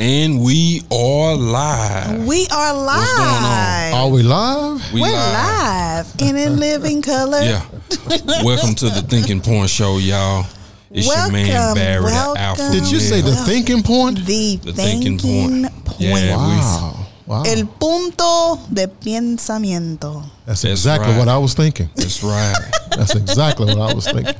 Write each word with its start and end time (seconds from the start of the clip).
And 0.00 0.42
we 0.42 0.80
are 0.90 1.36
live. 1.36 2.26
We 2.26 2.46
are 2.50 2.72
live. 2.72 2.96
What's 2.96 3.18
going 3.18 3.44
on? 3.44 3.92
Are 3.92 4.08
we 4.08 4.22
live? 4.22 4.92
We 4.94 5.02
We're 5.02 5.12
live 5.12 6.06
and 6.22 6.38
in 6.38 6.56
living 6.58 7.02
color. 7.02 7.42
Yeah. 7.42 7.62
welcome 8.42 8.74
to 8.76 8.86
the 8.88 9.04
Thinking 9.06 9.42
Point 9.42 9.68
Show, 9.68 9.98
y'all. 9.98 10.46
It's 10.90 11.06
your 11.06 11.30
man 11.30 11.74
Barry, 11.74 12.02
welcome. 12.02 12.32
the 12.32 12.40
Alpha. 12.40 12.70
Did 12.72 12.90
you 12.90 12.98
say 12.98 13.20
the 13.20 13.36
thinking 13.44 13.82
point? 13.82 14.24
The, 14.24 14.56
The 14.56 14.72
thinking, 14.72 15.18
thinking 15.18 15.64
point. 15.64 15.84
point. 15.84 16.00
Yeah. 16.00 16.34
Wow. 16.34 17.06
Wow. 17.26 17.42
El 17.42 17.66
punto 17.66 18.58
de 18.72 18.88
pensamiento. 18.88 20.22
That's 20.46 20.62
That's 20.62 20.64
exactly 20.64 21.10
right. 21.12 21.18
what 21.18 21.28
I 21.28 21.36
was 21.36 21.52
thinking. 21.52 21.90
That's 21.94 22.22
right. 22.22 22.56
That's 22.96 23.14
exactly 23.14 23.66
what 23.66 23.90
I 23.90 23.92
was 23.92 24.06
thinking. 24.10 24.34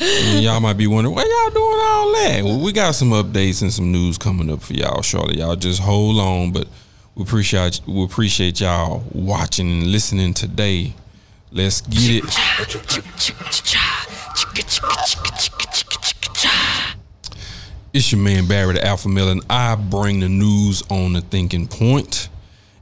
And 0.00 0.44
y'all 0.44 0.60
might 0.60 0.76
be 0.76 0.86
wondering, 0.86 1.14
why 1.14 1.22
y'all 1.22 1.54
doing 1.54 1.80
all 1.80 2.12
that? 2.12 2.44
Well, 2.44 2.60
we 2.60 2.72
got 2.72 2.94
some 2.94 3.10
updates 3.10 3.62
and 3.62 3.72
some 3.72 3.90
news 3.90 4.16
coming 4.18 4.50
up 4.50 4.62
for 4.62 4.74
y'all 4.74 5.02
shortly. 5.02 5.38
Y'all 5.38 5.56
just 5.56 5.80
hold 5.80 6.18
on, 6.18 6.52
but 6.52 6.68
we 7.14 7.24
appreciate 7.24 7.80
we 7.86 8.04
appreciate 8.04 8.60
y'all 8.60 9.02
watching 9.12 9.68
and 9.68 9.86
listening 9.88 10.34
today. 10.34 10.94
Let's 11.50 11.80
get 11.80 12.22
it. 12.22 12.24
It's 17.92 18.12
your 18.12 18.20
man 18.20 18.46
Barry 18.46 18.74
the 18.74 18.86
Alpha 18.86 19.08
Male, 19.08 19.30
and 19.30 19.42
I 19.50 19.74
bring 19.74 20.20
the 20.20 20.28
news 20.28 20.82
on 20.90 21.14
the 21.14 21.22
thinking 21.22 21.66
point, 21.66 22.28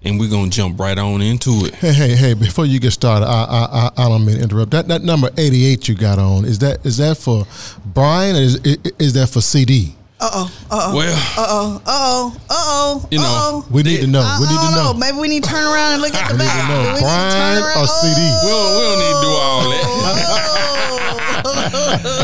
and 0.06 0.18
we're 0.20 0.30
gonna 0.30 0.48
jump 0.50 0.78
right 0.80 0.96
on 0.96 1.20
into 1.20 1.66
it. 1.66 1.74
Hey, 1.74 1.92
hey, 1.92 2.14
hey! 2.16 2.34
Before 2.34 2.64
you 2.64 2.78
get 2.80 2.92
started, 2.92 3.26
I, 3.26 3.44
I, 3.44 3.64
I, 3.64 3.90
I 4.06 4.08
don't 4.08 4.24
mean 4.24 4.36
to 4.36 4.42
interrupt. 4.42 4.70
That 4.70 4.88
that 4.88 5.02
number 5.02 5.30
eighty 5.36 5.66
eight 5.66 5.88
you 5.88 5.94
got 5.94 6.18
on 6.18 6.44
is 6.44 6.58
that 6.60 6.84
is 6.86 6.96
that 6.98 7.16
for 7.18 7.44
Brian 7.84 8.36
or 8.36 8.40
is 8.40 8.54
is, 8.64 8.78
is 8.98 9.12
that 9.14 9.28
for 9.28 9.40
CD? 9.40 9.94
Uh 10.18 10.30
oh. 10.32 10.52
Uh 10.70 10.80
oh. 10.92 10.96
Well, 10.96 11.16
Uh 11.36 11.46
oh. 11.48 11.76
Uh 11.76 11.90
oh. 11.90 12.36
Uh 12.48 12.54
oh. 12.54 13.08
You 13.10 13.18
know, 13.18 13.24
Uh-oh. 13.24 13.66
We 13.70 13.82
need 13.82 14.00
to 14.00 14.06
know. 14.06 14.20
I, 14.24 14.38
We 14.40 14.46
need 14.46 14.52
I 14.52 14.56
to 14.56 14.62
don't 14.62 14.74
know. 14.84 14.92
know. 14.92 14.98
Maybe 14.98 15.18
we 15.18 15.28
need 15.28 15.44
to 15.44 15.50
turn 15.50 15.64
around 15.66 15.92
and 15.94 16.00
look 16.02 16.14
at 16.14 16.30
the 16.32 16.36
We 16.38 16.44
need 16.44 16.50
to 16.50 16.68
know. 16.68 16.80
Do 16.82 16.88
we 16.88 16.92
need 16.92 16.96
to 16.96 17.02
Brian 17.04 17.62
turn 17.62 17.76
or 17.76 17.86
CD? 17.86 18.16
we 18.16 18.48
don't, 18.48 18.72
we 18.72 18.82
don't 18.86 18.98
need 19.04 19.12
to 19.12 19.20
do 19.20 19.32
all 19.36 19.60
that. 19.70 19.84
Oh. 19.88 20.72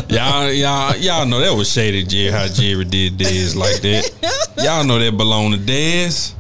Y'all, 0.09 0.51
y'all, 0.51 0.97
y'all 0.97 1.27
know 1.27 1.41
that 1.41 1.53
was 1.55 1.71
shady, 1.71 2.05
Jerry. 2.05 2.31
How 2.31 2.47
Jerry 2.49 2.85
did 2.85 3.19
Dez 3.19 3.55
like 3.57 3.81
that. 3.83 4.11
Y'all 4.63 4.85
know 4.85 4.99
that 4.99 5.17
belonged 5.17 5.55
to 5.55 5.61
Dez. 5.61 6.35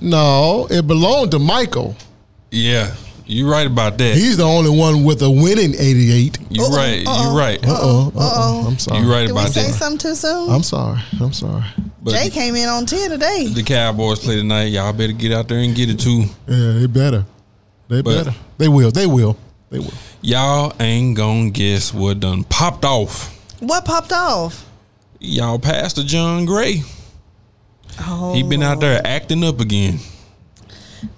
No, 0.00 0.66
it 0.70 0.86
belonged 0.86 1.30
to 1.32 1.38
Michael. 1.38 1.96
Yeah, 2.50 2.94
you're 3.26 3.50
right 3.50 3.66
about 3.66 3.98
that. 3.98 4.16
He's 4.16 4.36
the 4.36 4.44
only 4.44 4.70
one 4.70 5.04
with 5.04 5.22
a 5.22 5.30
winning 5.30 5.74
eighty 5.74 6.12
eight. 6.12 6.38
You're 6.50 6.68
right. 6.70 7.02
You're 7.02 7.36
right. 7.36 7.58
Uh 7.66 7.78
oh. 7.80 8.12
Uh 8.14 8.32
oh. 8.34 8.64
I'm 8.68 8.78
sorry. 8.78 9.00
You're 9.00 9.10
right 9.10 9.26
Did 9.26 9.34
we 9.34 9.40
about 9.40 9.52
say 9.52 9.66
that. 9.66 9.72
something 9.74 9.98
too 9.98 10.14
soon? 10.14 10.50
I'm 10.50 10.62
sorry. 10.62 11.00
I'm 11.20 11.32
sorry. 11.32 11.64
But 12.02 12.12
Jay 12.12 12.28
came 12.30 12.54
in 12.54 12.68
on 12.68 12.84
10 12.84 13.10
today. 13.10 13.46
the 13.46 13.62
Cowboys 13.62 14.18
play 14.18 14.36
tonight. 14.36 14.64
Y'all 14.64 14.92
better 14.92 15.14
get 15.14 15.32
out 15.32 15.48
there 15.48 15.58
and 15.58 15.74
get 15.74 15.88
it 15.88 15.98
too. 15.98 16.24
Yeah, 16.46 16.72
they 16.72 16.86
better. 16.86 17.24
They 17.88 18.02
But- 18.02 18.24
better. 18.24 18.34
They 18.58 18.68
will. 18.68 18.90
They 18.90 19.06
will. 19.06 19.36
They 19.70 19.78
will. 19.78 19.92
Y'all 20.20 20.72
ain't 20.78 21.16
gonna 21.16 21.50
guess 21.50 21.92
what 21.94 22.20
done 22.20 22.44
popped 22.44 22.84
off. 22.84 23.34
What 23.60 23.84
popped 23.84 24.12
off? 24.12 24.66
Y'all 25.18 25.58
passed 25.58 25.96
Pastor 25.96 26.02
John 26.04 26.44
Gray. 26.44 26.82
Oh, 28.00 28.32
He 28.34 28.42
been 28.42 28.62
out 28.62 28.80
there 28.80 29.00
acting 29.04 29.44
up 29.44 29.60
again. 29.60 29.98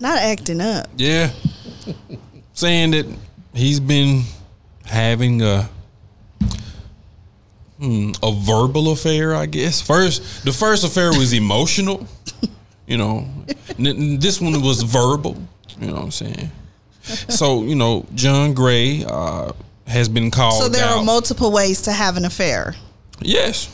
not 0.00 0.18
acting 0.18 0.60
up. 0.60 0.88
Yeah. 0.96 1.30
Saying 2.52 2.90
that 2.92 3.06
he's 3.54 3.80
been 3.80 4.22
having 4.84 5.42
a 5.42 5.68
hmm, 7.78 8.12
a 8.22 8.32
verbal 8.32 8.92
affair, 8.92 9.34
I 9.34 9.46
guess. 9.46 9.80
First, 9.80 10.44
the 10.44 10.52
first 10.52 10.84
affair 10.84 11.10
was 11.10 11.32
emotional. 11.32 12.06
You 12.88 12.98
know, 12.98 13.26
this 13.78 14.40
one 14.40 14.62
was 14.62 14.82
verbal. 14.84 15.36
You 15.80 15.88
know 15.88 15.94
what 15.94 16.02
I'm 16.04 16.10
saying? 16.12 16.52
So 17.02 17.64
you 17.64 17.74
know, 17.74 18.06
John 18.14 18.54
Gray 18.54 19.04
uh, 19.04 19.50
has 19.88 20.08
been 20.08 20.30
called. 20.30 20.62
So 20.62 20.68
there 20.68 20.84
out. 20.86 20.98
are 20.98 21.04
multiple 21.04 21.50
ways 21.50 21.82
to 21.82 21.92
have 21.92 22.16
an 22.16 22.24
affair. 22.24 22.76
Yes. 23.20 23.68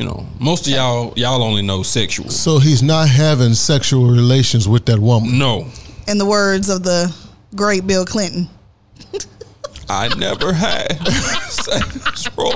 You 0.00 0.06
know, 0.06 0.26
most 0.38 0.66
of 0.66 0.72
y'all 0.72 1.12
y'all 1.14 1.42
only 1.42 1.60
know 1.60 1.82
sexual. 1.82 2.30
So 2.30 2.58
he's 2.58 2.82
not 2.82 3.06
having 3.06 3.52
sexual 3.52 4.06
relations 4.06 4.66
with 4.66 4.86
that 4.86 4.98
woman. 4.98 5.38
No, 5.38 5.66
In 6.08 6.16
the 6.16 6.24
words 6.24 6.70
of 6.70 6.82
the 6.84 7.14
great 7.54 7.86
Bill 7.86 8.06
Clinton. 8.06 8.48
I 9.90 10.08
never 10.16 10.54
had 10.54 11.06
sex, 11.50 12.30
bro. 12.30 12.50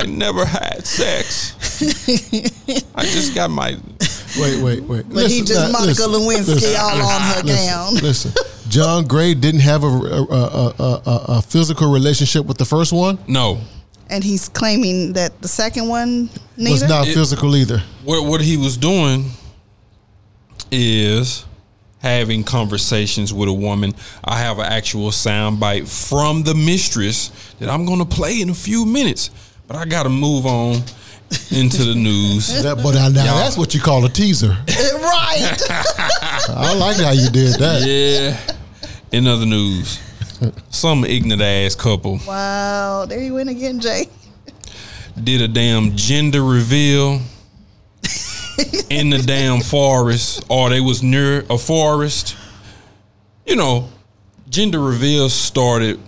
I 0.00 0.06
never 0.06 0.44
had 0.44 0.84
sex. 0.84 1.54
I 2.96 3.02
just 3.04 3.36
got 3.36 3.50
my. 3.52 3.76
Wait, 4.40 4.60
wait, 4.60 4.82
wait. 4.82 5.08
But 5.08 5.30
he 5.30 5.42
just 5.42 5.70
Monica 5.70 6.02
Lewinsky 6.02 6.76
all 6.76 7.02
on 7.02 7.20
her 7.20 7.42
gown. 7.44 7.94
Listen, 8.02 8.32
John 8.68 9.06
Gray 9.06 9.34
didn't 9.34 9.60
have 9.60 9.84
a, 9.84 9.86
a, 9.86 10.22
a, 10.24 10.74
a, 10.76 11.02
a, 11.06 11.24
a 11.38 11.42
physical 11.42 11.92
relationship 11.92 12.46
with 12.46 12.58
the 12.58 12.64
first 12.64 12.92
one. 12.92 13.16
No. 13.28 13.60
And 14.10 14.24
he's 14.24 14.48
claiming 14.48 15.12
that 15.14 15.40
the 15.40 15.48
second 15.48 15.86
one 15.88 16.28
neither. 16.56 16.72
Was 16.72 16.82
not 16.88 17.06
It- 17.08 17.14
physical 17.14 17.54
either. 17.56 17.82
What 18.04 18.26
what 18.26 18.40
he 18.40 18.56
was 18.56 18.76
doing 18.76 19.30
is 20.70 21.44
having 22.00 22.42
conversations 22.44 23.32
with 23.32 23.48
a 23.48 23.52
woman. 23.52 23.94
I 24.24 24.38
have 24.38 24.58
an 24.58 24.66
actual 24.66 25.10
soundbite 25.10 25.86
from 25.88 26.42
the 26.42 26.54
mistress 26.54 27.30
that 27.58 27.68
I'm 27.68 27.84
going 27.84 27.98
to 27.98 28.04
play 28.04 28.40
in 28.40 28.50
a 28.50 28.54
few 28.54 28.84
minutes, 28.86 29.30
but 29.66 29.76
I 29.76 29.84
got 29.84 30.04
to 30.04 30.08
move 30.08 30.46
on 30.46 30.82
into 31.50 31.84
the 31.84 31.94
news. 31.94 32.48
That, 32.62 32.76
but 32.82 32.94
now, 32.94 33.08
now 33.08 33.24
Y'all- 33.24 33.38
that's 33.38 33.56
what 33.56 33.74
you 33.74 33.80
call 33.80 34.04
a 34.04 34.08
teaser. 34.08 34.48
right. 34.68 35.56
I 36.48 36.74
like 36.78 36.96
how 36.96 37.12
you 37.12 37.30
did 37.30 37.54
that. 37.60 37.82
Yeah. 37.86 38.56
In 39.12 39.26
other 39.26 39.46
news, 39.46 39.98
some 40.70 41.04
ignorant 41.04 41.42
ass 41.42 41.74
couple 41.74 42.18
wow. 42.26 43.04
There 43.06 43.20
you 43.20 43.34
went 43.34 43.50
again, 43.50 43.80
Jay. 43.80 44.06
did 45.22 45.42
a 45.42 45.48
damn 45.48 45.96
gender 45.96 46.42
reveal 46.42 47.20
in 48.90 49.10
the 49.10 49.22
damn 49.24 49.60
forest, 49.60 50.44
or 50.48 50.70
they 50.70 50.80
was 50.80 51.02
near 51.02 51.44
a 51.50 51.58
forest. 51.58 52.36
You 53.46 53.56
know, 53.56 53.88
gender 54.48 54.80
reveals 54.80 55.32
started 55.32 55.98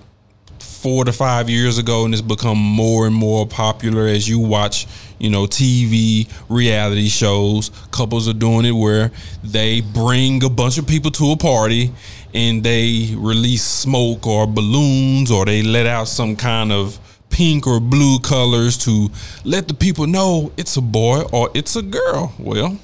four 0.58 1.04
to 1.04 1.12
five 1.12 1.48
years 1.48 1.78
ago, 1.78 2.04
and 2.04 2.12
it's 2.12 2.20
become 2.20 2.58
more 2.58 3.06
and 3.06 3.14
more 3.14 3.46
popular 3.46 4.06
as 4.06 4.28
you 4.28 4.38
watch. 4.38 4.86
You 5.18 5.30
know, 5.30 5.44
TV 5.44 6.28
reality 6.48 7.08
shows. 7.08 7.70
Couples 7.92 8.28
are 8.28 8.32
doing 8.32 8.64
it 8.64 8.72
where 8.72 9.12
they 9.44 9.80
bring 9.80 10.42
a 10.42 10.50
bunch 10.50 10.78
of 10.78 10.86
people 10.86 11.12
to 11.12 11.30
a 11.30 11.36
party 11.36 11.92
and 12.34 12.62
they 12.62 13.14
release 13.16 13.64
smoke 13.64 14.26
or 14.26 14.46
balloons 14.46 15.30
or 15.30 15.44
they 15.44 15.62
let 15.62 15.86
out 15.86 16.08
some 16.08 16.36
kind 16.36 16.72
of 16.72 16.98
pink 17.28 17.66
or 17.66 17.80
blue 17.80 18.18
colors 18.20 18.76
to 18.78 19.10
let 19.44 19.68
the 19.68 19.74
people 19.74 20.06
know 20.06 20.52
it's 20.56 20.76
a 20.76 20.80
boy 20.80 21.22
or 21.32 21.50
it's 21.54 21.76
a 21.76 21.82
girl. 21.82 22.32
Well, 22.38 22.78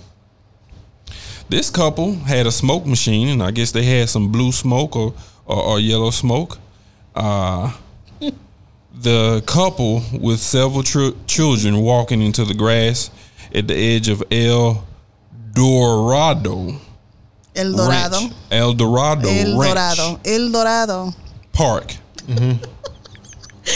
this 1.48 1.70
couple 1.70 2.14
had 2.14 2.46
a 2.46 2.52
smoke 2.52 2.84
machine, 2.84 3.28
and 3.28 3.42
I 3.42 3.52
guess 3.52 3.72
they 3.72 3.84
had 3.84 4.08
some 4.08 4.30
blue 4.30 4.52
smoke 4.52 4.96
or, 4.96 5.14
or, 5.46 5.62
or 5.62 5.80
yellow 5.80 6.10
smoke. 6.10 6.58
Uh, 7.14 7.72
the 8.94 9.42
couple 9.46 10.02
with 10.12 10.40
several 10.40 10.82
tr- 10.82 11.16
children 11.26 11.80
walking 11.80 12.20
into 12.20 12.44
the 12.44 12.54
grass 12.54 13.10
at 13.54 13.66
the 13.66 13.74
edge 13.74 14.08
of 14.08 14.22
El 14.30 14.86
Dorado 15.52 16.78
El 17.58 17.72
Dorado. 17.72 18.20
Ranch. 18.20 18.32
El 18.50 18.74
Dorado 18.74 19.28
El 19.28 19.58
Ranch 19.58 19.74
Dorado. 19.74 20.20
El 20.24 20.52
Dorado. 20.52 21.14
Park. 21.52 21.96
Mm-hmm. 22.26 22.64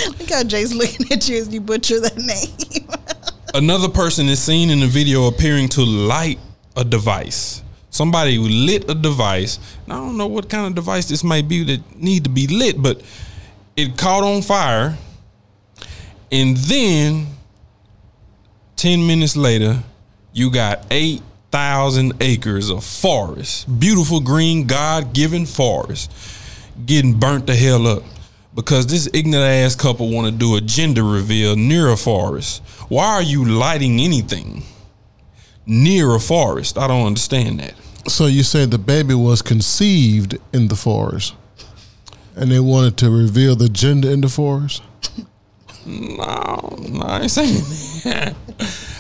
Look 0.18 0.30
how 0.30 0.44
Jay's 0.44 0.72
looking 0.72 1.10
at 1.10 1.28
you 1.28 1.38
as 1.38 1.52
you 1.52 1.60
butcher 1.60 2.00
that 2.00 2.16
name. 2.16 2.88
Another 3.54 3.88
person 3.88 4.28
is 4.28 4.40
seen 4.40 4.70
in 4.70 4.80
the 4.80 4.86
video 4.86 5.26
appearing 5.26 5.68
to 5.70 5.84
light 5.84 6.38
a 6.76 6.84
device. 6.84 7.62
Somebody 7.90 8.36
who 8.36 8.48
lit 8.48 8.88
a 8.88 8.94
device. 8.94 9.58
I 9.86 9.94
don't 9.94 10.16
know 10.16 10.28
what 10.28 10.48
kind 10.48 10.66
of 10.66 10.74
device 10.74 11.08
this 11.08 11.22
might 11.22 11.48
be 11.48 11.62
that 11.64 11.96
need 12.00 12.24
to 12.24 12.30
be 12.30 12.46
lit, 12.46 12.80
but 12.80 13.02
it 13.76 13.98
caught 13.98 14.22
on 14.22 14.40
fire. 14.40 14.96
And 16.30 16.56
then 16.56 17.26
10 18.76 19.06
minutes 19.06 19.36
later, 19.36 19.82
you 20.32 20.50
got 20.50 20.86
8,000 21.52 22.14
acres 22.22 22.70
of 22.70 22.82
forest, 22.82 23.78
beautiful 23.78 24.20
green, 24.20 24.66
God 24.66 25.12
given 25.12 25.44
forest, 25.44 26.10
getting 26.86 27.18
burnt 27.18 27.46
the 27.46 27.54
hell 27.54 27.86
up 27.86 28.02
because 28.54 28.86
this 28.86 29.06
ignorant 29.12 29.44
ass 29.44 29.76
couple 29.76 30.10
want 30.10 30.26
to 30.26 30.32
do 30.32 30.56
a 30.56 30.62
gender 30.62 31.04
reveal 31.04 31.54
near 31.54 31.90
a 31.90 31.96
forest. 31.98 32.62
Why 32.88 33.04
are 33.04 33.22
you 33.22 33.44
lighting 33.44 34.00
anything 34.00 34.62
near 35.66 36.14
a 36.14 36.20
forest? 36.20 36.78
I 36.78 36.86
don't 36.86 37.06
understand 37.06 37.60
that. 37.60 37.74
So 38.08 38.26
you 38.26 38.44
said 38.44 38.70
the 38.70 38.78
baby 38.78 39.12
was 39.12 39.42
conceived 39.42 40.38
in 40.54 40.68
the 40.68 40.76
forest, 40.76 41.34
and 42.34 42.50
they 42.50 42.60
wanted 42.60 42.96
to 42.98 43.10
reveal 43.10 43.56
the 43.56 43.68
gender 43.68 44.10
in 44.10 44.22
the 44.22 44.30
forest. 44.30 44.82
No, 45.84 46.76
no, 46.88 47.00
I 47.02 47.20
ain't 47.22 47.30
saying 47.30 47.54
that. 48.04 48.34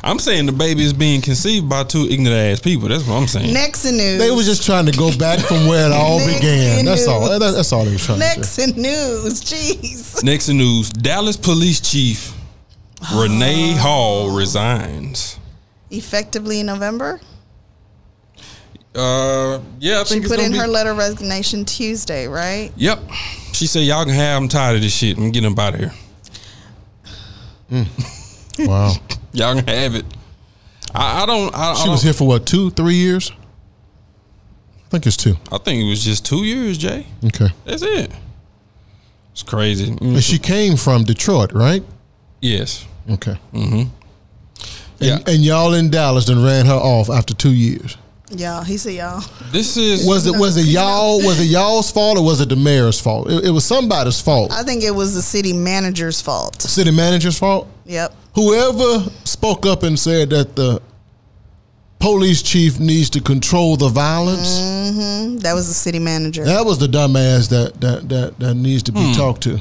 I'm 0.04 0.18
saying 0.18 0.46
the 0.46 0.52
baby 0.52 0.82
is 0.82 0.92
being 0.92 1.20
conceived 1.20 1.68
by 1.68 1.84
two 1.84 2.06
ignorant 2.10 2.36
ass 2.36 2.60
people. 2.60 2.88
That's 2.88 3.06
what 3.06 3.14
I'm 3.14 3.28
saying. 3.28 3.52
Next 3.54 3.84
in 3.84 3.96
news. 3.96 4.18
They 4.18 4.30
was 4.32 4.46
just 4.46 4.64
trying 4.66 4.86
to 4.86 4.92
go 4.92 5.16
back 5.16 5.38
from 5.38 5.66
where 5.68 5.86
it 5.86 5.92
all 5.92 6.18
Next 6.18 6.34
began. 6.40 6.84
That's 6.84 7.06
all. 7.06 7.20
news. 7.28 7.38
That- 7.38 7.52
that's 7.52 7.72
all 7.72 7.84
they 7.84 7.92
was 7.92 8.04
trying 8.04 8.18
to 8.18 8.24
do. 8.34 8.36
Next 8.40 8.58
in 8.58 8.70
news. 8.82 9.40
Jeez. 9.42 10.24
Next 10.24 10.48
in 10.48 10.58
news, 10.58 10.90
Dallas 10.90 11.36
police 11.36 11.80
chief 11.80 12.34
Renee 13.14 13.72
Hall 13.76 14.30
resigns. 14.36 15.38
Effectively 15.90 16.60
in 16.60 16.66
November. 16.66 17.20
Uh, 18.94 19.60
yeah, 19.78 20.00
I 20.00 20.04
She 20.04 20.14
think 20.14 20.24
it's 20.26 20.34
put 20.34 20.44
in 20.44 20.52
be- 20.52 20.58
her 20.58 20.66
letter 20.66 20.90
of 20.90 20.98
resignation 20.98 21.64
Tuesday, 21.64 22.26
right? 22.28 22.70
Yep. 22.76 23.00
She 23.52 23.66
said, 23.66 23.80
"Y'all 23.84 24.04
can 24.04 24.14
have. 24.14 24.42
I'm 24.42 24.48
tired 24.48 24.76
of 24.76 24.82
this 24.82 24.94
shit. 24.94 25.16
I'm 25.16 25.30
getting 25.30 25.50
up 25.52 25.58
out 25.58 25.74
of 25.74 25.80
here. 25.80 25.92
Wow. 28.58 28.92
Y'all 29.32 29.54
can 29.54 29.66
have 29.66 29.94
it." 29.94 30.04
I, 30.94 31.22
I 31.22 31.26
don't. 31.26 31.54
I, 31.54 31.70
I 31.70 31.74
She 31.74 31.84
don't, 31.84 31.92
was 31.92 32.02
here 32.02 32.12
for 32.12 32.26
what, 32.28 32.46
two, 32.46 32.70
three 32.70 32.94
years? 32.96 33.32
I 34.86 34.88
think 34.90 35.06
it's 35.06 35.16
two. 35.16 35.36
I 35.50 35.56
think 35.58 35.82
it 35.82 35.88
was 35.88 36.04
just 36.04 36.26
two 36.26 36.44
years, 36.44 36.76
Jay. 36.76 37.06
Okay. 37.24 37.48
That's 37.64 37.82
it. 37.82 38.10
It's 39.32 39.42
crazy. 39.42 39.86
Mm, 39.92 40.00
And 40.14 40.22
she 40.22 40.38
came 40.38 40.76
from 40.76 41.04
Detroit, 41.04 41.52
right? 41.52 41.82
yes. 42.42 42.86
Okay. 43.10 43.36
Yeah. 43.54 45.16
And, 45.16 45.28
and 45.28 45.38
y'all 45.44 45.72
in 45.72 45.90
Dallas 45.90 46.26
then 46.26 46.44
ran 46.44 46.66
her 46.66 46.74
off 46.74 47.08
after 47.10 47.32
two 47.34 47.52
years. 47.54 47.96
Y'all, 48.36 48.64
he 48.64 48.78
said 48.78 48.94
y'all. 48.94 49.22
This 49.50 49.76
is 49.76 50.06
Was 50.06 50.26
it 50.26 50.38
was 50.38 50.56
it 50.56 50.66
y'all 50.66 51.18
was 51.18 51.38
it 51.40 51.44
y'all's 51.44 51.90
fault 51.90 52.16
or 52.16 52.24
was 52.24 52.40
it 52.40 52.48
the 52.48 52.56
mayor's 52.56 52.98
fault? 53.00 53.30
It, 53.30 53.46
it 53.46 53.50
was 53.50 53.64
somebody's 53.64 54.20
fault. 54.20 54.50
I 54.52 54.62
think 54.62 54.82
it 54.82 54.90
was 54.90 55.14
the 55.14 55.22
city 55.22 55.52
manager's 55.52 56.20
fault. 56.20 56.62
City 56.62 56.90
manager's 56.90 57.38
fault. 57.38 57.68
Yep. 57.84 58.14
Whoever 58.34 59.10
spoke 59.24 59.66
up 59.66 59.82
and 59.82 59.98
said 59.98 60.30
that 60.30 60.56
the 60.56 60.80
police 61.98 62.42
chief 62.42 62.80
needs 62.80 63.10
to 63.10 63.20
control 63.20 63.76
the 63.76 63.88
violence, 63.88 64.58
mm-hmm. 64.58 65.36
That 65.38 65.52
was 65.54 65.68
the 65.68 65.74
city 65.74 65.98
manager. 65.98 66.44
that 66.44 66.64
was 66.64 66.78
the 66.78 66.86
dumbass 66.86 67.50
that 67.50 67.80
that 67.80 68.08
that, 68.08 68.38
that 68.38 68.54
needs 68.54 68.82
to 68.84 68.92
be 68.92 69.04
hmm. 69.04 69.12
talked 69.12 69.42
to. 69.42 69.60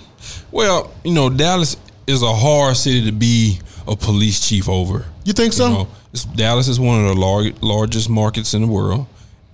well, 0.52 0.94
you 1.04 1.14
know, 1.14 1.30
Dallas 1.30 1.76
is 2.08 2.24
a 2.24 2.34
hard 2.34 2.78
city 2.78 3.06
to 3.06 3.12
be 3.12 3.60
a 3.88 3.96
police 3.96 4.48
chief 4.48 4.70
over. 4.70 5.06
You 5.24 5.34
think 5.34 5.54
so? 5.54 5.68
You 5.68 5.74
know, 5.74 5.88
it's, 6.14 6.26
Dallas 6.26 6.68
is 6.68 6.80
one 6.80 7.00
of 7.06 7.08
the 7.16 7.20
lar- 7.22 7.52
largest 7.62 8.10
markets 8.10 8.54
in 8.54 8.62
the 8.62 8.68
world, 8.68 9.06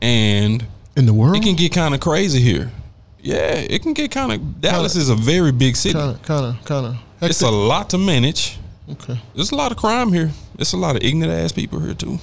and 0.02 0.66
In 0.96 1.06
the 1.06 1.14
world, 1.14 1.36
it 1.38 1.44
can 1.44 1.56
get 1.56 1.72
kind 1.74 1.94
of 1.94 2.00
crazy 2.00 2.40
here. 2.42 2.72
Yeah, 3.20 3.56
it 3.56 3.82
can 3.82 3.94
get 3.94 4.12
kind 4.12 4.32
of. 4.32 4.62
Dallas 4.62 4.96
is 4.96 5.10
a 5.10 5.16
very 5.16 5.52
big 5.52 5.76
city. 5.76 5.94
kind 5.94 6.12
of 6.16 6.22
kind 6.22 6.46
of 6.46 6.66
kind 6.66 6.86
of. 6.86 6.96
It's 7.22 7.42
a 7.42 7.50
lot 7.50 7.90
to 7.90 7.98
manage. 7.98 8.58
okay. 8.90 9.20
There's 9.36 9.52
a 9.52 9.56
lot 9.56 9.72
of 9.72 9.78
crime 9.78 10.14
here. 10.14 10.32
There's 10.56 10.74
a 10.74 10.78
lot 10.78 10.96
of 10.96 11.04
ignorant 11.04 11.34
ass 11.34 11.52
people 11.52 11.80
here 11.80 11.94
too. 11.96 12.20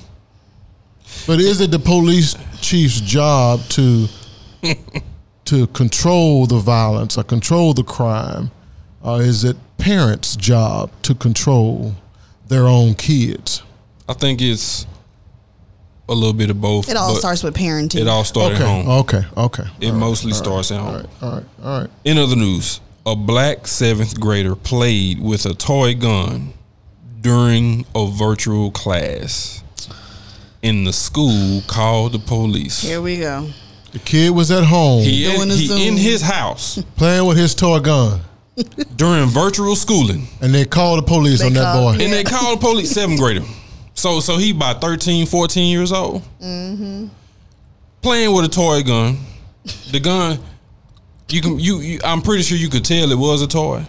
But 1.26 1.40
is 1.40 1.60
it 1.60 1.70
the 1.70 1.78
police 1.78 2.34
chief's 2.60 3.00
job 3.00 3.60
to 3.70 4.06
to 5.44 5.66
control 5.68 6.46
the 6.46 6.58
violence 6.58 7.18
or 7.18 7.24
control 7.24 7.74
the 7.74 7.82
crime, 7.84 8.50
or 9.02 9.20
is 9.20 9.44
it 9.44 9.56
parents' 9.76 10.36
job 10.36 10.90
to 11.02 11.14
control 11.14 11.94
their 12.48 12.66
own 12.66 12.94
kids? 12.94 13.62
I 14.08 14.12
think 14.12 14.40
it's 14.42 14.86
a 16.08 16.12
little 16.14 16.34
bit 16.34 16.50
of 16.50 16.60
both. 16.60 16.88
it 16.90 16.96
all 16.96 17.14
starts 17.14 17.42
with 17.42 17.54
parenting. 17.54 18.00
It 18.00 18.08
all 18.08 18.24
started 18.24 18.56
Okay, 18.56 18.64
at 18.64 18.84
home. 18.84 18.88
okay, 19.00 19.22
okay. 19.36 19.64
It 19.80 19.92
mostly 19.92 20.32
starts 20.32 20.70
at 20.70 20.78
home. 20.80 20.88
All 20.88 20.96
right, 20.96 21.06
all 21.22 21.32
right, 21.32 21.44
all 21.62 21.80
right. 21.80 21.90
In 22.04 22.18
other 22.18 22.36
news, 22.36 22.80
a 23.06 23.16
black 23.16 23.66
seventh 23.66 24.20
grader 24.20 24.54
played 24.54 25.20
with 25.20 25.46
a 25.46 25.54
toy 25.54 25.94
gun 25.94 26.52
during 27.20 27.86
a 27.94 28.06
virtual 28.10 28.70
class. 28.70 29.62
In 30.60 30.84
the 30.84 30.92
school, 30.94 31.62
called 31.66 32.12
the 32.12 32.18
police. 32.18 32.80
Here 32.80 33.00
we 33.02 33.18
go. 33.18 33.48
The 33.92 33.98
kid 33.98 34.30
was 34.34 34.50
at 34.50 34.64
home 34.64 35.02
He, 35.02 35.24
Doing 35.24 35.48
the 35.50 35.54
he 35.56 35.86
in 35.86 35.96
his 35.96 36.22
house 36.22 36.82
playing 36.96 37.26
with 37.28 37.36
his 37.36 37.54
toy 37.54 37.78
gun, 37.80 38.22
during 38.96 39.26
virtual 39.28 39.74
schooling, 39.76 40.26
and 40.40 40.54
they 40.54 40.64
called 40.64 40.98
the 40.98 41.06
police 41.06 41.40
They 41.40 41.46
on 41.46 41.52
that 41.54 41.72
called- 41.72 41.98
boy. 41.98 42.04
and 42.04 42.12
they 42.12 42.24
called 42.24 42.60
the 42.60 42.66
police. 42.66 42.90
Seventh 42.90 43.18
grader. 43.20 43.42
So 43.94 44.20
so 44.20 44.36
he 44.38 44.50
about 44.50 44.80
13, 44.80 45.26
14 45.26 45.70
years 45.70 45.92
old. 45.92 46.22
Mm-hmm. 46.40 47.06
Playing 48.02 48.32
with 48.34 48.44
a 48.44 48.48
toy 48.48 48.82
gun. 48.82 49.18
The 49.92 50.00
gun, 50.00 50.38
you 51.30 51.40
can 51.40 51.58
you, 51.58 51.78
you. 51.78 52.00
I'm 52.04 52.20
pretty 52.20 52.42
sure 52.42 52.58
you 52.58 52.68
could 52.68 52.84
tell 52.84 53.10
it 53.10 53.18
was 53.18 53.40
a 53.40 53.46
toy, 53.48 53.84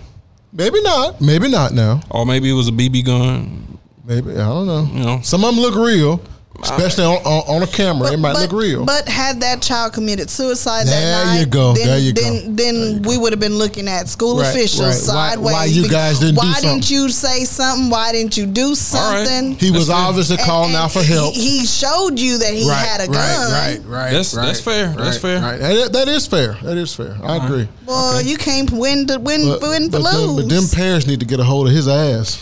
Maybe 0.54 0.82
not. 0.82 1.20
Maybe 1.20 1.50
not 1.50 1.74
now. 1.74 2.02
or 2.10 2.26
maybe 2.26 2.50
it 2.50 2.54
was 2.54 2.70
a 2.70 2.72
BB 2.72 3.04
gun. 3.06 3.78
Maybe 4.06 4.32
I 4.32 4.36
don't 4.48 4.68
know. 4.68 4.88
You 4.94 5.04
know. 5.06 5.22
Some 5.22 5.44
of 5.44 5.54
them 5.54 5.62
look 5.62 5.76
real, 5.76 6.22
especially 6.64 7.04
on, 7.06 7.18
on, 7.26 7.56
on 7.58 7.64
a 7.64 7.68
camera. 7.68 8.12
it 8.12 8.18
might 8.20 8.34
but, 8.34 8.42
look 8.52 8.52
real. 8.62 8.86
But 8.86 9.08
had 9.08 9.42
that 9.42 9.62
child 9.62 9.94
committed 9.94 10.30
suicide 10.30 10.88
There 10.88 11.00
that 11.00 11.26
night, 11.26 11.40
you 11.40 11.46
go. 11.46 11.74
Then, 11.74 11.88
There 11.88 12.00
you 12.00 12.14
go. 12.14 12.22
then, 12.22 12.56
Then 12.56 13.02
we 13.04 13.18
would 13.18 13.34
have 13.34 13.40
been 13.40 13.56
looking 13.58 13.88
at 13.88 14.08
school 14.08 14.40
Right, 14.40 14.50
officials 14.50 14.82
right. 14.82 14.94
Sideways. 14.94 15.54
why 15.54 15.66
you 15.66 15.90
guys 15.90 16.20
didn't 16.20 16.36
do 16.36 16.40
Why 16.42 16.54
something? 16.54 16.70
didn't 16.80 16.90
you 16.92 17.10
say 17.10 17.44
something? 17.44 17.90
Why 17.90 18.12
didn't 18.12 18.38
you 18.38 18.46
do 18.46 18.70
right. 18.70 18.78
something? 18.78 19.56
he 19.58 19.72
was 19.72 19.88
That's 19.88 20.00
fair. 20.00 20.08
obviously 20.10 20.38
And- 20.38 20.46
calling 20.46 20.70
and 20.70 20.78
out 20.78 20.92
for 20.92 21.04
help. 21.04 21.34
He, 21.34 21.60
he 21.60 21.66
showed 21.66 22.20
you 22.20 22.38
that 22.40 22.54
he 22.54 22.68
had 22.68 23.02
a 23.02 23.08
gun. 23.08 23.16
Right, 23.16 23.52
right, 23.52 23.86
right. 23.86 24.06
That's- 24.12 24.32
that's 24.32 24.62
fair. 24.62 24.88
That's 24.90 25.18
fair. 25.18 25.42
Right. 25.42 25.60
That, 25.60 25.94
that 25.94 26.08
is 26.08 26.26
fair. 26.28 26.54
That 26.64 26.78
is 26.78 26.94
fair. 26.96 27.18
I 27.24 27.44
agree. 27.46 27.68
Well, 27.86 28.22
you 28.22 28.38
can't 28.38 28.72
win 28.72 29.08
to 29.08 29.20
win, 29.20 29.46
But, 29.46 29.62
win 29.62 29.92
for 29.92 30.00
but, 30.00 30.12
them, 30.12 30.22
lose. 30.22 30.44
but 30.46 30.50
them 30.50 30.64
parents 30.74 31.06
need 31.08 31.20
to 31.20 31.26
get 31.26 31.40
a 31.40 31.44
hold 31.44 31.68
of 31.68 31.74
his 31.74 31.88
ass. 31.88 32.40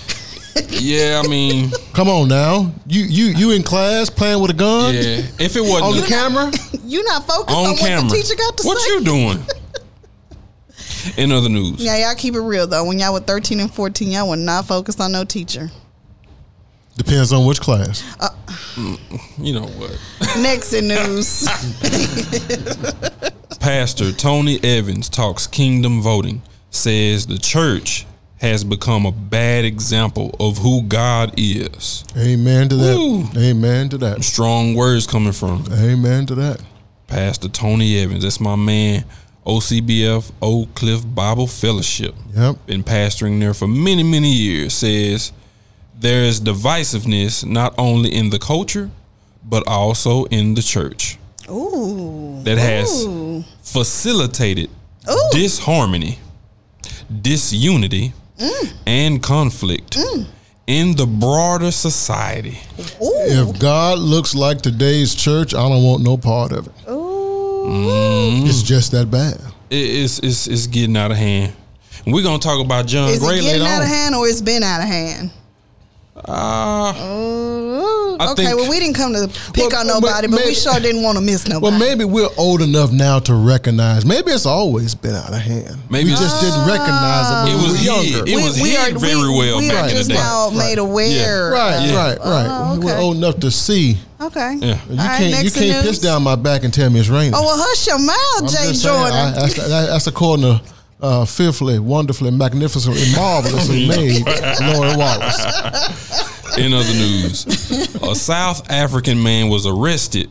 Yeah, 0.70 1.22
I 1.24 1.28
mean, 1.28 1.72
Come 1.94 2.10
on 2.10 2.28
now. 2.28 2.74
You 2.88 3.04
you 3.04 3.26
you 3.26 3.52
in 3.52 3.64
class 3.64 4.10
playing 4.10 4.42
with 4.42 4.52
a 4.52 4.56
gun 4.56 4.94
yeah. 4.96 5.22
If 5.40 5.56
it 5.56 5.62
wasn't 5.62 5.84
on 5.84 5.96
the 5.96 6.08
camera? 6.08 6.52
you 6.84 7.04
not 7.04 7.28
focused 7.28 7.56
on, 7.56 7.66
on 7.66 7.72
what 7.72 8.10
the 8.10 8.16
teacher 8.16 8.36
got 8.36 8.58
to 8.58 8.68
what 8.68 8.80
say. 8.80 8.96
What 8.96 9.00
you 9.00 9.06
doing? 9.06 9.46
In 11.18 11.32
other 11.34 11.50
news, 11.50 11.84
Yeah, 11.84 11.98
y'all 11.98 12.16
keep 12.16 12.34
it 12.34 12.40
real 12.42 12.66
though. 12.66 12.86
When 12.86 12.98
y'all 12.98 13.14
were 13.14 13.20
thirteen 13.20 13.60
and 13.60 13.72
fourteen, 13.72 14.10
y'all 14.12 14.30
were 14.30 14.36
not 14.36 14.66
focused 14.66 15.00
on 15.02 15.12
no 15.12 15.24
teacher. 15.24 15.70
Depends 16.98 17.34
on 17.34 17.46
which 17.46 17.60
class. 17.60 18.04
Uh, 18.20 18.30
mm, 18.76 19.00
you 19.38 19.54
know 19.54 19.66
what? 19.66 20.00
Next 20.42 20.74
in 20.74 20.88
news. 20.88 21.48
Pastor 23.60 24.12
Tony 24.12 24.64
Evans 24.64 25.10
talks 25.10 25.46
kingdom 25.46 26.02
voting, 26.02 26.42
says 26.70 27.28
the 27.28 27.38
church 27.38 28.06
has 28.44 28.66
become 28.66 29.06
a 29.06 29.12
bad 29.12 29.64
example 29.64 30.36
of 30.38 30.58
who 30.58 30.82
God 30.82 31.34
is. 31.38 32.04
Amen 32.18 32.68
to 32.68 32.76
that. 32.76 32.98
Woo. 32.98 33.24
Amen 33.38 33.88
to 33.88 33.98
that. 34.00 34.22
Strong 34.22 34.76
words 34.76 35.08
coming 35.08 35.32
from 35.32 35.64
Amen 35.72 36.26
to 36.26 36.36
that. 36.36 36.62
Pastor 37.08 37.48
Tony 37.48 37.98
Evans. 38.04 38.24
That's 38.24 38.42
my 38.42 38.58
man, 38.58 39.06
OCBF 39.46 40.30
Oak 40.42 40.76
Cliff 40.76 41.04
Bible 41.16 41.48
Fellowship. 41.48 42.16
Yep. 42.36 42.66
Been 42.66 42.84
pastoring 42.84 43.40
there 43.40 43.54
for 43.54 43.66
many, 43.66 44.04
many 44.04 44.34
years. 44.34 44.74
Says 44.74 45.32
there 45.98 46.24
is 46.24 46.42
divisiveness 46.42 47.46
not 47.46 47.74
only 47.78 48.14
in 48.14 48.30
the 48.30 48.40
culture, 48.40 48.92
but 49.42 49.66
also 49.66 50.26
in 50.26 50.56
the 50.56 50.62
church 50.62 51.18
Ooh. 51.50 52.42
that 52.44 52.58
has 52.58 53.06
Ooh. 53.06 53.46
facilitated 53.62 54.70
Ooh. 55.10 55.30
disharmony, 55.32 56.20
disunity, 57.22 58.12
Mm. 58.44 58.74
and 58.86 59.24
conflict 59.24 59.98
mm. 59.98 60.26
in 60.68 60.96
the 60.96 61.06
broader 61.06 61.72
society. 61.72 62.58
Ooh. 63.02 63.12
If 63.26 63.60
God 63.60 64.00
looks 64.00 64.36
like 64.36 64.62
today's 64.62 65.16
church, 65.16 65.54
I 65.54 65.68
don't 65.70 65.84
want 65.84 66.04
no 66.04 66.18
part 66.18 66.52
of 66.52 66.68
it. 66.68 66.74
Ooh. 66.90 67.64
Mm-hmm. 67.66 68.48
It's 68.48 68.62
just 68.62 68.92
that 68.92 69.10
bad. 69.10 69.40
It- 69.70 69.76
it's, 70.04 70.20
it's, 70.20 70.48
it's 70.48 70.68
getting 70.68 70.98
out 70.98 71.12
of 71.12 71.18
hand. 71.18 71.54
And 72.06 72.14
we're 72.14 72.24
going 72.24 72.40
to 72.40 72.46
talk 72.46 72.60
about 72.64 72.86
John 72.86 73.10
Is 73.10 73.20
Gray 73.20 73.38
it 73.38 73.44
later 73.44 73.60
getting 73.60 73.68
out 73.68 73.76
on. 73.78 73.82
of 73.84 73.88
hand 73.88 74.16
or 74.16 74.28
it's 74.28 74.42
been 74.42 74.62
out 74.64 74.82
of 74.82 74.88
hand? 74.88 75.32
Uh, 76.26 76.94
Ooh. 76.98 78.18
Okay, 78.22 78.46
think- 78.46 78.56
well, 78.60 78.70
we 78.70 78.80
didn't 78.80 78.96
come 78.96 79.12
to 79.14 79.28
pick 79.54 79.72
Well, 79.72 79.80
on 79.82 79.88
but 79.88 79.94
nobody, 79.94 80.28
but, 80.28 80.38
we 80.40 80.44
maybe- 80.46 80.56
sure 80.56 80.80
didn't 80.80 81.04
want 81.04 81.18
to 81.18 81.24
miss 81.24 81.48
nobody. 81.48 81.72
Well, 81.72 81.80
maybe 81.80 82.06
we're 82.06 82.30
old 82.38 82.62
enough 82.62 82.92
now 82.92 83.20
to 83.20 83.34
recognize. 83.34 84.06
Maybe 84.06 84.32
it's 84.32 84.46
always 84.46 84.96
been 84.96 85.16
out 85.16 85.30
of 85.34 85.40
hand. 85.42 85.78
Maybe 85.90 86.12
we 86.12 86.16
just 86.16 86.40
didn't 86.40 86.66
recognize 86.66 87.30
it 87.30 87.34
when 87.34 87.48
It 87.48 87.56
we 87.58 87.64
was 87.64 87.74
were 87.74 87.84
younger. 87.86 88.24
It 88.32 88.36
was 88.44 88.56
hid 88.56 88.98
very 89.00 89.16
well 89.30 89.58
we 89.58 89.70
back 89.70 89.78
are 89.86 89.88
in 89.90 89.94
the 89.94 89.94
just 89.96 90.10
day. 90.10 90.16
now 90.16 90.50
made 90.52 90.78
aware. 90.78 91.52
Right, 91.52 91.86
Yeah. 91.88 91.96
right, 91.96 92.20
right. 92.20 92.48
Oh, 92.50 92.80
We're 92.80 92.98
old 92.98 93.18
enough 93.18 93.40
to 93.42 93.52
see. 93.52 93.98
Okay. 94.22 94.58
Yeah. 94.62 94.78
You 94.90 94.92
All 94.92 95.06
right, 95.06 95.18
can't. 95.18 95.44
You 95.44 95.52
can't 95.52 95.66
news. 95.68 95.82
piss 95.84 96.00
down 96.00 96.24
my 96.24 96.36
back 96.36 96.64
and 96.64 96.74
tell 96.74 96.90
me 96.90 97.00
it's 97.02 97.10
raining. 97.10 97.34
Oh 97.36 97.42
well, 97.42 97.58
hush 97.58 97.88
your 97.88 98.00
mouth, 98.00 98.18
I'm 98.38 98.48
Jay 98.48 98.70
just 98.72 98.84
saying, 98.84 98.96
Jordan. 98.96 99.18
I- 99.18 99.32
that's, 99.32 99.56
that- 99.56 99.88
that's 99.88 100.08
according 100.08 100.44
to 100.46 100.62
uh, 101.04 101.26
fearfully, 101.26 101.80
wonderfully, 101.80 102.32
magnificently, 102.32 103.04
marvelously 103.16 103.88
made 103.88 104.26
Lorrie 104.62 104.96
Wallace. 104.96 106.58
in 106.58 106.74
other 106.74 106.94
news, 106.94 107.46
a 108.02 108.16
South 108.16 108.70
African 108.72 109.22
man 109.22 109.50
was 109.50 109.66
arrested 109.68 110.30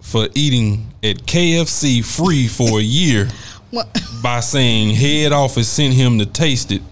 for 0.00 0.28
eating 0.34 0.92
at 1.02 1.16
KFC 1.18 2.04
free 2.04 2.48
for 2.48 2.78
a 2.78 2.82
year 2.82 3.28
What? 3.70 3.86
by 4.22 4.40
saying 4.40 4.94
head 4.94 5.32
office 5.32 5.68
sent 5.68 5.94
him 5.94 6.18
to 6.18 6.26
taste 6.26 6.72
it. 6.72 6.82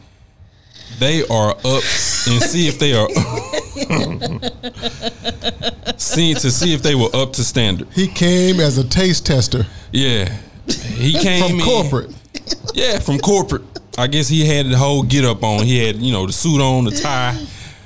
They 0.99 1.27
are 1.27 1.51
up 1.51 1.65
and 1.65 2.43
see 2.43 2.69
if 2.69 2.79
they 2.79 2.93
are 2.95 3.09
Seen 5.99 6.37
to 6.37 6.51
see 6.51 6.75
if 6.75 6.83
they 6.83 6.95
were 6.95 7.09
up 7.15 7.33
to 7.35 7.45
standard. 7.45 7.89
He 7.93 8.07
came 8.07 8.61
as 8.61 8.79
a 8.79 8.85
taste 8.89 9.27
tester 9.27 9.67
Yeah, 9.93 10.33
he 10.69 11.13
came 11.15 11.49
from 11.49 11.59
in- 11.61 11.65
corporate. 11.65 12.11
Yeah, 12.75 12.99
from 12.99 13.19
corporate. 13.19 13.63
I 13.97 14.09
guess 14.09 14.27
he 14.29 14.45
had 14.45 14.67
the 14.67 14.77
whole 14.77 15.03
get 15.05 15.25
up 15.25 15.45
on. 15.45 15.65
He 15.65 15.79
had 15.87 15.97
you 15.97 16.13
know 16.13 16.27
the 16.27 16.33
suit 16.33 16.61
on, 16.61 16.85
the 16.85 16.91
tie, 16.91 17.39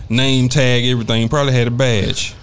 name 0.08 0.48
tag, 0.48 0.84
everything. 0.86 1.28
Probably 1.28 1.52
had 1.52 1.66
a 1.68 1.70
badge. 1.70 2.34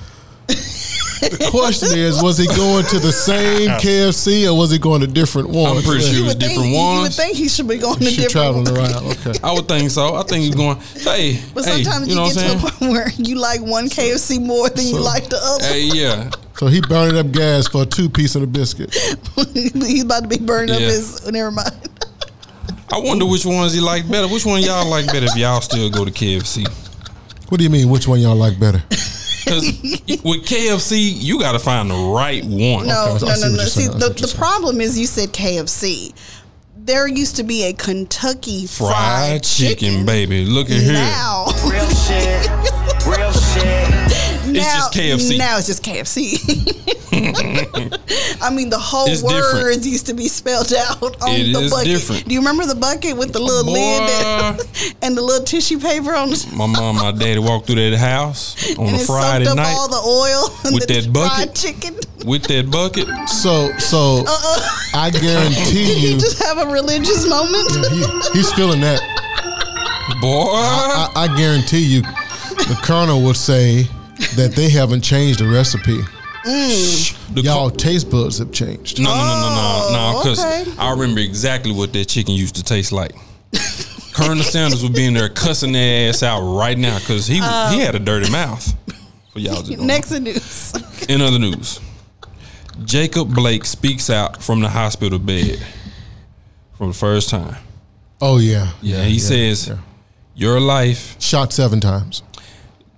The 1.22 1.48
question 1.50 1.98
is, 1.98 2.22
was 2.22 2.38
he 2.38 2.46
going 2.46 2.86
to 2.86 3.00
the 3.00 3.12
same 3.12 3.70
KFC 3.82 4.48
or 4.48 4.56
was 4.56 4.70
he 4.70 4.78
going 4.78 5.02
to 5.02 5.08
different 5.08 5.50
ones? 5.50 5.80
I'm 5.80 5.84
pretty 5.84 6.04
sure 6.06 6.20
it 6.20 6.22
was 6.24 6.36
would 6.36 6.40
think, 6.44 6.52
different 6.54 6.70
You 6.70 6.76
would 6.78 7.00
ones. 7.02 7.16
think 7.16 7.36
he 7.38 7.48
should 7.50 7.68
be 7.68 7.78
going 7.78 7.98
to 7.98 8.06
She 8.06 8.18
different 8.28 8.32
traveling 8.32 8.66
ones. 8.66 8.78
around. 8.94 9.06
Okay. 9.28 9.40
I 9.44 9.52
would 9.54 9.68
think 9.68 9.90
so. 9.90 10.14
I 10.14 10.24
think 10.24 10.44
he's 10.46 10.54
going. 10.56 10.78
Hey, 10.94 11.42
But 11.56 11.66
hey, 11.66 11.82
sometimes 11.84 12.08
you 12.08 12.14
you, 12.14 12.20
know 12.20 12.28
get 12.32 12.60
to 12.60 12.68
a 12.68 12.70
point 12.70 12.92
where 12.92 13.10
you 13.18 13.36
like 13.40 13.62
one 13.62 13.88
KFC 13.90 14.40
more 14.46 14.70
than 14.70 14.86
you 14.86 15.00
like 15.00 15.28
the 15.30 15.38
other. 15.42 15.66
Hey, 15.66 15.90
yeah. 15.92 16.30
So 16.58 16.68
he 16.68 16.80
burning 16.82 17.18
up 17.18 17.32
gas 17.32 17.68
for 17.68 17.84
a 17.84 17.86
two 17.88 18.08
piece 18.10 18.36
of 18.36 18.44
a 18.44 18.48
biscuit. 18.48 18.94
He's 19.54 20.04
about 20.04 20.24
to 20.24 20.30
be 20.30 20.38
burning 20.38 20.76
up 20.76 20.80
Yeah. 20.82 20.88
his. 20.88 21.26
Never 21.32 21.52
mind. 21.52 21.72
I 22.92 23.00
wonder 23.00 23.26
which 23.26 23.46
ones 23.46 23.74
he 23.74 23.80
like 23.82 24.10
better. 24.10 24.28
Which 24.28 24.46
one 24.46 24.62
y'all 24.62 24.88
like 24.88 25.08
better 25.08 25.26
if 25.26 25.36
y'all 25.36 25.62
still 25.62 25.90
go 25.90 26.06
to 26.06 26.12
KFC? 26.12 26.68
What 27.50 27.58
do 27.58 27.64
you 27.64 27.70
mean? 27.70 27.90
Which 27.90 28.08
one 28.08 28.20
y'all 28.20 28.36
like 28.36 28.60
better? 28.60 28.84
Because 28.90 29.64
with 30.24 30.46
KFC, 30.46 31.14
you 31.16 31.40
got 31.40 31.52
to 31.54 31.60
find 31.60 31.90
the 31.90 31.96
right 31.96 32.44
one. 32.44 32.88
No, 32.88 33.16
Okay, 33.16 33.26
no, 33.26 33.36
no, 33.50 33.56
no. 33.56 33.64
See, 33.64 33.82
saying. 33.82 33.90
I 33.90 33.94
see 33.94 34.00
the, 34.00 34.10
the 34.28 34.34
problem 34.38 34.82
is 34.82 34.98
you 34.98 35.06
said 35.06 35.30
KFC. 35.30 36.14
There 36.78 37.08
used 37.08 37.36
to 37.38 37.44
be 37.44 37.64
a 37.64 37.74
Kentucky 37.74 38.68
Fried, 38.68 38.90
fried, 38.92 39.44
chicken, 39.44 40.06
baby. 40.06 40.46
Look 40.46 40.68
at 40.70 40.80
here. 40.80 40.94
Real 41.72 41.90
shit. 41.90 42.50
Real 43.08 43.32
shit. 43.54 43.85
Now, 44.58 44.78
just 44.78 44.94
KFC. 44.94 45.38
Now 45.38 45.58
it's 45.58 45.68
just 45.68 45.84
KFC. 45.84 46.82
I 48.42 48.50
mean, 48.54 48.70
the 48.70 48.78
whole 48.80 49.08
It's 49.08 49.24
words 49.24 49.54
different. 49.54 49.86
used 49.86 50.06
to 50.08 50.14
be 50.14 50.28
spelled 50.28 50.74
out 50.74 51.02
on 51.22 51.32
It 51.32 51.54
the 51.54 51.60
is 51.62 51.72
bucket. 51.72 51.88
different. 51.88 52.28
Do 52.28 52.34
you 52.34 52.40
remember 52.42 52.66
the 52.66 52.76
bucket 52.76 53.16
with 53.18 53.32
the 53.34 53.40
little 53.40 53.64
Boy. 53.64 53.72
lid 53.74 54.10
that, 54.10 54.96
and 55.02 55.16
the 55.18 55.22
little 55.22 55.46
tissue 55.46 55.80
paper 55.80 56.14
on 56.14 56.30
the 56.30 56.54
My 56.56 56.66
mom, 56.68 56.98
my 56.98 57.12
daddy 57.12 57.40
walked 57.40 57.68
through 57.68 57.90
that 57.90 57.98
house 57.98 58.56
on 58.78 58.88
and 58.88 58.98
a 58.98 59.00
it 59.00 59.06
Friday 59.06 59.46
soaked 59.46 59.60
up 59.60 59.66
night 59.66 59.74
all 59.76 59.88
the 59.88 59.96
oil 60.04 60.74
with 60.74 60.88
the 60.88 61.02
that 61.02 61.14
bucket. 61.14 61.32
fried 61.38 61.56
chicken. 61.56 61.96
with 62.26 62.44
that 62.44 62.70
bucket. 62.70 63.08
So, 63.30 63.72
so 63.80 64.24
uh-uh. 64.28 64.70
I 64.96 65.10
guarantee 65.12 65.86
Did 65.86 65.98
he 65.98 66.12
you, 66.14 66.20
just 66.20 66.44
have 66.44 66.58
a 66.58 66.68
religious 66.72 67.28
moment? 67.28 67.70
he, 67.92 68.38
he's 68.40 68.52
feeling 68.54 68.82
that. 68.82 69.00
Boy, 70.22 70.46
I, 70.52 71.10
I 71.16 71.38
guarantee 71.38 71.80
you, 71.86 72.02
the 72.02 72.80
colonel 72.84 73.22
would 73.24 73.36
say 73.36 73.88
that 74.36 74.54
they 74.56 74.70
haven't 74.70 75.02
changed 75.02 75.40
the 75.40 75.48
recipe. 75.48 76.00
the 76.44 77.42
Y'all 77.44 77.70
co- 77.70 77.76
taste 77.76 78.10
buds 78.12 78.38
have 78.40 78.52
changed. 78.52 79.00
no, 79.00 79.10
no, 79.10 79.16
no, 79.16 79.26
no, 79.26 79.92
no, 79.92 80.12
no, 80.14 80.20
because 80.20 80.40
Oh, 80.44 80.62
okay. 80.62 80.72
I 80.78 80.92
remember 80.92 81.22
exactly 81.22 81.72
what 81.72 81.92
that 81.94 82.06
chicken 82.06 82.34
used 82.36 82.56
to 82.56 82.64
taste 82.64 82.92
like. 82.92 83.14
Colonel 84.14 84.44
Sanders 84.44 84.82
would 84.84 84.94
be 84.94 85.06
in 85.06 85.14
there 85.14 85.28
cussing 85.30 85.72
their 85.74 86.10
ass 86.10 86.24
out 86.24 86.42
right 86.58 86.78
now 86.78 86.98
because 87.00 87.28
he 87.28 87.36
he 87.36 87.40
had 87.82 87.96
a 87.96 88.00
dirty 88.00 88.32
mouth. 88.32 88.74
For 89.34 89.40
y'all 89.40 89.56
just 89.62 89.72
know. 89.72 89.80
Um, 89.82 89.88
Next 89.88 90.12
in 90.12 90.24
news. 90.24 90.74
In 91.10 91.22
other 91.22 91.38
news, 91.40 91.82
Jacob 92.86 93.34
Blake 93.34 93.66
speaks 93.66 94.10
out 94.10 94.42
from 94.42 94.62
the 94.62 94.70
hospital 94.70 95.20
bed 95.20 95.60
for 96.78 96.88
the 96.88 96.94
first 96.94 97.30
time. 97.30 97.58
Oh 98.22 98.38
yeah, 98.38 98.72
Yeah, 98.82 99.04
he 99.04 99.20
says, 99.20 99.68
yeah. 99.68 99.78
"Your 100.36 100.60
life." 100.62 101.20
shot 101.22 101.52
seven 101.52 101.80
times. 101.82 102.22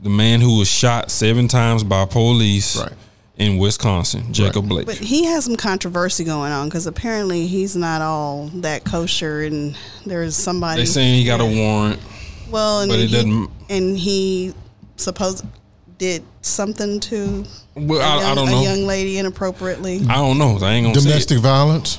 The 0.02 0.10
man 0.10 0.42
who 0.42 0.60
was 0.60 0.68
shot 0.68 1.10
seven 1.12 1.48
times 1.48 1.84
by 1.84 2.06
police 2.06 2.78
Right. 2.78 2.92
in 3.38 3.58
Wisconsin, 3.58 4.32
Jacob 4.32 4.68
Blake. 4.70 4.86
But 4.86 4.98
he 4.98 5.26
has 5.26 5.46
some 5.46 5.56
controversy 5.56 6.24
going 6.24 6.52
on 6.52 6.68
because 6.70 6.86
apparently 6.86 7.48
he's 7.48 7.76
not 7.76 8.02
all 8.02 8.50
that 8.56 8.84
kosher, 8.84 9.42
and 9.42 9.76
there's 10.06 10.36
somebody. 10.36 10.82
They 10.82 10.86
saying 10.86 11.16
he 11.20 11.26
got 11.26 11.42
a 11.42 11.46
warrant. 11.46 12.00
well, 12.52 12.82
and 12.82 12.90
but 12.90 13.00
it 13.00 13.08
he, 13.10 13.12
doesn't- 13.16 13.50
And 13.70 13.98
he 13.98 14.54
supposed 14.98 15.44
did 15.98 16.24
something 16.42 17.00
to 17.00 17.44
Well, 17.76 18.00
a, 18.00 18.04
I, 18.04 18.22
young, 18.22 18.32
I 18.32 18.36
don't 18.36 18.50
a 18.50 18.64
young 18.64 18.86
lady 18.88 19.18
inappropriately. 19.18 20.04
I 20.08 20.16
don't 20.18 20.38
know. 20.38 20.60
I 20.62 20.74
ain't 20.74 20.86
gonna 20.86 20.94
Domestic 20.94 21.38
say 21.38 21.42
violence. 21.44 21.98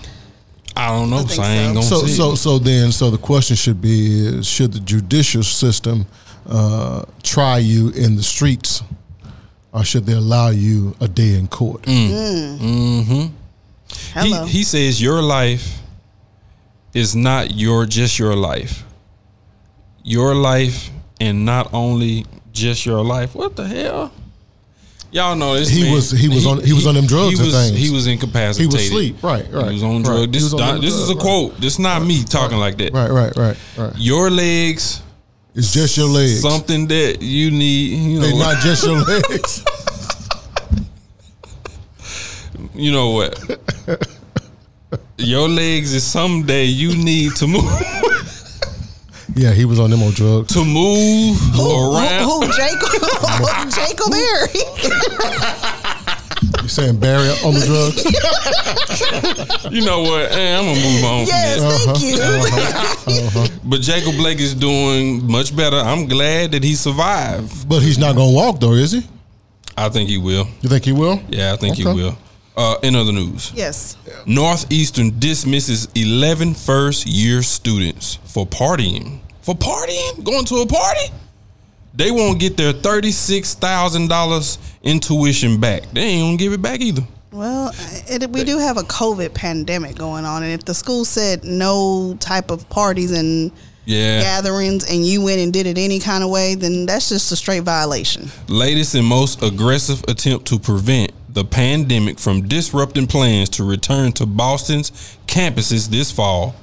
I 0.76 0.88
don't 0.90 1.10
know. 1.10 1.18
I 1.18 1.24
so 1.26 1.42
I 1.42 1.48
ain't 1.50 1.68
so. 1.68 1.74
gonna 1.74 1.82
So, 1.86 2.06
say 2.06 2.12
so, 2.14 2.32
it. 2.32 2.36
so 2.36 2.58
then, 2.60 2.92
so 2.92 3.10
the 3.10 3.18
question 3.18 3.56
should 3.56 3.80
be: 3.80 4.24
is 4.24 4.46
Should 4.46 4.72
the 4.72 4.78
judicial 4.80 5.42
system 5.42 6.06
uh, 6.48 7.04
try 7.22 7.58
you 7.58 7.90
in 7.90 8.16
the 8.16 8.22
streets, 8.22 8.82
or 9.72 9.84
should 9.84 10.06
they 10.06 10.14
allow 10.14 10.48
you 10.50 10.94
a 11.00 11.08
day 11.08 11.34
in 11.34 11.48
court? 11.48 11.82
Mm. 11.82 13.30
Hello. 14.14 14.44
He, 14.44 14.58
he 14.58 14.62
says 14.64 15.00
your 15.00 15.22
life 15.22 15.78
is 16.94 17.14
not 17.14 17.54
your 17.54 17.86
just 17.86 18.18
your 18.18 18.34
life. 18.36 18.84
Your 20.02 20.34
life 20.34 20.90
and 21.20 21.44
not 21.44 21.72
only 21.74 22.24
just 22.52 22.86
your 22.86 23.02
life. 23.04 23.34
What 23.34 23.56
the 23.56 23.66
hell? 23.66 24.12
Y'all 25.10 25.36
know 25.36 25.54
this. 25.54 25.68
He 25.70 25.84
man, 25.84 25.92
was- 25.92 26.10
he 26.10 26.28
was 26.28 26.46
on- 26.46 26.62
he 26.62 26.72
was 26.72 26.86
on 26.86 26.94
them 26.94 27.06
drugs 27.06 27.38
He 27.38 27.44
and 27.44 27.46
was 27.52 27.54
things. 27.68 27.78
he 27.78 27.90
was 27.90 28.06
incapacitated. 28.06 28.72
He 28.72 28.76
was 28.76 28.86
asleep. 28.86 29.22
Right, 29.22 29.46
right. 29.52 29.66
He 29.68 29.72
was 29.74 29.82
on 29.82 29.96
right. 29.96 30.04
drugs. 30.04 30.32
This, 30.32 30.42
was 30.44 30.54
on 30.54 30.60
not- 30.60 30.72
them 30.74 30.80
this 30.82 30.94
is 30.94 31.08
a 31.10 31.12
drugs, 31.14 31.22
quote. 31.24 31.60
This 31.60 31.72
is 31.74 31.78
not 31.78 32.02
me 32.04 32.24
talking 32.24 32.58
like 32.58 32.76
that. 32.78 32.92
Right, 32.92 33.10
right, 33.10 33.34
right, 33.36 33.56
right. 33.78 33.92
Your 33.96 34.30
legs, 34.30 35.02
It's 35.58 35.72
just 35.72 35.96
your 35.96 36.06
legs. 36.06 36.40
something 36.40 36.86
that 36.86 37.20
you 37.20 37.50
need. 37.50 37.98
You 37.98 38.20
They're 38.20 38.30
know, 38.30 38.38
not 38.38 38.62
just 38.62 38.86
your 38.86 38.98
legs. 39.12 39.64
you 42.74 42.92
know 42.92 43.10
what? 43.10 43.36
Your 45.16 45.48
legs 45.48 45.92
is 45.94 46.04
someday 46.04 46.64
you 46.66 46.94
need 46.96 47.34
to 47.36 47.48
move 47.48 47.64
yeah, 49.34 49.52
he 49.52 49.64
was 49.64 49.78
on 49.78 49.90
them 49.90 50.02
on 50.02 50.10
drugs. 50.12 50.52
to 50.54 50.64
move 50.64 51.36
who, 51.54 51.94
around. 51.94 52.22
who, 52.24 52.40
who 52.40 52.52
Jacob? 52.52 52.90
Jacob 53.70 54.10
Barry. 54.10 54.62
You 56.68 56.72
saying 56.72 56.98
Barry 57.00 57.30
on 57.46 57.54
the 57.54 57.64
drugs? 57.64 58.04
You 59.72 59.82
know 59.86 60.02
what? 60.02 60.30
Eh, 60.32 60.58
I'm 60.58 60.66
gonna 60.66 60.80
move 60.80 61.04
on 61.04 61.26
yes, 61.26 61.56
from 61.84 61.94
thank 61.94 61.96
Uh-huh. 61.96 62.06
you. 62.06 62.16
that. 63.30 63.60
But 63.64 63.80
Jacob 63.80 64.16
Blake 64.16 64.38
is 64.38 64.54
doing 64.54 65.26
much 65.26 65.56
better. 65.56 65.76
I'm 65.78 66.06
glad 66.06 66.52
that 66.52 66.62
he 66.62 66.74
survived. 66.74 67.66
But 67.68 67.80
he's 67.80 67.96
not 67.98 68.16
gonna 68.16 68.32
walk 68.34 68.60
though, 68.60 68.74
is 68.74 68.92
he? 68.92 69.02
I 69.78 69.88
think 69.88 70.10
he 70.10 70.18
will. 70.18 70.46
You 70.60 70.68
think 70.68 70.84
he 70.84 70.92
will? 70.92 71.22
Yeah, 71.30 71.54
I 71.54 71.56
think 71.56 71.76
he 71.76 71.84
will. 71.84 72.18
Uh, 72.54 72.76
in 72.82 72.94
other 72.96 73.12
news, 73.12 73.50
Yes. 73.54 73.96
Northeastern 74.26 75.18
dismisses 75.18 75.88
11 75.94 76.52
first 76.52 77.06
year 77.06 77.40
students 77.42 78.18
for 78.26 78.46
partying. 78.46 79.20
For 79.40 79.54
partying? 79.54 80.22
Going 80.22 80.44
to 80.46 80.56
a 80.56 80.66
party? 80.66 81.12
They 81.94 82.10
won't 82.10 82.38
get 82.38 82.56
their 82.56 82.72
$36,000 82.72 84.58
in 84.82 85.00
tuition 85.00 85.58
back. 85.60 85.82
They 85.92 86.00
ain't 86.02 86.22
gonna 86.24 86.36
give 86.36 86.52
it 86.52 86.62
back 86.62 86.80
either. 86.80 87.02
Well, 87.32 87.72
it, 88.08 88.28
we 88.30 88.44
do 88.44 88.58
have 88.58 88.76
a 88.78 88.82
COVID 88.82 89.34
pandemic 89.34 89.96
going 89.96 90.24
on, 90.24 90.42
and 90.42 90.52
if 90.52 90.64
the 90.64 90.74
school 90.74 91.04
said 91.04 91.44
no 91.44 92.16
type 92.20 92.50
of 92.50 92.68
parties 92.68 93.12
and 93.12 93.52
Yeah. 93.84 94.20
gatherings, 94.22 94.84
and 94.90 95.04
you 95.06 95.22
went 95.22 95.40
and 95.40 95.52
did 95.52 95.66
it 95.66 95.78
any 95.78 95.98
kind 96.00 96.22
of 96.24 96.30
way, 96.30 96.54
then 96.54 96.86
that's 96.86 97.08
just 97.10 97.30
a 97.32 97.36
straight 97.36 97.62
violation. 97.64 98.30
latest 98.48 98.94
and 98.94 99.06
most 99.06 99.42
aggressive 99.42 100.04
attempt 100.08 100.46
to 100.46 100.58
prevent 100.58 101.12
the 101.32 101.44
pandemic 101.44 102.18
from 102.18 102.48
disrupting 102.48 103.06
plans 103.06 103.48
to 103.50 103.62
return 103.64 104.10
to 104.12 104.26
Boston's 104.26 104.90
campuses 105.26 105.88
this 105.88 106.10
fall. 106.10 106.54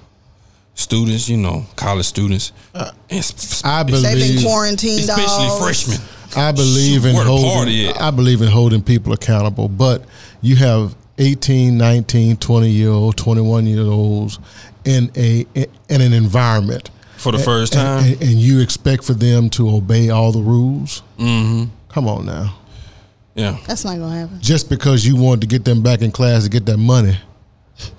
Students, 0.78 1.30
you 1.30 1.38
know, 1.38 1.66
college 1.78 2.06
students, 2.06 2.52
and 2.74 2.92
s- 3.10 3.62
I 3.64 3.84
They've 3.84 4.02
been 4.04 4.44
quarantined, 4.44 5.00
especially 5.00 5.48
dogs. 5.48 5.64
freshmen. 5.64 6.00
I 6.36 6.52
believe 6.52 7.06
in 7.06 7.16
Where 7.16 7.24
the 7.24 7.30
party 7.32 7.86
holding? 7.86 8.02
I 8.02 8.12
believe 8.12 8.42
in 8.42 8.50
holding 8.50 8.82
people 8.84 9.14
accountable, 9.14 9.70
but 9.70 10.04
you 10.42 10.58
have 10.58 10.94
18, 11.18 11.78
19, 11.78 12.36
20 12.36 12.70
year 12.70 12.90
old, 12.90 13.16
21 13.16 13.66
year 13.68 13.84
olds 13.86 14.38
in 14.84 15.10
a 15.16 15.46
in 15.56 16.02
an 16.02 16.12
environment 16.12 16.90
For 17.16 17.32
the 17.32 17.40
first 17.40 17.74
and, 17.74 17.82
time, 18.04 18.14
and, 18.14 18.22
and 18.22 18.32
you 18.34 18.60
expect 18.60 19.06
for 19.06 19.14
them 19.14 19.50
to 19.52 19.70
obey 19.70 20.10
all 20.10 20.34
the 20.34 20.42
rules. 20.42 21.04
Mm-hmm. 21.18 21.70
Come 21.88 22.10
on 22.10 22.26
now. 22.26 22.54
yeah, 23.34 23.58
That's 23.66 23.86
not 23.86 23.98
gonna 23.98 24.14
happen. 24.14 24.42
Just 24.42 24.68
because 24.70 25.06
you 25.08 25.16
wanted 25.16 25.40
to 25.42 25.48
get 25.48 25.64
them 25.64 25.82
back 25.82 26.02
in 26.02 26.12
class 26.12 26.44
to 26.44 26.50
get 26.50 26.66
that 26.66 26.78
money, 26.78 27.18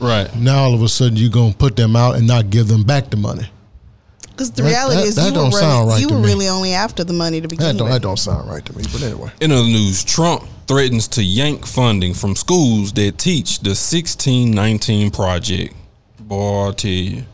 right. 0.01 0.35
now 0.37 0.65
all 0.65 0.75
of 0.75 0.83
a 0.83 0.89
sudden 0.89 1.17
you're 1.17 1.31
gonna 1.31 1.55
put 1.55 1.77
them 1.77 1.97
out 1.97 2.17
and 2.17 2.27
not 2.27 2.51
give 2.51 2.69
them 2.69 2.83
back 2.83 3.11
the 3.11 3.17
money. 3.17 3.47
Because 4.31 4.51
the 4.51 4.63
That- 4.63 4.69
reality 4.69 4.97
that- 4.97 5.07
is, 5.07 5.15
that 5.15 5.29
you, 5.29 5.33
don't 5.33 5.51
were, 5.53 5.59
sound 5.59 5.79
really, 5.89 5.91
right 5.93 6.01
you 6.03 6.09
to 6.09 6.15
were 6.15 6.21
me. 6.21 6.27
really 6.27 6.49
only 6.49 6.75
after 6.75 7.05
the 7.05 7.13
money 7.15 7.41
to 7.41 7.49
begin 7.49 7.65
That 7.67 7.77
don't 7.79 7.85
with. 7.87 7.93
that 7.95 8.03
don't 8.03 8.19
sound 8.19 8.49
right 8.51 8.65
to 8.67 8.77
me. 8.77 8.85
But 8.93 9.03
anyway, 9.03 9.31
In 9.41 9.51
other 9.53 9.63
news, 9.65 10.05
Trump 10.05 10.45
threatens 10.67 11.09
to 11.09 11.23
yank 11.23 11.65
funding 11.67 12.13
from 12.13 12.37
schools 12.37 12.93
that 12.95 13.17
teach 13.19 13.61
the 13.61 13.75
1619 13.75 15.11
project. 15.11 15.75
Boy, 16.21 16.69
I 16.69 16.73
tell 16.73 16.91
you, 16.91 17.25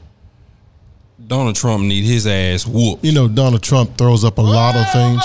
Donald 1.26 1.56
Trump 1.56 1.84
need 1.84 2.04
his 2.04 2.26
ass 2.26 2.66
whooped. 2.66 3.04
you 3.04 3.10
know 3.12 3.26
Donald 3.26 3.62
Trump 3.62 3.96
throws 3.96 4.22
up 4.24 4.38
a 4.38 4.42
lot 4.42 4.76
of 4.76 4.90
things. 4.92 5.22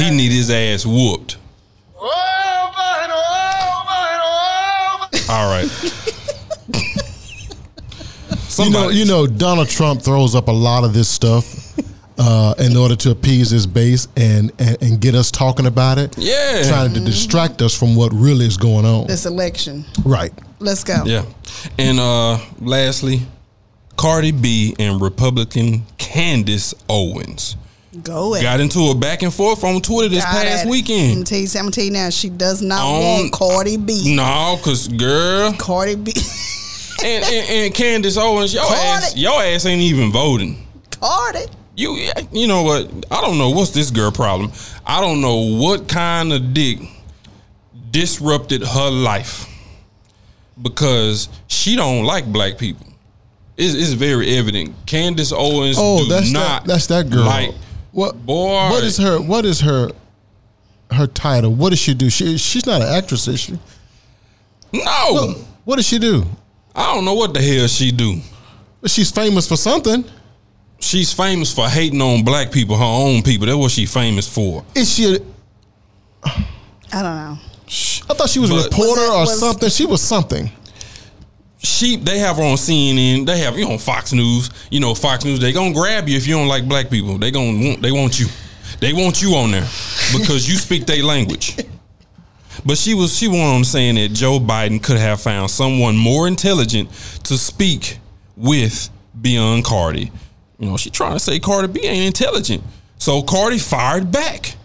He 0.00 0.10
need 0.10 0.32
his 0.32 0.50
ass 0.50 0.86
whooped. 0.86 1.36
All 5.28 5.48
right. 5.50 5.68
You 8.58 8.68
know, 8.68 8.88
you 8.90 9.06
know, 9.06 9.26
Donald 9.26 9.70
Trump 9.70 10.02
throws 10.02 10.34
up 10.34 10.48
a 10.48 10.52
lot 10.52 10.84
of 10.84 10.92
this 10.92 11.08
stuff 11.08 11.78
uh, 12.18 12.52
in 12.58 12.76
order 12.76 12.94
to 12.96 13.10
appease 13.10 13.48
his 13.48 13.66
base 13.66 14.06
and, 14.16 14.52
and 14.58 14.76
and 14.82 15.00
get 15.00 15.14
us 15.14 15.30
talking 15.30 15.64
about 15.64 15.96
it. 15.96 16.18
Yeah. 16.18 16.62
trying 16.68 16.92
to 16.92 17.00
distract 17.00 17.62
us 17.62 17.74
from 17.78 17.96
what 17.96 18.12
really 18.12 18.44
is 18.44 18.58
going 18.58 18.84
on. 18.84 19.06
This 19.06 19.24
election. 19.24 19.86
Right. 20.04 20.32
Let's 20.58 20.84
go. 20.84 21.02
Yeah. 21.06 21.24
And 21.78 21.98
uh 22.00 22.38
lastly, 22.60 23.22
Cardi 23.96 24.32
B 24.32 24.74
and 24.78 25.00
Republican 25.00 25.86
Candace 25.96 26.74
Owens 26.90 27.56
Go 28.04 28.34
ahead. 28.34 28.44
got 28.44 28.60
into 28.60 28.90
a 28.90 28.94
back 28.94 29.22
and 29.22 29.34
forth 29.34 29.64
on 29.64 29.80
Twitter 29.82 30.08
this 30.08 30.24
Got 30.24 30.30
past 30.32 30.46
at 30.46 30.60
it. 30.60 30.64
I'm 30.64 30.68
weekend. 30.70 31.26
tell 31.26 31.38
you, 31.38 31.46
I'm 31.56 31.62
gonna 31.62 31.70
tell 31.72 31.84
you 31.84 31.90
now. 31.90 32.08
She 32.10 32.30
does 32.30 32.62
not 32.62 32.80
On- 32.80 33.00
want 33.02 33.32
Cardi 33.32 33.76
B. 33.76 34.14
No, 34.14 34.58
cause 34.62 34.86
girl, 34.86 35.52
Cardi 35.54 35.96
B. 35.96 36.12
and, 37.04 37.24
and, 37.24 37.50
and 37.50 37.74
Candace 37.74 38.16
Owens, 38.16 38.54
your 38.54 38.62
Cardi. 38.62 38.80
ass, 38.80 39.16
your 39.16 39.42
ass 39.42 39.66
ain't 39.66 39.82
even 39.82 40.12
voting. 40.12 40.64
Cardi. 41.00 41.46
You, 41.74 41.98
you 42.30 42.46
know 42.46 42.62
what? 42.62 42.90
I 43.10 43.20
don't 43.22 43.38
know 43.38 43.50
what's 43.50 43.70
this 43.70 43.90
girl 43.90 44.12
problem. 44.12 44.52
I 44.86 45.00
don't 45.00 45.20
know 45.20 45.56
what 45.56 45.88
kind 45.88 46.32
of 46.32 46.52
dick 46.54 46.78
disrupted 47.90 48.62
her 48.62 48.90
life 48.90 49.46
because 50.60 51.28
she 51.48 51.76
don't 51.76 52.04
like 52.04 52.26
black 52.30 52.58
people. 52.58 52.86
It's, 53.56 53.74
it's 53.74 53.92
very 53.92 54.36
evident. 54.36 54.74
Candace 54.86 55.32
Owens 55.32 55.76
Oh, 55.78 55.98
do 56.04 56.06
that's 56.10 56.30
not 56.30 56.62
that, 56.62 56.68
that's 56.68 56.86
that 56.88 57.10
girl. 57.10 57.24
like 57.24 57.54
what 57.92 58.24
boy. 58.26 58.68
What 58.70 58.84
is 58.84 58.96
her? 58.98 59.20
What 59.20 59.44
is 59.44 59.60
her? 59.60 59.90
Her 60.90 61.06
title? 61.06 61.54
What 61.54 61.70
does 61.70 61.78
she 61.78 61.94
do? 61.94 62.10
She 62.10 62.36
she's 62.38 62.66
not 62.66 62.80
an 62.82 62.88
actress, 62.88 63.28
is 63.28 63.40
she? 63.40 63.58
no. 64.72 65.34
What 65.64 65.76
does 65.76 65.86
she 65.86 65.98
do? 65.98 66.24
I 66.74 66.94
don't 66.94 67.04
know 67.04 67.14
what 67.14 67.34
the 67.34 67.40
hell 67.42 67.66
she 67.68 67.90
do. 67.92 68.20
But 68.80 68.90
she's 68.90 69.10
famous 69.10 69.46
for 69.46 69.56
something. 69.56 70.04
She's 70.78 71.12
famous 71.12 71.52
for 71.54 71.68
hating 71.68 72.00
on 72.00 72.24
black 72.24 72.50
people, 72.50 72.76
her 72.76 72.82
own 72.84 73.22
people. 73.22 73.46
That's 73.46 73.58
what 73.58 73.70
she's 73.70 73.92
famous 73.92 74.26
for. 74.32 74.64
Is 74.74 74.92
she? 74.94 75.14
A, 75.16 75.18
I 76.92 77.02
don't 77.02 77.16
know. 77.16 77.38
I 78.08 78.14
thought 78.14 78.30
she 78.30 78.38
was 78.40 78.50
a 78.50 78.54
reporter 78.56 78.80
Was 78.80 78.98
it- 78.98 79.10
or 79.12 79.20
was- 79.20 79.38
something. 79.40 79.68
She 79.68 79.86
was 79.86 80.00
something. 80.02 80.50
She 81.62 81.96
they 81.96 82.18
have 82.18 82.36
her 82.36 82.42
on 82.42 82.56
CNN. 82.56 83.26
They 83.26 83.38
have 83.40 83.58
you 83.58 83.68
on 83.70 83.78
Fox 83.78 84.12
News. 84.12 84.50
You 84.70 84.80
know 84.80 84.94
Fox 84.94 85.24
News. 85.24 85.40
They 85.40 85.52
gonna 85.52 85.74
grab 85.74 86.08
you 86.08 86.16
if 86.16 86.26
you 86.26 86.34
don't 86.34 86.48
like 86.48 86.66
black 86.66 86.90
people. 86.90 87.18
They 87.18 87.30
gonna 87.30 87.68
want 87.68 87.82
they 87.82 87.92
want 87.92 88.18
you. 88.18 88.26
They 88.80 88.92
want 88.94 89.20
you 89.20 89.34
on 89.34 89.50
there 89.50 89.68
because 90.12 90.48
you 90.48 90.56
speak 90.56 90.86
their 90.86 91.02
language. 91.02 91.56
But 92.64 92.78
she 92.78 92.94
was 92.94 93.16
she 93.16 93.28
went 93.28 93.42
on 93.42 93.64
saying 93.64 93.94
that 93.96 94.12
Joe 94.12 94.38
Biden 94.38 94.82
could 94.82 94.98
have 94.98 95.20
found 95.20 95.50
someone 95.50 95.96
more 95.96 96.26
intelligent 96.26 96.90
to 97.24 97.38
speak 97.38 97.98
with 98.36 98.90
beyond 99.20 99.64
Cardi. 99.64 100.10
You 100.58 100.70
know 100.70 100.76
she 100.76 100.90
trying 100.90 101.14
to 101.14 101.18
say 101.18 101.38
Cardi 101.38 101.68
B 101.68 101.80
ain't 101.84 102.06
intelligent. 102.06 102.62
So 102.98 103.22
Cardi 103.22 103.58
fired 103.58 104.12
back, 104.12 104.56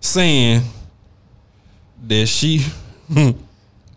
saying 0.00 0.62
that 2.06 2.26
she 2.26 2.64
hmm, 3.12 3.30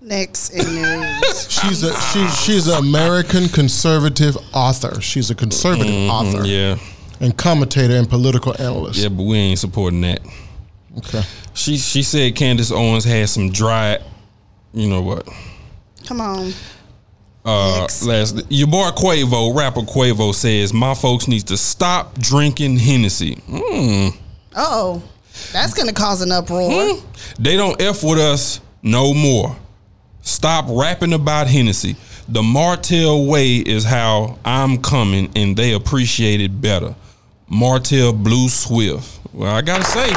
Next 0.04 0.50
in 0.50 0.66
news. 0.76 1.50
She's 1.50 1.82
a 1.84 1.94
she, 2.02 2.28
she's 2.30 2.68
an 2.68 2.78
American 2.78 3.48
conservative 3.48 4.36
author. 4.54 5.00
She's 5.02 5.30
a 5.32 5.36
conservative 5.36 5.94
author 6.10 6.40
Mm-hmm. 6.40 6.46
yeah 6.46 6.78
and 7.20 7.38
commentator 7.38 7.94
and 7.96 8.10
political 8.10 8.54
analyst. 8.60 9.00
yeah, 9.00 9.08
but 9.08 9.24
we 9.24 9.38
ain't 9.38 9.60
supporting 9.60 10.02
that. 10.02 10.20
Okay. 10.98 11.22
She 11.54 11.78
she 11.78 12.04
said 12.04 12.36
Candace 12.36 12.72
Owens 12.72 13.06
had 13.06 13.30
some 13.30 13.50
dry, 13.52 14.00
you 14.74 14.90
know 14.90 15.02
what? 15.02 15.28
Come 16.06 16.20
on. 16.20 16.52
Uh, 17.46 17.80
Next. 17.82 18.04
last 18.04 18.42
your 18.50 18.68
boy 18.68 18.90
Quavo, 18.92 19.56
rapper 19.56 19.82
Quavo 19.82 20.34
says 20.36 20.74
my 20.74 20.94
folks 20.96 21.28
need 21.30 21.48
to 21.48 21.56
stop 21.58 22.18
drinking 22.20 22.78
Hennessy. 22.78 23.36
Mm. 23.48 24.18
Oh, 24.56 25.02
that's 25.54 25.74
gonna 25.74 25.94
cause 25.94 26.22
an 26.22 26.32
uproar. 26.32 26.98
They 27.40 27.56
don't 27.56 27.82
f 27.82 28.04
with 28.04 28.20
us 28.20 28.60
no 28.82 29.14
more. 29.14 29.56
Stop 30.24 30.66
rapping 30.70 31.14
about 31.14 31.48
Hennessy. 31.48 31.96
The 32.28 32.42
Martell 32.42 33.26
way 33.28 33.58
is 33.58 33.84
how 33.84 34.40
I'm 34.46 34.82
coming, 34.82 35.30
and 35.36 35.56
they 35.56 35.74
appreciate 35.74 36.40
it 36.42 36.60
better. 36.62 36.96
Martell 37.50 38.14
Blue 38.14 38.48
Swift. 38.50 39.20
Well, 39.34 39.54
I 39.54 39.62
gotta 39.62 39.84
say 39.84 40.10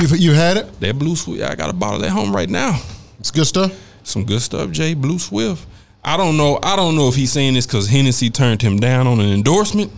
You 0.00 0.16
you 0.16 0.32
had 0.32 0.56
it. 0.56 0.80
that 0.80 0.98
Blue 0.98 1.14
Swift. 1.16 1.42
I 1.42 1.54
got 1.54 1.68
a 1.70 1.74
bottle 1.74 2.02
at 2.04 2.10
home 2.10 2.34
right 2.34 2.48
now. 2.48 2.80
It's 3.18 3.30
good 3.30 3.46
stuff. 3.46 3.72
some 4.02 4.24
good 4.24 4.40
stuff, 4.40 4.70
Jay 4.70 4.94
Blue 4.94 5.18
Swift. 5.18 5.66
I 6.02 6.16
don't 6.16 6.38
know. 6.38 6.58
I 6.62 6.74
don't 6.76 6.96
know 6.96 7.08
if 7.08 7.14
he's 7.14 7.30
saying 7.30 7.54
this 7.54 7.66
because 7.66 7.88
Hennessy 7.88 8.30
turned 8.30 8.62
him 8.62 8.78
down 8.80 9.06
on 9.06 9.20
an 9.20 9.30
endorsement. 9.30 9.92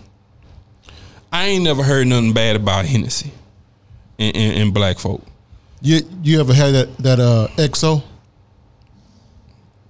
I 1.33 1.47
ain't 1.47 1.63
never 1.65 1.85
heard 1.85 2.09
nothing 2.09 2.33
bad 2.33 2.57
about 2.57 2.85
Hennessy 2.87 3.31
and, 4.19 4.35
and, 4.37 4.61
and 4.63 4.75
black 4.75 4.99
folk. 4.99 5.23
You 5.81 6.01
you 6.25 6.41
ever 6.41 6.53
had 6.53 6.73
that 6.75 6.99
that 6.99 7.21
uh 7.21 7.47
XO? 7.57 8.03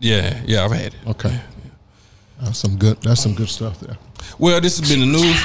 Yeah, 0.03 0.43
yeah, 0.45 0.65
I've 0.65 0.73
had 0.73 0.95
it. 0.95 1.07
Okay. 1.07 1.41
That's 2.41 2.59
some 2.59 2.77
good. 2.77 3.01
That's 3.03 3.23
some 3.23 3.35
good 3.35 3.49
stuff 3.49 3.79
there. 3.79 3.97
Well, 4.37 4.61
this 4.61 4.81
has 4.81 4.91
been 4.91 4.99
the 4.99 5.07
news, 5.07 5.45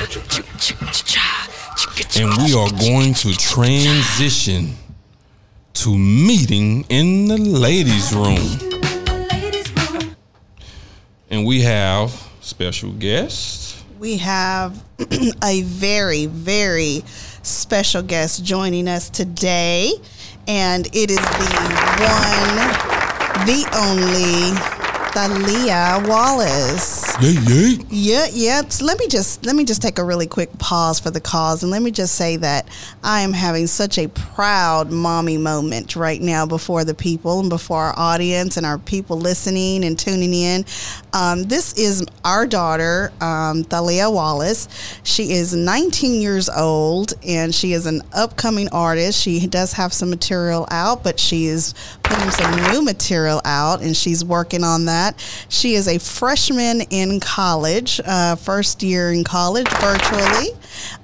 and 2.18 2.36
we 2.42 2.56
are 2.56 2.72
going 2.72 3.14
to 3.14 3.38
transition 3.38 4.74
to 5.74 5.96
meeting 5.96 6.86
in 6.90 7.28
the 7.28 7.38
ladies' 7.38 8.12
room, 8.16 8.48
and 11.30 11.46
we 11.46 11.62
have 11.62 12.10
special 12.42 12.94
guests. 12.94 13.84
We 14.00 14.18
have 14.18 14.84
a 15.44 15.62
very, 15.62 16.26
very 16.26 17.04
special 17.44 18.02
guest 18.02 18.44
joining 18.44 18.88
us 18.88 19.12
today, 19.12 19.92
and 20.48 20.88
it 20.96 21.12
is 21.12 21.18
the 21.18 22.88
one, 22.90 22.97
the 23.46 23.66
only, 23.76 24.77
Thalia 25.18 26.00
Wallace. 26.08 27.08
Yay. 27.20 27.80
Yeah, 27.90 28.28
yeah. 28.32 28.62
So 28.70 28.86
let 28.86 29.00
me 29.00 29.08
just 29.08 29.44
let 29.48 29.56
me 29.56 29.66
just 29.66 29.82
take 29.82 29.98
a 29.98 30.04
really 30.04 30.28
quick 30.28 30.56
pause 30.60 31.00
for 31.00 31.10
the 31.10 31.20
cause, 31.20 31.64
and 31.64 31.72
let 31.72 31.82
me 31.82 31.90
just 31.90 32.14
say 32.14 32.38
that 32.38 32.68
I 33.04 33.22
am 33.22 33.34
having 33.34 33.66
such 33.66 33.98
a 33.98 34.10
proud 34.10 34.92
mommy 34.92 35.40
moment 35.40 35.96
right 35.96 36.22
now 36.22 36.46
before 36.46 36.84
the 36.84 36.94
people 36.94 37.40
and 37.40 37.50
before 37.50 37.86
our 37.86 37.98
audience 37.98 38.58
and 38.58 38.66
our 38.66 38.78
people 38.78 39.18
listening 39.18 39.84
and 39.86 39.98
tuning 39.98 40.36
in. 40.36 40.66
Um, 41.14 41.46
this 41.46 41.74
is 41.74 42.06
our 42.24 42.46
daughter, 42.46 43.12
um, 43.20 43.64
Thalia 43.64 44.12
Wallace. 44.12 44.68
She 45.02 45.32
is 45.32 45.52
19 45.56 46.22
years 46.22 46.48
old, 46.48 47.14
and 47.26 47.56
she 47.56 47.74
is 47.74 47.88
an 47.88 48.04
upcoming 48.14 48.70
artist. 48.70 49.20
She 49.20 49.48
does 49.48 49.74
have 49.74 49.94
some 49.94 50.12
material 50.12 50.68
out, 50.70 51.04
but 51.04 51.20
she 51.20 51.48
is 51.48 51.74
putting 52.04 52.30
some 52.30 52.72
new 52.72 52.84
material 52.84 53.42
out, 53.46 53.82
and 53.82 53.98
she's 53.98 54.24
working 54.24 54.64
on 54.64 54.86
that. 54.86 55.07
She 55.50 55.76
is 55.76 55.88
a 55.88 55.98
freshman 55.98 56.82
in 56.90 57.20
college, 57.20 58.00
uh, 58.06 58.36
first 58.36 58.84
year 58.84 59.12
in 59.12 59.24
college, 59.24 59.70
virtually, 59.80 60.50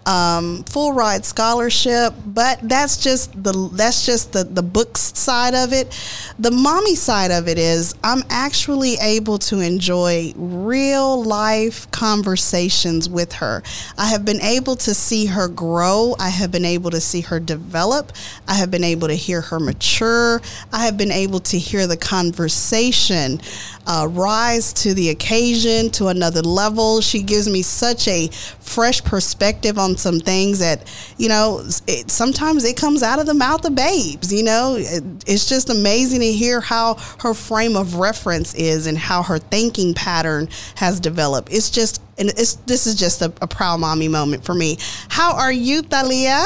um, 0.06 0.64
full 0.64 0.94
ride 0.94 1.26
scholarship. 1.26 2.14
But 2.26 2.60
that's 2.62 2.98
just 2.98 3.32
the 3.44 3.70
that's 3.74 4.06
just 4.06 4.34
the 4.34 4.44
the 4.44 4.64
books 4.64 5.18
side 5.18 5.54
of 5.54 5.74
it. 5.74 5.98
The 6.40 6.52
mommy 6.52 6.96
side 6.96 7.32
of 7.32 7.48
it 7.48 7.58
is 7.58 7.96
I'm 8.04 8.24
actually 8.30 8.96
able 8.96 9.38
to 9.40 9.60
enjoy 9.60 10.34
real 10.36 11.24
life 11.24 11.90
conversations 11.92 13.10
with 13.10 13.34
her. 13.34 13.64
I 13.98 14.08
have 14.08 14.26
been 14.26 14.42
able 14.42 14.76
to 14.78 14.94
see 14.94 15.26
her 15.28 15.48
grow. 15.48 16.16
I 16.20 16.30
have 16.30 16.52
been 16.52 16.66
able 16.66 16.92
to 16.92 17.02
see 17.02 17.22
her 17.22 17.40
develop. 17.40 18.12
I 18.48 18.56
have 18.56 18.72
been 18.72 18.84
able 18.84 19.08
to 19.08 19.16
hear 19.16 19.42
her 19.42 19.60
mature. 19.60 20.42
I 20.72 20.86
have 20.86 20.98
been 20.98 21.12
able 21.12 21.40
to 21.42 21.58
hear 21.58 21.88
the 21.88 21.98
conversation 21.98 23.40
uh, 23.86 24.08
rise 24.10 24.74
to 24.74 24.94
the 24.94 25.10
occasion 25.10 25.90
to 25.92 26.08
another 26.08 26.42
level. 26.42 27.02
She 27.02 27.22
gives 27.22 27.50
me 27.50 27.62
such 27.62 28.08
a 28.08 28.30
fresh 28.60 29.04
perspective 29.04 29.78
on 29.78 29.93
some 29.98 30.20
things 30.20 30.60
that, 30.60 30.92
you 31.18 31.30
know, 31.30 31.64
it, 31.88 32.10
sometimes 32.10 32.64
it 32.64 32.78
comes 32.78 33.04
out 33.04 33.20
of 33.20 33.26
the 33.26 33.34
mouth 33.34 33.66
of 33.66 33.76
babes, 33.76 34.34
you 34.34 34.44
know. 34.44 34.76
It, 34.78 35.04
it's 35.28 35.48
just 35.48 35.70
amazing 35.70 36.22
to 36.22 36.32
hear 36.32 36.62
how 36.62 36.96
her 37.20 37.34
frame 37.34 37.76
of 37.76 37.96
reference 37.96 38.54
is 38.56 38.88
and 38.88 38.98
how 38.98 39.24
her 39.24 39.40
thinking 39.40 39.94
pattern 39.94 40.50
has 40.76 41.00
developed. 41.00 41.52
It's 41.52 41.70
just, 41.70 42.02
and 42.18 42.30
it's, 42.30 42.56
this 42.56 42.88
is 42.88 42.96
just 42.96 43.22
a, 43.22 43.34
a 43.42 43.48
proud 43.48 43.80
mommy 43.80 44.08
moment 44.08 44.46
for 44.46 44.54
me. 44.54 44.78
How 45.10 45.34
are 45.36 45.52
you, 45.52 45.82
Thalia? 45.82 46.46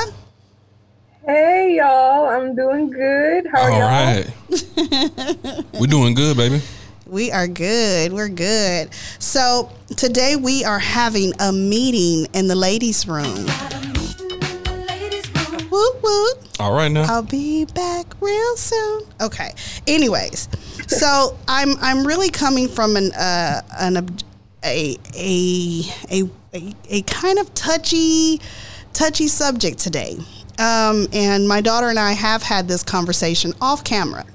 Hey 1.26 1.76
y'all, 1.76 2.26
I'm 2.30 2.56
doing 2.56 2.90
good. 2.90 3.48
How 3.48 3.64
are 3.64 3.72
All 3.72 3.80
y'all? 3.80 3.90
right. 3.90 5.66
We're 5.74 5.88
doing 5.88 6.14
good, 6.14 6.38
baby. 6.38 6.62
We 7.10 7.32
are 7.32 7.48
good. 7.48 8.12
We're 8.12 8.28
good. 8.28 8.90
So 9.20 9.72
today 9.96 10.36
we 10.36 10.66
are 10.66 10.80
having 10.80 11.32
a 11.40 11.54
meeting 11.54 12.28
in 12.34 12.48
the 12.48 12.56
ladies' 12.56 13.08
room. 13.08 13.46
Woot 15.70 16.04
woot. 16.04 16.60
All 16.60 16.74
right 16.74 16.92
now. 16.92 17.06
I'll 17.08 17.24
be 17.24 17.66
back 17.66 18.08
real 18.20 18.58
soon. 18.58 19.04
Okay. 19.22 19.54
Anyways, 19.86 20.50
so 20.88 21.38
I'm 21.48 21.76
I'm 21.82 22.06
really 22.06 22.30
coming 22.30 22.68
from 22.68 22.98
an 22.98 23.14
uh, 23.14 23.62
an 23.80 23.98
a, 23.98 24.04
a 24.64 25.84
a 26.10 26.24
a 26.54 26.76
a 26.90 27.02
kind 27.04 27.40
of 27.40 27.54
touchy 27.54 28.42
touchy 28.92 29.28
subject 29.28 29.80
today, 29.80 30.18
um, 30.60 31.08
and 31.14 31.48
my 31.48 31.62
daughter 31.62 31.88
and 31.88 32.00
I 32.00 32.14
have 32.14 32.44
had 32.44 32.68
this 32.68 32.84
conversation 32.84 33.54
off 33.62 33.84
camera 33.84 34.26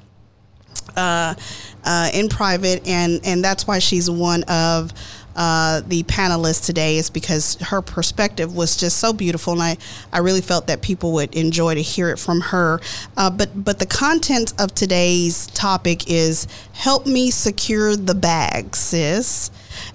uh, 0.96 1.34
uh, 1.84 2.10
in 2.12 2.28
private, 2.28 2.86
and 2.86 3.20
and 3.24 3.44
that's 3.44 3.66
why 3.66 3.78
she's 3.78 4.10
one 4.10 4.42
of 4.44 4.92
uh, 5.34 5.80
the 5.86 6.02
panelists 6.04 6.64
today 6.64 6.98
is 6.98 7.10
because 7.10 7.56
her 7.60 7.80
perspective 7.80 8.54
was 8.54 8.76
just 8.76 8.98
so 8.98 9.12
beautiful, 9.12 9.54
and 9.54 9.62
I, 9.62 9.76
I 10.12 10.18
really 10.18 10.40
felt 10.40 10.66
that 10.66 10.82
people 10.82 11.12
would 11.12 11.34
enjoy 11.34 11.74
to 11.74 11.82
hear 11.82 12.10
it 12.10 12.18
from 12.18 12.40
her. 12.40 12.80
Uh, 13.16 13.30
but 13.30 13.64
but 13.64 13.78
the 13.78 13.86
content 13.86 14.52
of 14.60 14.74
today's 14.74 15.46
topic 15.48 16.10
is 16.10 16.46
help 16.74 17.06
me 17.06 17.30
secure 17.30 17.96
the 17.96 18.14
bag, 18.14 18.76
sis. 18.76 19.50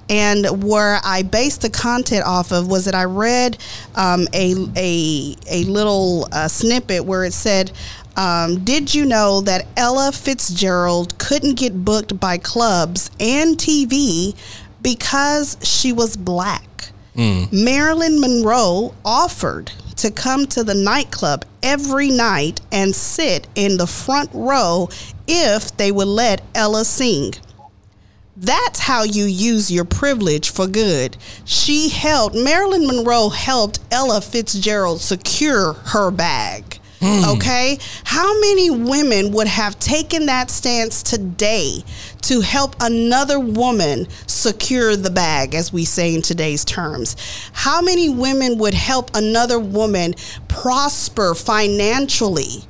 And 0.10 0.64
where 0.64 1.00
I 1.04 1.22
based 1.22 1.62
the 1.62 1.70
content 1.70 2.26
off 2.26 2.52
of 2.52 2.68
was 2.68 2.86
that 2.86 2.96
I 2.96 3.04
read 3.04 3.58
um, 3.96 4.28
a, 4.34 4.56
a 4.76 5.36
a 5.50 5.64
little 5.66 6.28
uh, 6.32 6.48
snippet 6.48 7.06
where 7.06 7.24
it 7.24 7.34
said. 7.34 7.72
Um, 8.18 8.64
did 8.64 8.96
you 8.96 9.06
know 9.06 9.42
that 9.42 9.68
Ella 9.78 10.12
Fitzgerald 10.12 11.18
couldn't 11.20 11.56
get 11.60 11.86
booked 11.86 12.20
by 12.20 12.40
clubs 12.40 13.12
and 13.20 13.56
TV 13.56 14.36
because 14.82 15.58
she 15.62 15.94
was 15.94 16.18
black? 16.18 16.90
Marilyn 17.52 18.20
Monroe 18.20 18.94
offered 19.06 19.72
to 19.98 20.12
come 20.12 20.46
to 20.48 20.64
the 20.64 20.74
nightclub 20.76 21.46
every 21.64 22.10
night 22.10 22.60
and 22.72 22.96
sit 22.96 23.48
in 23.56 23.78
the 23.78 23.88
front 23.88 24.30
row 24.34 24.90
if 25.28 25.76
they 25.78 25.92
would 25.92 26.08
let 26.08 26.42
Ella 26.56 26.86
sing. 26.86 27.34
That's 28.36 28.80
how 28.80 29.02
you 29.04 29.26
use 29.26 29.72
your 29.72 29.86
privilege 29.86 30.52
for 30.52 30.68
good. 30.68 31.18
She 31.44 31.90
helped, 31.90 32.36
Marilyn 32.36 32.86
Monroe 32.86 33.30
helped 33.30 33.80
Ella 33.92 34.22
Fitzgerald 34.22 35.02
secure 35.02 35.74
her 35.74 36.12
bag. 36.12 36.80
Hmm. 37.00 37.38
Okay? 37.38 37.78
How 38.04 38.40
many 38.40 38.70
women 38.70 39.32
would 39.32 39.48
have 39.48 39.78
taken 39.80 40.26
that 40.26 40.50
stance 40.50 41.04
today 41.04 41.84
to 42.24 42.42
help 42.42 42.76
another 42.82 43.40
woman 43.40 44.08
secure 44.26 44.96
the 44.96 45.12
bag, 45.12 45.54
as 45.54 45.72
we 45.72 45.86
say 45.86 46.16
in 46.16 46.22
today's 46.22 46.66
terms? 46.66 47.16
How 47.54 47.82
many 47.82 48.10
women 48.10 48.58
would 48.58 48.74
help 48.74 49.12
another 49.16 49.60
woman 49.60 50.16
prosper 50.48 51.36
financially? 51.36 52.64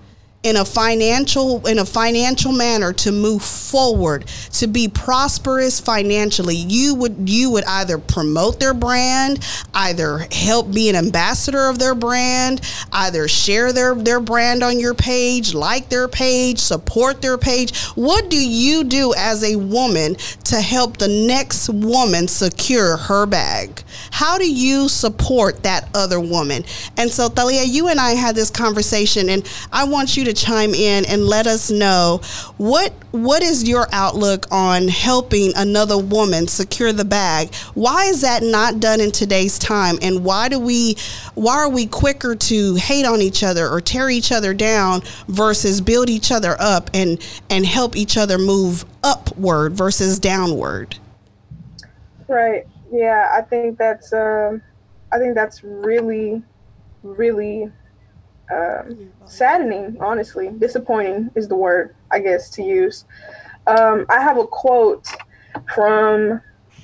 In 0.47 0.55
a 0.55 0.63
financial 0.63 1.65
in 1.67 1.79
a 1.79 1.85
financial 1.85 2.53
manner 2.53 2.93
to 2.93 3.11
move 3.11 3.43
forward 3.43 4.25
to 4.51 4.65
be 4.65 4.87
prosperous 4.87 5.79
financially. 5.79 6.55
You 6.55 6.95
would 6.95 7.29
you 7.29 7.51
would 7.51 7.65
either 7.65 7.97
promote 7.97 8.59
their 8.59 8.73
brand 8.73 9.45
either 9.73 10.25
help 10.31 10.73
be 10.73 10.87
an 10.89 10.95
ambassador 10.95 11.67
of 11.67 11.79
their 11.79 11.93
brand 11.93 12.61
either 12.93 13.27
share 13.27 13.73
their 13.73 13.93
their 13.93 14.21
brand 14.21 14.63
on 14.63 14.79
your 14.79 14.93
page 14.93 15.53
like 15.53 15.89
their 15.89 16.07
page 16.07 16.59
support 16.59 17.21
their 17.21 17.37
page. 17.37 17.77
What 17.95 18.29
do 18.29 18.37
you 18.37 18.85
do 18.85 19.13
as 19.17 19.43
a 19.43 19.57
woman 19.57 20.15
to 20.45 20.61
help 20.61 20.97
the 20.97 21.09
next 21.09 21.67
woman 21.69 22.29
secure 22.29 22.95
her 22.95 23.25
bag? 23.25 23.83
How 24.11 24.37
do 24.37 24.49
you 24.49 24.87
support 24.87 25.63
that 25.63 25.89
other 25.93 26.19
woman? 26.19 26.63
And 26.95 27.11
so 27.11 27.27
thalia 27.27 27.63
you 27.63 27.89
and 27.89 27.99
i 27.99 28.11
had 28.11 28.35
this 28.35 28.49
conversation 28.49 29.29
and 29.29 29.47
i 29.71 29.83
want 29.83 30.15
you 30.15 30.23
to 30.25 30.33
chime 30.37 30.73
in 30.73 31.05
and 31.05 31.25
let 31.25 31.47
us 31.47 31.69
know 31.69 32.21
what 32.57 32.93
what 33.11 33.41
is 33.41 33.67
your 33.67 33.87
outlook 33.91 34.45
on 34.51 34.87
helping 34.87 35.51
another 35.55 35.97
woman 35.97 36.47
secure 36.47 36.93
the 36.93 37.05
bag? 37.05 37.53
Why 37.73 38.05
is 38.05 38.21
that 38.21 38.43
not 38.43 38.79
done 38.79 39.01
in 39.01 39.11
today's 39.11 39.57
time? 39.57 39.97
And 40.01 40.23
why 40.23 40.49
do 40.49 40.59
we 40.59 40.95
why 41.33 41.57
are 41.57 41.69
we 41.69 41.87
quicker 41.87 42.35
to 42.35 42.75
hate 42.75 43.05
on 43.05 43.21
each 43.21 43.43
other 43.43 43.67
or 43.67 43.81
tear 43.81 44.09
each 44.09 44.31
other 44.31 44.53
down 44.53 45.01
versus 45.27 45.81
build 45.81 46.09
each 46.09 46.31
other 46.31 46.55
up 46.59 46.89
and 46.93 47.19
and 47.49 47.65
help 47.65 47.95
each 47.95 48.17
other 48.17 48.37
move 48.37 48.85
upward 49.03 49.73
versus 49.73 50.19
downward? 50.19 50.97
Right. 52.27 52.67
Yeah, 52.91 53.29
I 53.33 53.41
think 53.41 53.77
that's 53.77 54.13
um, 54.13 54.61
I 55.11 55.19
think 55.19 55.35
that's 55.35 55.63
really, 55.63 56.41
really 57.03 57.71
um, 58.51 59.11
saddening. 59.25 59.97
Honestly, 59.99 60.49
disappointing 60.57 61.31
is 61.35 61.47
the 61.47 61.55
word 61.55 61.95
I 62.11 62.19
guess 62.19 62.49
to 62.51 62.63
use. 62.63 63.05
Um, 63.65 64.05
I 64.09 64.21
have 64.21 64.37
a 64.37 64.47
quote 64.47 65.07
from 65.73 66.41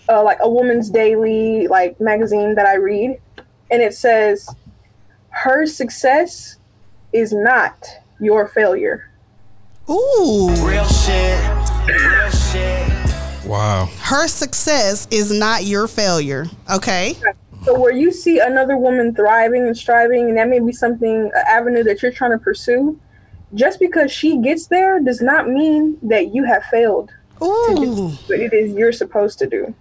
uh, 0.09 0.23
like 0.23 0.39
a 0.41 0.49
Woman's 0.49 0.89
Daily 0.89 1.67
like 1.67 1.99
magazine 1.99 2.55
that 2.55 2.65
I 2.65 2.75
read, 2.75 3.19
and 3.71 3.81
it 3.81 3.93
says, 3.93 4.49
"Her 5.29 5.65
success 5.65 6.57
is 7.13 7.31
not 7.33 7.85
your 8.19 8.47
failure." 8.47 9.09
ooh 9.89 10.49
Real 10.65 10.85
shit. 10.85 11.39
Real 11.87 12.29
shit. 12.29 13.45
Wow. 13.45 13.89
her 13.99 14.29
success 14.29 15.05
is 15.11 15.29
not 15.29 15.65
your 15.65 15.89
failure 15.89 16.45
okay 16.71 17.17
So 17.63 17.79
where 17.79 17.93
you 17.93 18.11
see 18.11 18.39
another 18.39 18.75
woman 18.75 19.15
thriving 19.15 19.65
and 19.65 19.77
striving, 19.77 20.27
and 20.27 20.37
that 20.37 20.49
may 20.49 20.59
be 20.59 20.73
something, 20.73 21.31
an 21.33 21.43
avenue 21.47 21.83
that 21.83 22.01
you're 22.01 22.11
trying 22.11 22.31
to 22.31 22.37
pursue, 22.37 22.99
just 23.53 23.79
because 23.79 24.11
she 24.11 24.37
gets 24.39 24.67
there 24.67 24.99
does 24.99 25.21
not 25.21 25.47
mean 25.47 25.97
that 26.01 26.33
you 26.33 26.43
have 26.43 26.63
failed 26.65 27.11
to 27.39 27.75
do 27.75 27.83
ooh 27.83 28.09
what 28.09 28.39
it 28.39 28.53
is 28.53 28.73
you're 28.73 28.91
supposed 28.91 29.39
to 29.39 29.47
do. 29.47 29.73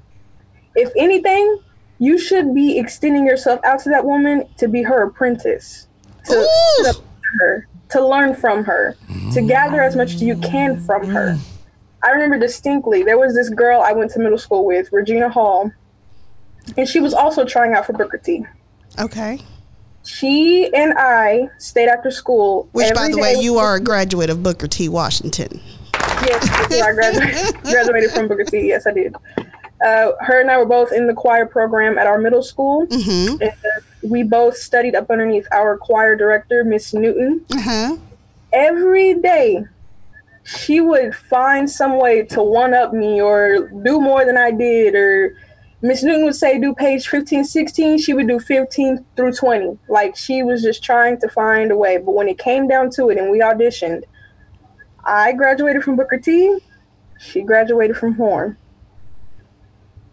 If 0.74 0.92
anything, 0.96 1.60
you 1.98 2.18
should 2.18 2.54
be 2.54 2.78
extending 2.78 3.26
yourself 3.26 3.60
out 3.64 3.80
to 3.80 3.88
that 3.90 4.04
woman 4.04 4.48
to 4.58 4.68
be 4.68 4.82
her 4.82 5.02
apprentice, 5.02 5.88
to, 6.26 6.34
Ooh. 6.34 6.76
sit 6.76 6.86
up 6.86 6.96
to 6.96 7.28
her, 7.40 7.68
to 7.90 8.06
learn 8.06 8.34
from 8.34 8.64
her, 8.64 8.96
to 9.32 9.42
gather 9.42 9.82
as 9.82 9.96
much 9.96 10.14
as 10.14 10.22
you 10.22 10.36
can 10.36 10.80
from 10.80 11.06
her. 11.08 11.34
Mm. 11.34 11.40
I 12.04 12.10
remember 12.10 12.38
distinctly 12.38 13.02
there 13.02 13.18
was 13.18 13.34
this 13.34 13.48
girl 13.48 13.80
I 13.80 13.92
went 13.92 14.10
to 14.12 14.18
middle 14.18 14.38
school 14.38 14.64
with, 14.64 14.88
Regina 14.92 15.28
Hall, 15.28 15.70
and 16.76 16.88
she 16.88 17.00
was 17.00 17.14
also 17.14 17.44
trying 17.44 17.74
out 17.74 17.86
for 17.86 17.92
Booker 17.92 18.18
T. 18.18 18.44
okay 18.98 19.40
She 20.04 20.72
and 20.74 20.94
I 20.96 21.48
stayed 21.58 21.88
after 21.88 22.10
school. 22.10 22.68
which 22.72 22.92
by 22.94 23.08
the 23.08 23.18
way 23.18 23.34
you 23.34 23.58
are 23.58 23.76
a 23.76 23.80
graduate 23.80 24.30
of 24.30 24.42
booker 24.42 24.66
t 24.68 24.88
washington 24.88 25.60
Yes, 26.24 26.48
I 26.80 26.92
graduated, 26.92 27.62
graduated 27.62 28.10
from 28.12 28.28
Booker 28.28 28.44
T. 28.44 28.68
Yes, 28.68 28.86
I 28.86 28.92
did. 28.92 29.16
Uh, 29.84 30.12
her 30.20 30.40
and 30.40 30.48
I 30.48 30.56
were 30.56 30.66
both 30.66 30.92
in 30.92 31.08
the 31.08 31.14
choir 31.14 31.46
program 31.46 31.98
at 31.98 32.06
our 32.06 32.16
middle 32.18 32.42
school. 32.44 32.86
mm-hmm 32.86 33.42
And, 33.42 33.50
uh, 33.50 33.80
we 34.08 34.22
both 34.22 34.56
studied 34.56 34.94
up 34.94 35.10
underneath 35.10 35.46
our 35.50 35.76
choir 35.76 36.14
director, 36.14 36.62
Miss 36.62 36.94
Newton. 36.94 37.44
uh-huh 37.52 37.96
Every 38.52 39.14
day, 39.14 39.64
she 40.44 40.80
would 40.80 41.14
find 41.14 41.68
some 41.68 41.98
way 41.98 42.22
to 42.26 42.42
one 42.42 42.72
up 42.74 42.92
me 42.92 43.20
or 43.20 43.68
do 43.82 44.00
more 44.00 44.24
than 44.24 44.36
I 44.36 44.50
did. 44.52 44.94
Or 44.94 45.36
Miss 45.84 46.04
Newton 46.04 46.24
would 46.24 46.36
say, 46.36 46.60
do 46.60 46.74
page 46.74 47.08
15, 47.08 47.44
16. 47.44 47.98
She 47.98 48.14
would 48.14 48.28
do 48.28 48.38
15 48.38 49.04
through 49.16 49.32
20. 49.32 49.78
Like 49.88 50.16
she 50.16 50.44
was 50.44 50.62
just 50.62 50.84
trying 50.84 51.18
to 51.20 51.28
find 51.28 51.72
a 51.72 51.76
way. 51.76 51.98
But 51.98 52.14
when 52.14 52.28
it 52.28 52.38
came 52.38 52.68
down 52.68 52.90
to 52.90 53.10
it 53.10 53.18
and 53.18 53.30
we 53.30 53.40
auditioned, 53.40 54.04
I 55.04 55.32
graduated 55.32 55.82
from 55.82 55.96
Booker 55.96 56.18
T. 56.18 56.58
She 57.18 57.42
graduated 57.42 57.96
from 57.96 58.14
Horn. 58.14 58.56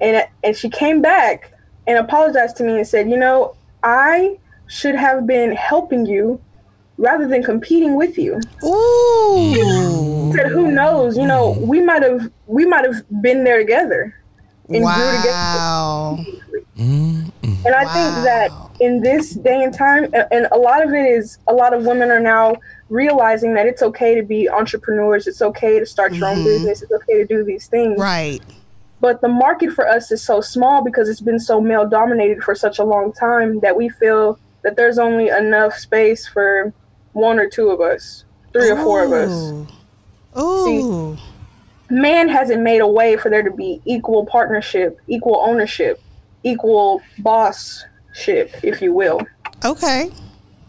And, 0.02 0.28
and 0.44 0.56
she 0.56 0.70
came 0.70 1.04
back 1.04 1.54
and 1.86 2.00
apologized 2.00 2.58
to 2.58 2.64
me 2.64 2.78
and 2.78 2.88
said, 2.88 3.08
you 3.08 3.18
know, 3.18 3.56
I 3.84 4.40
should 4.68 4.96
have 4.96 5.28
been 5.28 5.52
helping 5.52 6.08
you 6.08 6.42
rather 6.98 7.28
than 7.28 7.44
competing 7.44 7.96
with 7.96 8.18
you. 8.18 8.40
ooh 8.66 10.34
Said, 10.34 10.48
who 10.48 10.72
knows? 10.72 11.16
You 11.16 11.28
know, 11.28 11.52
we 11.60 11.82
might 11.82 12.02
have 12.02 12.32
we 12.48 12.66
might 12.66 12.86
have 12.86 13.04
been 13.22 13.44
there 13.44 13.58
together 13.58 14.19
and 14.70 14.84
grew 14.84 15.18
together. 15.18 15.30
wow 15.30 16.26
mm-hmm. 16.78 17.30
And 17.66 17.76
I 17.76 17.84
think 17.94 18.24
that 18.24 18.52
in 18.80 19.02
this 19.02 19.32
day 19.32 19.64
and 19.64 19.74
time, 19.74 20.10
and 20.32 20.48
a 20.52 20.58
lot 20.58 20.84
of 20.84 20.94
it 20.94 21.06
is 21.06 21.38
a 21.48 21.54
lot 21.54 21.74
of 21.74 21.86
women 21.86 22.10
are 22.10 22.20
now 22.20 22.56
realizing 22.90 23.54
that 23.56 23.66
it's 23.66 23.82
okay 23.82 24.16
to 24.16 24.24
be 24.24 24.50
entrepreneurs. 24.50 25.28
It's 25.28 25.42
okay 25.42 25.80
to 25.80 25.86
start 25.86 26.14
your 26.14 26.28
own 26.28 26.38
mm-hmm. 26.38 26.46
business. 26.46 26.82
It's 26.82 26.92
okay 26.92 27.18
to 27.18 27.26
do 27.26 27.44
these 27.44 27.68
things. 27.68 28.00
right 28.00 28.40
But 29.02 29.22
the 29.22 29.28
market 29.28 29.74
for 29.74 29.88
us 29.88 30.12
is 30.12 30.24
so 30.24 30.42
small 30.42 30.84
because 30.84 31.10
it's 31.10 31.22
been 31.22 31.40
so 31.40 31.60
male 31.60 31.88
dominated 31.88 32.44
for 32.44 32.56
such 32.56 32.80
a 32.80 32.84
long 32.84 33.12
time 33.12 33.60
that 33.60 33.76
we 33.76 33.90
feel 33.90 34.40
that 34.64 34.76
there's 34.76 34.98
only 34.98 35.28
enough 35.30 35.74
space 35.74 36.28
for 36.28 36.74
one 37.14 37.40
or 37.40 37.50
two 37.50 37.70
of 37.70 37.82
us, 37.82 38.26
three 38.54 38.70
or 38.70 38.78
four 38.78 39.04
of 39.04 39.12
us. 39.12 39.68
Ooh. 40.38 40.38
Ooh. 40.38 41.18
Man 41.90 42.30
hasn't 42.30 42.62
made 42.62 42.82
a 42.82 42.88
way 42.88 43.18
for 43.18 43.30
there 43.30 43.44
to 43.44 43.52
be 43.52 43.82
equal 43.86 44.26
partnership, 44.26 45.00
equal 45.08 45.42
ownership, 45.46 46.02
equal 46.44 47.02
boss 47.20 47.84
ship, 48.14 48.54
if 48.64 48.82
you 48.82 48.94
will. 48.94 49.22
Okay. 49.66 50.10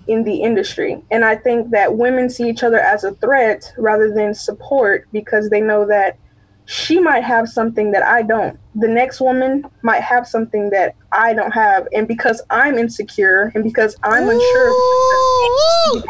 in 0.08 0.24
the 0.24 0.42
industry. 0.42 1.00
And 1.12 1.24
I 1.24 1.36
think 1.36 1.70
that 1.70 1.96
women 1.96 2.28
see 2.28 2.48
each 2.48 2.64
other 2.64 2.80
as 2.80 3.04
a 3.04 3.12
threat 3.14 3.72
rather 3.78 4.12
than 4.12 4.34
support 4.34 5.06
because 5.12 5.50
they 5.50 5.60
know 5.60 5.86
that 5.86 6.18
she 6.64 6.98
might 6.98 7.22
have 7.22 7.48
something 7.48 7.92
that 7.92 8.02
I 8.02 8.22
don't. 8.22 8.58
The 8.74 8.88
next 8.88 9.20
woman 9.20 9.64
might 9.82 10.02
have 10.02 10.26
something 10.26 10.70
that 10.70 10.94
I 11.12 11.34
don't 11.34 11.52
have. 11.52 11.86
And 11.92 12.08
because 12.08 12.42
I'm 12.50 12.78
insecure 12.78 13.52
and 13.54 13.62
because 13.62 13.96
I'm 14.02 14.28
unsure, 14.28 14.70
Ooh. 14.70 16.02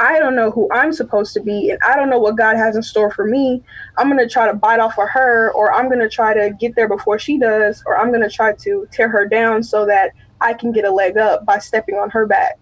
I 0.00 0.18
don't 0.18 0.34
know 0.34 0.50
who 0.50 0.66
I'm 0.72 0.92
supposed 0.92 1.34
to 1.34 1.40
be 1.40 1.70
and 1.70 1.78
I 1.86 1.94
don't 1.94 2.08
know 2.08 2.18
what 2.18 2.36
God 2.36 2.56
has 2.56 2.74
in 2.74 2.82
store 2.82 3.10
for 3.12 3.26
me. 3.26 3.62
I'm 3.98 4.08
going 4.08 4.18
to 4.18 4.28
try 4.28 4.46
to 4.46 4.54
bite 4.54 4.80
off 4.80 4.98
of 4.98 5.08
her 5.10 5.52
or 5.52 5.72
I'm 5.74 5.86
going 5.88 6.00
to 6.00 6.08
try 6.08 6.32
to 6.34 6.50
get 6.58 6.74
there 6.74 6.88
before 6.88 7.18
she 7.18 7.38
does 7.38 7.82
or 7.86 7.96
I'm 7.98 8.08
going 8.08 8.22
to 8.22 8.30
try 8.30 8.54
to 8.54 8.88
tear 8.90 9.08
her 9.10 9.26
down 9.28 9.62
so 9.62 9.84
that 9.86 10.12
I 10.40 10.54
can 10.54 10.72
get 10.72 10.86
a 10.86 10.90
leg 10.90 11.18
up 11.18 11.44
by 11.44 11.58
stepping 11.58 11.96
on 11.96 12.08
her 12.10 12.26
back. 12.26 12.58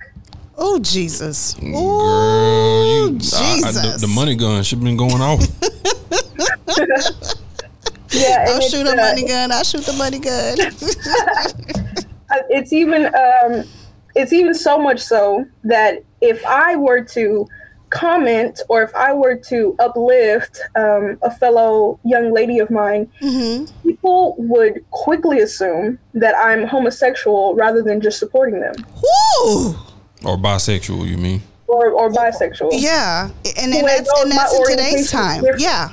Oh 0.60 0.80
Jesus! 0.80 1.54
Ooh, 1.62 1.70
Girl, 1.72 2.84
you, 2.84 3.04
I- 3.04 3.06
I- 3.06 3.10
the, 3.12 3.80
Jesus! 3.82 4.00
the 4.00 4.08
money 4.08 4.34
gun 4.34 4.60
should 4.64 4.78
have 4.78 4.84
been 4.84 4.96
going 4.96 5.20
off. 5.22 5.40
Yeah, 8.10 8.46
I'll 8.48 8.60
shoot 8.62 8.86
a 8.86 8.92
uh, 8.92 8.96
money 8.96 9.26
gun. 9.26 9.52
I'll 9.52 9.64
shoot 9.64 9.82
the 9.84 9.92
money 9.92 10.18
gun. 10.18 10.58
uh, 12.30 12.42
it's 12.48 12.72
even 12.72 13.06
um, 13.14 13.64
it's 14.14 14.32
even 14.32 14.54
so 14.54 14.78
much 14.78 15.00
so 15.00 15.44
that 15.64 16.02
if 16.20 16.44
I 16.46 16.76
were 16.76 17.02
to 17.02 17.46
comment 17.90 18.60
or 18.68 18.82
if 18.82 18.94
I 18.94 19.12
were 19.14 19.36
to 19.36 19.74
uplift 19.78 20.60
um, 20.76 21.18
a 21.22 21.30
fellow 21.30 21.98
young 22.04 22.32
lady 22.32 22.58
of 22.58 22.70
mine, 22.70 23.10
people 23.82 24.34
would 24.38 24.84
quickly 24.90 25.40
assume 25.40 25.98
that 26.14 26.34
I'm 26.36 26.66
homosexual 26.66 27.54
rather 27.54 27.82
than 27.82 28.00
just 28.00 28.18
supporting 28.18 28.60
them 28.60 28.74
Woo! 28.94 29.74
or 30.24 30.36
bisexual, 30.36 31.08
you 31.08 31.16
mean? 31.16 31.42
or, 31.68 31.90
or 31.90 32.10
bisexual. 32.10 32.70
Yeah, 32.72 33.30
and, 33.56 33.72
and 33.72 33.86
that's 33.86 34.10
and 34.20 34.32
that's 34.32 34.54
in 34.54 34.64
today's 34.66 35.10
time. 35.10 35.44
Yeah, 35.58 35.90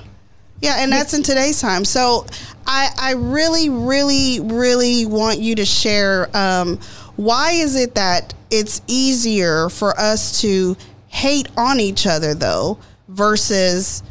yeah, 0.62 0.78
and 0.80 0.92
that's 0.92 1.14
in 1.14 1.22
today's 1.22 1.62
time. 1.62 1.86
So 1.86 2.26
I 2.66 2.90
I 2.98 3.12
really 3.12 3.70
really 3.70 4.40
really 4.40 5.06
want 5.06 5.40
you 5.40 5.56
to 5.56 5.66
share. 5.66 6.36
Um, 6.36 6.80
why 7.18 7.52
is 7.52 7.76
it 7.76 7.96
that 7.96 8.34
it's 8.56 8.82
easier 8.88 9.70
for 9.70 9.98
us 10.00 10.42
to 10.42 10.78
hate 11.08 11.50
on 11.58 11.80
each 11.80 12.08
other 12.08 12.34
though 12.34 12.80
versus 13.10 14.02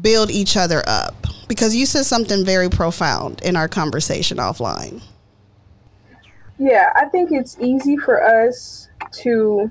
build 0.00 0.30
each 0.30 0.56
other 0.56 0.82
up? 0.86 1.14
Because 1.48 1.74
you 1.74 1.84
said 1.86 2.04
something 2.04 2.44
very 2.44 2.68
profound 2.68 3.42
in 3.42 3.56
our 3.56 3.68
conversation 3.68 4.38
offline. 4.38 5.02
Yeah, 6.58 6.92
I 6.94 7.06
think 7.06 7.32
it's 7.32 7.58
easy 7.60 7.96
for 7.96 8.22
us 8.22 8.88
to 9.22 9.70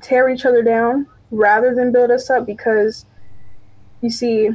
tear 0.00 0.28
each 0.28 0.46
other 0.46 0.62
down 0.62 1.06
rather 1.30 1.74
than 1.74 1.92
build 1.92 2.10
us 2.10 2.30
up 2.30 2.46
because 2.46 3.04
you 4.00 4.10
see, 4.10 4.50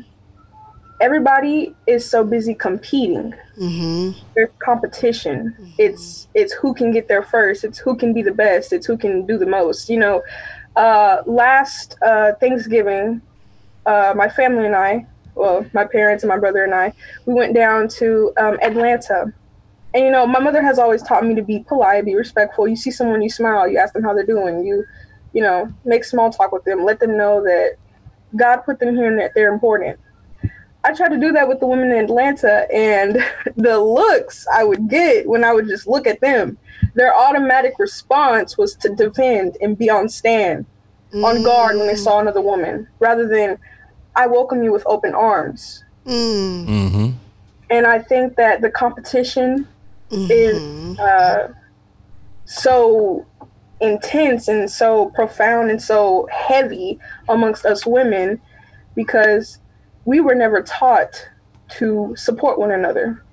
everybody 1.02 1.76
is 1.88 2.10
so 2.10 2.24
busy 2.24 2.54
competing. 2.54 3.34
Mm-hmm. 3.58 4.20
There's 4.34 4.50
competition. 4.60 5.74
It's 5.78 6.28
it's 6.34 6.54
who 6.54 6.74
can 6.74 6.92
get 6.92 7.08
there 7.08 7.24
first. 7.24 7.64
It's 7.64 7.78
who 7.80 7.96
can 7.96 8.14
be 8.14 8.22
the 8.22 8.34
best. 8.34 8.74
It's 8.74 8.86
who 8.86 8.98
can 8.98 9.26
do 9.26 9.38
the 9.38 9.46
most. 9.46 9.90
You 9.90 10.00
know, 10.00 10.24
uh, 10.76 11.24
last 11.26 11.96
uh, 12.02 12.34
Thanksgiving, 12.40 13.22
uh, 13.86 14.14
my 14.16 14.30
family 14.30 14.66
and 14.66 14.76
I, 14.76 15.06
well, 15.36 15.66
my 15.74 15.86
parents 15.86 16.24
and 16.24 16.30
my 16.30 16.38
brother 16.38 16.64
and 16.64 16.74
I, 16.74 16.94
we 17.26 17.34
went 17.34 17.54
down 17.54 17.88
to 18.00 18.34
um, 18.38 18.58
Atlanta 18.62 19.34
and 19.96 20.04
you 20.04 20.12
know, 20.12 20.28
my 20.28 20.40
mother 20.40 20.62
has 20.62 20.78
always 20.78 21.02
taught 21.02 21.26
me 21.26 21.36
to 21.36 21.42
be 21.42 21.60
polite, 21.60 22.04
be 22.04 22.16
respectful. 22.16 22.68
You 22.68 22.76
see 22.76 22.92
someone, 22.92 23.22
you 23.22 23.30
smile, 23.30 23.66
you 23.66 23.78
ask 23.78 23.94
them 23.94 24.04
how 24.04 24.14
they're 24.14 24.26
doing, 24.26 24.66
you, 24.66 24.84
you 25.32 25.42
know, 25.42 25.72
make 25.86 26.04
small 26.04 26.30
talk 26.30 26.52
with 26.52 26.66
them, 26.66 26.84
let 26.84 27.00
them 27.00 27.18
know 27.18 27.42
that 27.42 27.78
God 28.36 28.58
put 28.58 28.80
them 28.80 28.94
here 28.94 29.08
and 29.08 29.18
that 29.20 29.32
they're 29.34 29.54
important. 29.54 29.98
I 30.86 30.94
tried 30.94 31.10
to 31.10 31.20
do 31.20 31.32
that 31.32 31.48
with 31.48 31.60
the 31.60 31.66
women 31.66 31.92
in 31.92 32.06
Atlanta, 32.06 32.68
and 32.72 33.18
the 33.58 33.80
looks 33.80 34.46
I 34.54 34.64
would 34.64 34.88
get 34.88 35.28
when 35.28 35.44
I 35.44 35.52
would 35.52 35.68
just 35.68 35.88
look 35.88 36.06
at 36.06 36.22
them, 36.22 36.60
their 36.94 37.16
automatic 37.16 37.74
response 37.80 38.56
was 38.56 38.76
to 38.76 38.90
defend 38.90 39.58
and 39.62 39.76
be 39.76 39.90
on 39.90 40.08
stand, 40.08 40.68
on 41.12 41.42
guard 41.44 41.78
when 41.78 41.88
they 41.88 41.96
saw 41.96 42.20
another 42.20 42.42
woman, 42.42 42.88
rather 43.00 43.28
than 43.28 43.58
I 44.16 44.28
welcome 44.28 44.62
you 44.62 44.72
with 44.72 44.84
open 44.86 45.16
arms. 45.16 45.84
Mm. 46.06 46.68
Mm-hmm. 46.68 47.12
And 47.72 47.88
I 47.88 47.98
think 47.98 48.36
that 48.36 48.62
the 48.62 48.70
competition 48.70 49.68
is 50.12 51.00
uh, 51.00 51.48
so 52.46 53.26
intense 53.82 54.48
and 54.48 54.70
so 54.70 55.10
profound 55.16 55.72
and 55.72 55.82
so 55.82 56.28
heavy 56.32 57.00
amongst 57.28 57.66
us 57.66 57.88
women 57.88 58.40
because 58.94 59.60
we 60.06 60.20
were 60.20 60.36
never 60.36 60.62
taught 60.62 61.28
to 61.78 62.14
support 62.16 62.60
one 62.60 62.72
another. 62.72 63.24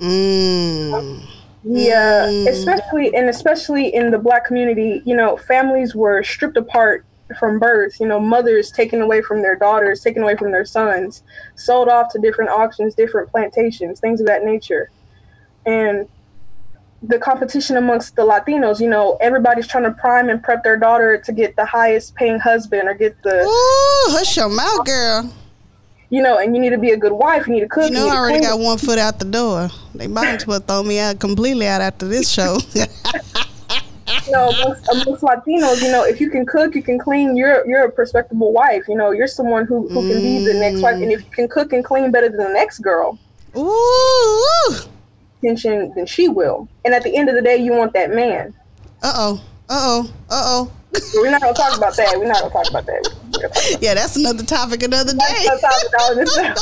Mm. 0.00 1.26
Yeah, 1.62 2.26
especially 2.26 3.14
and 3.14 3.28
especially 3.28 3.94
in 3.94 4.10
the 4.10 4.18
black 4.18 4.44
community, 4.44 5.02
you 5.06 5.16
know, 5.16 5.36
families 5.36 5.94
were 5.94 6.22
stripped 6.22 6.56
apart 6.56 7.06
from 7.38 7.58
birth. 7.58 7.98
You 8.00 8.06
know, 8.06 8.20
mothers 8.20 8.70
taken 8.70 9.00
away 9.00 9.22
from 9.22 9.40
their 9.40 9.56
daughters, 9.56 10.02
taken 10.02 10.22
away 10.22 10.36
from 10.36 10.52
their 10.52 10.66
sons, 10.66 11.22
sold 11.54 11.88
off 11.88 12.12
to 12.12 12.18
different 12.18 12.50
auctions, 12.50 12.94
different 12.94 13.30
plantations, 13.30 14.00
things 14.00 14.20
of 14.20 14.26
that 14.26 14.44
nature. 14.44 14.90
And 15.64 16.06
the 17.02 17.18
competition 17.18 17.76
amongst 17.76 18.16
the 18.16 18.22
Latinos, 18.22 18.80
you 18.80 18.88
know, 18.88 19.16
everybody's 19.20 19.66
trying 19.66 19.84
to 19.84 19.92
prime 19.92 20.28
and 20.28 20.42
prep 20.42 20.64
their 20.64 20.78
daughter 20.78 21.18
to 21.18 21.32
get 21.32 21.56
the 21.56 21.64
highest 21.64 22.14
paying 22.14 22.38
husband 22.38 22.88
or 22.88 22.94
get 22.94 23.22
the, 23.22 23.42
Ooh, 23.42 24.12
hush 24.12 24.36
your 24.36 24.48
mouth, 24.48 24.84
girl. 24.84 25.32
You 26.14 26.22
know, 26.22 26.38
and 26.38 26.54
you 26.54 26.62
need 26.62 26.70
to 26.70 26.78
be 26.78 26.92
a 26.92 26.96
good 26.96 27.10
wife, 27.10 27.48
you 27.48 27.54
need 27.54 27.60
to 27.60 27.68
cook. 27.68 27.90
You 27.90 27.96
know, 27.96 28.04
need 28.04 28.12
I 28.12 28.16
already 28.18 28.40
got 28.40 28.60
one 28.60 28.78
foot 28.78 29.00
out 29.00 29.18
the 29.18 29.24
door. 29.24 29.68
They 29.96 30.06
might 30.06 30.28
as 30.28 30.46
well 30.46 30.60
throw 30.60 30.84
me 30.84 31.00
out 31.00 31.18
completely 31.18 31.66
out 31.66 31.80
after 31.80 32.06
this 32.06 32.30
show. 32.30 32.58
you 32.74 34.30
know, 34.30 34.48
amongst, 34.50 34.88
amongst 34.92 35.24
Latinos, 35.24 35.82
you 35.82 35.90
know, 35.90 36.04
if 36.04 36.20
you 36.20 36.30
can 36.30 36.46
cook, 36.46 36.76
you 36.76 36.84
can 36.84 37.00
clean. 37.00 37.36
You're 37.36 37.66
you're 37.66 37.86
a 37.86 37.92
respectable 37.96 38.52
wife. 38.52 38.84
You 38.86 38.94
know, 38.94 39.10
you're 39.10 39.26
someone 39.26 39.66
who, 39.66 39.88
who 39.88 40.08
can 40.08 40.22
be 40.22 40.44
the 40.44 40.54
next 40.54 40.82
wife. 40.82 40.94
And 41.02 41.10
if 41.10 41.24
you 41.24 41.30
can 41.32 41.48
cook 41.48 41.72
and 41.72 41.84
clean 41.84 42.12
better 42.12 42.28
than 42.28 42.38
the 42.38 42.52
next 42.52 42.78
girl, 42.78 43.18
Ooh. 43.56 44.74
attention, 45.42 45.92
then 45.96 46.06
she 46.06 46.28
will. 46.28 46.68
And 46.84 46.94
at 46.94 47.02
the 47.02 47.16
end 47.16 47.28
of 47.28 47.34
the 47.34 47.42
day, 47.42 47.56
you 47.56 47.72
want 47.72 47.92
that 47.94 48.10
man. 48.10 48.54
Uh 49.02 49.12
oh. 49.16 49.44
Uh 49.68 49.82
oh. 49.82 50.12
Uh 50.30 50.42
oh. 50.46 50.72
But 50.94 51.02
we're 51.14 51.30
not 51.30 51.40
gonna 51.40 51.54
talk 51.54 51.76
about 51.76 51.96
that. 51.96 52.14
We're 52.16 52.26
not 52.26 52.40
gonna 52.40 52.52
talk 52.52 52.70
about 52.70 52.86
that. 52.86 53.04
Talk 53.32 53.44
about 53.44 53.82
Yeah, 53.82 53.94
that's 53.94 54.16
another 54.16 54.44
topic 54.44 54.82
another 54.82 55.12
day. 55.12 55.18
That's 55.46 55.62
how 55.62 55.70
it's 55.72 55.94
all 56.00 56.12
in 56.12 56.18
itself. 56.20 56.58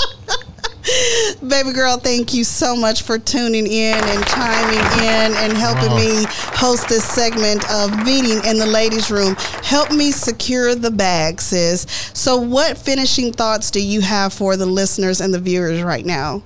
Baby 1.46 1.72
girl, 1.72 1.96
thank 1.96 2.34
you 2.34 2.42
so 2.42 2.74
much 2.74 3.02
for 3.02 3.18
tuning 3.18 3.66
in 3.66 3.94
and 3.94 4.26
chiming 4.26 5.04
in 5.04 5.34
and 5.36 5.52
helping 5.52 5.94
me 5.94 6.24
host 6.54 6.88
this 6.88 7.04
segment 7.04 7.62
of 7.70 8.04
meeting 8.04 8.44
in 8.44 8.58
the 8.58 8.66
ladies' 8.66 9.10
room. 9.10 9.36
Help 9.62 9.92
me 9.92 10.10
secure 10.10 10.74
the 10.74 10.90
bag, 10.90 11.40
sis. 11.40 11.86
So, 12.14 12.36
what 12.36 12.76
finishing 12.76 13.32
thoughts 13.32 13.70
do 13.70 13.80
you 13.80 14.00
have 14.00 14.32
for 14.32 14.56
the 14.56 14.66
listeners 14.66 15.20
and 15.20 15.32
the 15.32 15.38
viewers 15.38 15.82
right 15.82 16.04
now? 16.04 16.42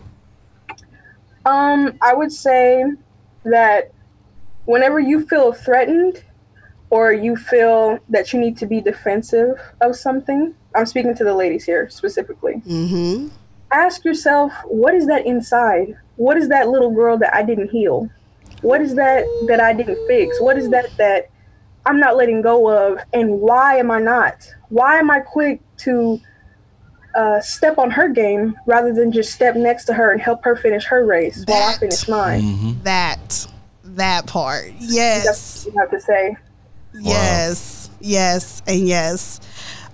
Um, 1.47 1.97
I 2.03 2.13
would 2.13 2.33
say 2.33 2.85
that 3.45 3.93
whenever 4.67 5.01
you 5.01 5.27
feel 5.27 5.53
threatened 5.53 6.23
or 6.91 7.13
you 7.13 7.37
feel 7.37 7.99
that 8.09 8.33
you 8.33 8.41
need 8.41 8.57
to 8.59 8.67
be 8.67 8.81
defensive 8.81 9.59
of 9.81 9.97
something, 9.97 10.55
I'm 10.75 10.87
speaking 10.87 11.15
to 11.17 11.25
the 11.25 11.35
ladies 11.35 11.65
here 11.65 11.89
specifically. 11.91 12.63
Mm-hmm. 12.67 13.29
Ask 13.73 14.05
yourself, 14.05 14.53
what 14.65 14.95
is 14.95 15.07
that 15.07 15.27
inside? 15.27 15.97
What 16.17 16.37
is 16.37 16.49
that 16.49 16.69
little 16.69 16.91
girl 16.93 17.19
that 17.19 17.35
I 17.35 17.43
didn't 17.43 17.71
heal? 17.71 18.09
What 18.63 18.81
is 18.81 18.95
that 18.95 19.25
that 19.49 19.61
I 19.61 19.73
didn't 19.73 19.99
fix? 20.07 20.41
What 20.41 20.57
is 20.57 20.71
that 20.71 20.97
that 20.97 21.29
I'm 21.85 21.99
not 22.01 22.17
letting 22.17 22.41
go 22.43 22.69
of? 22.71 22.99
And 23.13 23.41
why 23.41 23.77
am 23.77 23.91
I 23.91 23.99
not? 24.01 24.49
Why 24.69 24.99
am 24.99 25.11
I 25.11 25.21
quick 25.21 25.61
to 25.79 26.21
uh, 27.15 27.41
step 27.41 27.79
on 27.79 27.91
her 27.91 28.09
game 28.09 28.55
rather 28.67 28.93
than 28.95 29.11
just 29.11 29.33
step 29.33 29.57
next 29.57 29.85
to 29.87 29.95
her 29.95 30.13
and 30.13 30.21
help 30.21 30.45
her 30.45 30.55
finish 30.57 30.85
her 30.85 31.05
race 31.05 31.45
while 31.47 31.63
I 31.63 31.71
That- 31.73 31.81
finish 31.81 32.09
mine? 32.09 32.43
Mm-hmm. 32.43 32.83
That, 32.85 33.47
that 33.85 34.27
part. 34.27 34.67
That's 34.81 34.95
Yes. 34.95 35.65
what 35.67 35.75
you 35.75 35.81
have 35.81 35.91
to 35.91 36.01
say. 36.01 36.37
Yes, 36.99 37.91
yes, 38.01 38.63
and 38.67 38.87
yes. 38.87 39.41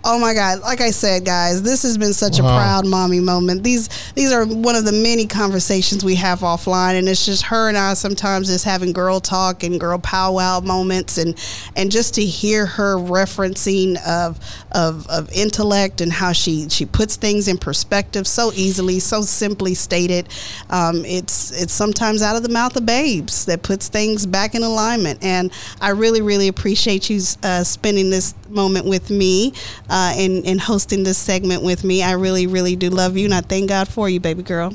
Oh 0.05 0.19
my 0.19 0.35
God! 0.35 0.61
Like 0.61 0.81
I 0.81 0.91
said, 0.91 1.25
guys, 1.25 1.63
this 1.63 1.85
has 1.85 1.97
been 1.97 2.13
such 2.13 2.41
a 2.41 2.43
proud 2.43 2.85
mommy 2.87 3.21
moment. 3.21 3.63
These 3.63 3.89
these 4.15 4.33
are 4.33 4.45
one 4.45 4.75
of 4.75 4.85
the 4.85 4.91
many 4.91 5.27
conversations 5.27 6.05
we 6.05 6.17
have 6.17 6.41
offline, 6.41 6.99
and 6.99 7.09
it's 7.09 7.25
just 7.25 7.45
her 7.45 7.69
and 7.69 7.79
I 7.79 7.95
sometimes 7.95 8.49
just 8.49 8.65
having 8.65 8.93
girl 8.93 9.21
talk 9.21 9.63
and 9.63 9.79
girl 9.79 9.99
powwow 10.01 10.59
moments, 10.59 11.19
and 11.19 11.39
and 11.77 11.93
just 11.93 12.15
to 12.15 12.25
hear 12.25 12.67
her 12.67 12.97
referencing 12.97 13.97
of 14.05 14.41
of 14.73 15.07
of 15.07 15.31
intellect 15.33 16.01
and 16.01 16.13
how 16.13 16.33
she 16.33 16.69
she 16.69 16.85
puts 16.85 17.15
things 17.15 17.47
in 17.47 17.57
perspective 17.57 18.27
so 18.27 18.51
easily, 18.57 18.99
so 18.99 19.23
simply 19.23 19.75
stated. 19.75 20.29
Um, 20.69 21.05
it's 21.05 21.53
it's 21.53 21.73
sometimes 21.73 22.23
out 22.23 22.35
of 22.35 22.43
the 22.43 22.49
mouth 22.49 22.77
of 22.77 22.85
babes 22.85 23.45
that 23.45 23.63
puts 23.63 23.89
things 23.89 24.27
back 24.27 24.57
in 24.57 24.65
alignment, 24.65 25.23
and 25.23 25.53
I 25.81 25.91
really 25.91 26.23
really 26.23 26.49
appreciate 26.49 27.09
you 27.09 27.21
uh, 27.45 27.63
spending 27.63 28.11
this 28.11 28.35
moment 28.49 28.87
with 28.87 29.09
me 29.09 29.53
uh, 29.93 30.15
and, 30.17 30.47
and 30.47 30.59
hosting 30.59 31.03
this 31.03 31.19
segment 31.19 31.63
with 31.63 31.85
me. 31.85 32.03
I 32.03 32.13
really, 32.13 32.47
really 32.47 32.77
do 32.77 32.89
love 32.89 33.19
you, 33.19 33.27
and 33.27 33.35
I 33.35 33.43
thank 33.43 33.69
God 33.69 33.89
for 33.89 34.09
you, 34.09 34.21
baby 34.21 34.43
girl. 34.43 34.73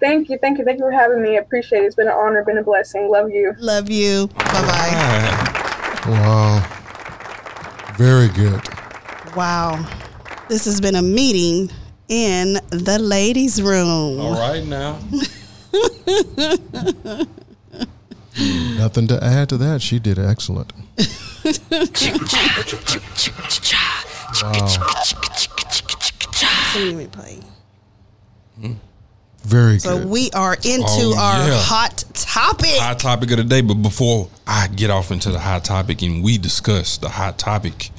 Thank 0.00 0.28
you, 0.28 0.38
thank 0.38 0.58
you, 0.58 0.64
thank 0.64 0.80
you 0.80 0.86
for 0.86 0.90
having 0.90 1.22
me. 1.22 1.38
I 1.38 1.40
appreciate 1.40 1.84
it. 1.84 1.86
It's 1.86 1.94
been 1.94 2.08
an 2.08 2.14
honor, 2.14 2.42
been 2.44 2.58
a 2.58 2.64
blessing. 2.64 3.08
Love 3.08 3.30
you. 3.30 3.54
Love 3.58 3.88
you. 3.88 4.26
Bye 4.26 4.44
bye. 4.44 6.02
Wow. 6.08 6.64
Very 7.96 8.26
good. 8.28 8.60
Wow. 9.36 9.86
This 10.48 10.64
has 10.64 10.80
been 10.80 10.96
a 10.96 11.02
meeting 11.02 11.70
in 12.08 12.54
the 12.70 12.98
ladies' 12.98 13.62
room. 13.62 14.18
all 14.18 14.32
right 14.32 14.66
now. 14.66 14.98
Nothing 18.76 19.06
to 19.06 19.22
add 19.22 19.48
to 19.50 19.56
that. 19.58 19.80
She 19.80 20.00
did 20.00 20.18
excellent. 20.18 20.72
Let 24.42 24.78
me 26.94 27.06
play. 27.06 27.40
Very 29.44 29.78
So 29.78 29.98
good. 29.98 30.08
we 30.08 30.30
are 30.32 30.54
into 30.54 30.84
Oh, 30.86 31.16
our 31.18 31.48
yeah. 31.48 31.58
hot 31.60 32.04
topic. 32.14 32.76
hot 32.78 32.98
topic 32.98 33.30
of 33.30 33.38
the 33.38 33.44
day. 33.44 33.60
But 33.62 33.74
before 33.74 34.28
I 34.46 34.68
get 34.68 34.90
off 34.90 35.10
into 35.10 35.30
the 35.30 35.38
hot 35.40 35.64
topic 35.64 36.02
and 36.02 36.22
we 36.22 36.36
discuss 36.38 36.98
the 36.98 37.08
hot 37.08 37.38
topic, 37.38 37.90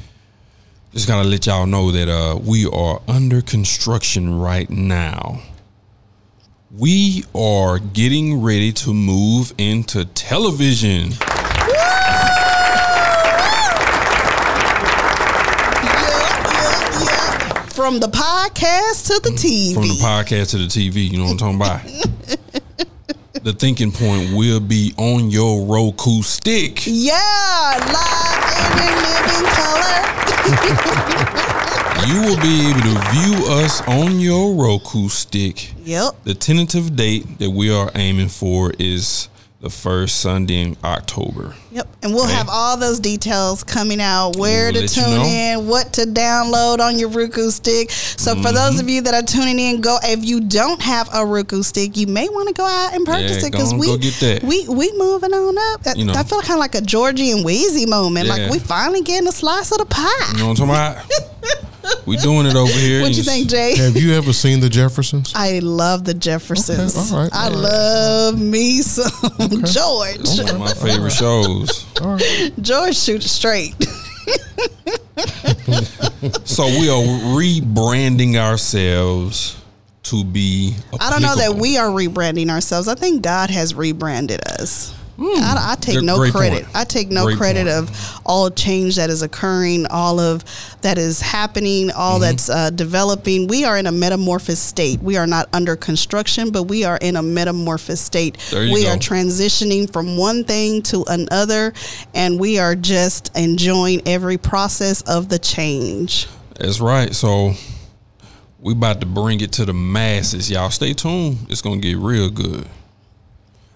just 0.93 1.07
gotta 1.07 1.27
let 1.27 1.45
y'all 1.47 1.65
know 1.65 1.91
that 1.91 2.07
uh, 2.09 2.37
we 2.37 2.65
are 2.67 3.01
under 3.07 3.41
construction 3.41 4.39
right 4.39 4.69
now. 4.69 5.41
We 6.73 7.25
are 7.35 7.79
getting 7.79 8.41
ready 8.41 8.71
to 8.73 8.93
move 8.93 9.51
into 9.57 10.05
television. 10.05 11.09
From 17.81 17.99
the 17.99 18.09
podcast 18.09 19.07
to 19.07 19.19
the 19.23 19.31
mm, 19.31 19.39
TV. 19.39 19.73
From 19.73 19.87
the 19.87 19.95
podcast 19.95 20.51
to 20.51 20.57
the 20.57 20.67
TV, 20.67 21.09
you 21.09 21.17
know 21.17 21.23
what 21.23 21.31
I'm 21.31 21.37
talking 21.39 21.55
about? 21.55 21.81
the 23.43 23.53
thinking 23.53 23.91
point 23.91 24.35
will 24.35 24.59
be 24.59 24.93
on 24.97 25.31
your 25.31 25.65
Roku 25.65 26.21
stick. 26.21 26.83
yeah, 26.85 27.79
live 27.87 28.43
and 28.61 28.81
in 28.85 28.93
living 29.01 29.47
color. 29.57 29.97
You 32.07 32.21
will 32.21 32.41
be 32.41 32.69
able 32.69 32.81
to 32.81 32.99
view 33.11 33.45
us 33.49 33.81
on 33.87 34.19
your 34.19 34.53
Roku 34.53 35.07
stick. 35.09 35.73
Yep. 35.83 36.23
The 36.23 36.33
tentative 36.35 36.95
date 36.95 37.39
that 37.39 37.49
we 37.49 37.71
are 37.73 37.89
aiming 37.95 38.29
for 38.29 38.73
is 38.77 39.27
the 39.61 39.69
first 39.69 40.19
Sunday 40.19 40.59
in 40.63 40.75
October. 40.83 41.53
Yep, 41.71 41.87
and 42.01 42.13
we'll 42.15 42.23
Okay. 42.25 42.33
have 42.33 42.49
all 42.49 42.77
those 42.77 42.99
details 42.99 43.63
coming 43.63 44.01
out. 44.01 44.35
Where 44.35 44.71
We'll 44.71 44.73
to 44.73 44.79
let 44.81 44.97
you 44.97 45.03
tune 45.03 45.13
know. 45.17 45.23
in, 45.61 45.67
what 45.67 45.93
to 45.93 46.01
download 46.01 46.79
on 46.79 46.97
your 46.97 47.09
Roku 47.09 47.51
stick. 47.51 47.91
So 47.91 48.33
for 48.35 48.51
those 48.51 48.71
Mm-hmm. 48.71 48.79
of 48.79 48.89
you 48.89 49.01
that 49.01 49.13
are 49.13 49.21
tuning 49.21 49.59
in, 49.59 49.79
go. 49.81 49.99
If 50.03 50.25
you 50.25 50.41
don't 50.41 50.81
have 50.81 51.09
a 51.13 51.23
Roku 51.25 51.61
stick, 51.61 51.95
you 51.95 52.07
may 52.07 52.27
want 52.27 52.47
to 52.47 52.53
go 52.55 52.65
out 52.65 52.95
and 52.95 53.05
purchase 53.05 53.41
Yeah, 53.41 53.47
it 53.47 53.51
because 53.51 53.73
we 53.73 53.85
go 53.85 53.97
get 53.97 54.15
that. 54.15 54.43
we 54.43 54.67
we 54.67 54.91
moving 54.97 55.31
on 55.33 55.55
up. 55.73 55.95
You 55.95 56.05
know. 56.05 56.13
I 56.13 56.23
feel 56.23 56.41
kind 56.41 56.53
of 56.53 56.59
like 56.59 56.73
a 56.75 56.81
Georgie 56.81 57.29
and 57.31 57.45
Weezy 57.45 57.87
moment. 57.87 58.25
Yeah. 58.27 58.33
Like 58.33 58.51
we 58.51 58.57
finally 58.59 59.01
getting 59.01 59.27
a 59.27 59.31
slice 59.31 59.71
of 59.71 59.77
the 59.77 59.85
pie. 59.85 60.31
You 60.33 60.39
know 60.39 60.47
what 60.49 60.59
I'm 60.59 60.67
talking 60.67 61.03
about? 61.03 61.05
we 62.05 62.17
doing 62.17 62.45
it 62.45 62.55
over 62.55 62.71
here. 62.71 63.01
what 63.01 63.13
you 63.15 63.23
think, 63.23 63.49
Jay? 63.49 63.75
Have 63.77 63.95
you 63.95 64.13
ever 64.13 64.33
seen 64.33 64.59
the 64.59 64.69
Jeffersons? 64.69 65.31
I 65.35 65.59
love 65.59 66.03
the 66.03 66.13
Jeffersons. 66.13 66.95
Okay, 66.97 67.15
all 67.15 67.23
right, 67.23 67.33
I 67.33 67.45
all 67.45 67.51
right. 67.51 67.59
love 67.59 68.39
me 68.41 68.81
some 68.81 69.11
George. 69.65 70.15
It's 70.19 70.37
one 70.39 70.49
of 70.49 70.59
my 70.59 70.73
favorite 70.73 71.11
shows. 71.11 71.85
Right. 72.01 72.51
George 72.59 72.97
shoot 72.97 73.21
straight. 73.21 73.75
So 76.45 76.65
we 76.65 76.89
are 76.89 77.03
rebranding 77.35 78.35
ourselves 78.35 79.57
to 80.03 80.23
be. 80.23 80.75
I 80.99 81.09
don't 81.09 81.21
know 81.21 81.35
that 81.35 81.55
we 81.55 81.77
are 81.77 81.89
rebranding 81.89 82.49
ourselves. 82.49 82.87
I 82.87 82.95
think 82.95 83.23
God 83.23 83.49
has 83.49 83.73
rebranded 83.73 84.41
us. 84.59 84.93
I, 85.23 85.71
I 85.71 85.75
take 85.79 86.01
no 86.03 86.17
credit. 86.31 86.63
point. 86.63 86.75
I 86.75 86.83
take 86.83 87.09
no 87.09 87.25
Great 87.25 87.37
credit 87.37 87.67
point. 87.67 87.89
of 87.89 88.21
all 88.25 88.49
change 88.49 88.95
that 88.95 89.09
is 89.09 89.21
occurring, 89.21 89.85
all 89.87 90.19
of 90.19 90.43
that 90.81 90.97
is 90.97 91.21
happening, 91.21 91.91
all 91.91 92.13
Mm-hmm. 92.13 92.21
that's 92.21 92.49
uh, 92.49 92.69
developing. 92.71 93.47
We 93.47 93.63
are 93.65 93.77
in 93.77 93.87
a 93.87 93.91
metamorphous 93.91 94.59
state. 94.59 94.99
We 95.01 95.17
are 95.17 95.27
not 95.27 95.47
under 95.53 95.75
construction, 95.75 96.51
but 96.51 96.63
we 96.63 96.83
are 96.83 96.97
in 96.97 97.15
a 97.15 97.21
metamorphous 97.23 98.01
state. 98.01 98.37
We 98.51 98.83
go. 98.83 98.91
are 98.91 98.97
transitioning 98.97 99.91
from 99.91 100.17
one 100.17 100.43
thing 100.43 100.81
to 100.83 101.03
another, 101.07 101.73
and 102.13 102.39
we 102.39 102.59
are 102.59 102.75
just 102.75 103.35
enjoying 103.37 104.01
every 104.07 104.37
process 104.37 105.01
of 105.03 105.29
the 105.29 105.39
change. 105.39 106.27
That's 106.59 106.79
right. 106.79 107.13
So 107.15 107.53
we 108.59 108.73
about 108.73 108.99
to 109.01 109.07
bring 109.07 109.41
it 109.41 109.51
to 109.53 109.65
the 109.65 109.73
masses. 109.73 110.49
Y'all 110.51 110.69
stay 110.69 110.93
tuned. 110.93 111.37
It's 111.49 111.61
gonna 111.61 111.77
get 111.81 111.97
real 111.97 112.29
good. 112.29 112.67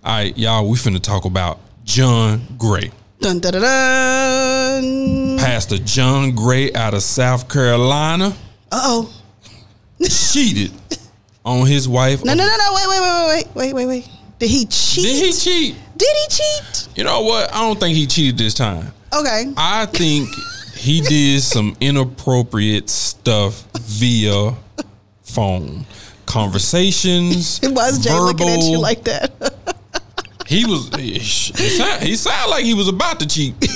All 0.06 0.12
right, 0.14 0.38
y'all. 0.38 0.70
We 0.70 0.78
finna 0.78 1.02
talk 1.02 1.26
about 1.26 1.60
John 1.84 2.46
Gray. 2.60 2.92
Dun, 3.22 3.40
dun, 3.40 3.54
dun, 3.54 3.62
dun. 3.64 5.38
Pastor 5.40 5.80
John 5.80 6.36
Gray 6.36 6.72
out 6.74 6.94
of 6.94 7.02
South 7.02 7.50
Carolina 7.50 8.28
Uh-oh. 8.72 9.12
cheated 10.08 10.72
on 11.44 11.66
his 11.66 11.90
wife. 11.90 12.24
No, 12.24 12.36
no, 12.36 12.46
no, 12.46 12.56
no. 12.56 12.74
Wait, 12.76 12.88
wait, 12.88 13.00
wait, 13.02 13.28
wait, 13.28 13.56
wait, 13.56 13.74
wait, 13.74 13.86
wait. 13.88 14.10
Did 14.38 14.52
he 14.52 14.66
cheat? 14.68 15.06
Did 15.06 15.26
he 15.26 15.32
cheat? 15.32 15.76
Did 15.98 16.16
he 16.18 16.28
cheat? 16.30 16.88
You 16.96 17.04
know 17.04 17.22
what? 17.24 17.52
I 17.52 17.62
don't 17.62 17.80
think 17.80 17.96
he 17.98 18.06
cheated 18.06 18.38
this 18.38 18.54
time. 18.54 18.94
Okay. 19.12 19.52
I 19.58 19.88
think 19.88 20.30
he 20.78 21.02
did 21.02 21.42
some 21.42 21.76
inappropriate 21.82 22.92
stuff 22.92 23.66
via 23.74 24.54
phone 25.24 25.88
conversations. 26.28 27.60
It 27.64 27.72
was 27.72 27.98
Jay 28.04 28.14
looking 28.14 28.50
at 28.50 28.60
you 28.62 28.78
like 28.78 29.06
that. 29.06 29.32
he 30.48 30.66
was. 30.66 30.90
He, 30.96 31.20
sound, 31.20 32.04
he 32.04 32.16
sounded 32.16 32.52
like 32.52 32.64
he 32.66 32.74
was 32.74 32.88
about 32.88 33.20
to 33.20 33.28
cheat. 33.28 33.56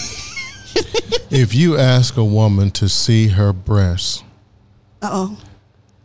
If 1.32 1.53
you 1.53 1.77
ask 1.77 2.17
a 2.17 2.23
woman 2.23 2.71
to 2.71 2.89
see 2.89 3.27
her 3.27 3.53
breasts, 3.53 4.23
Uh 5.01 5.10
oh. 5.12 5.38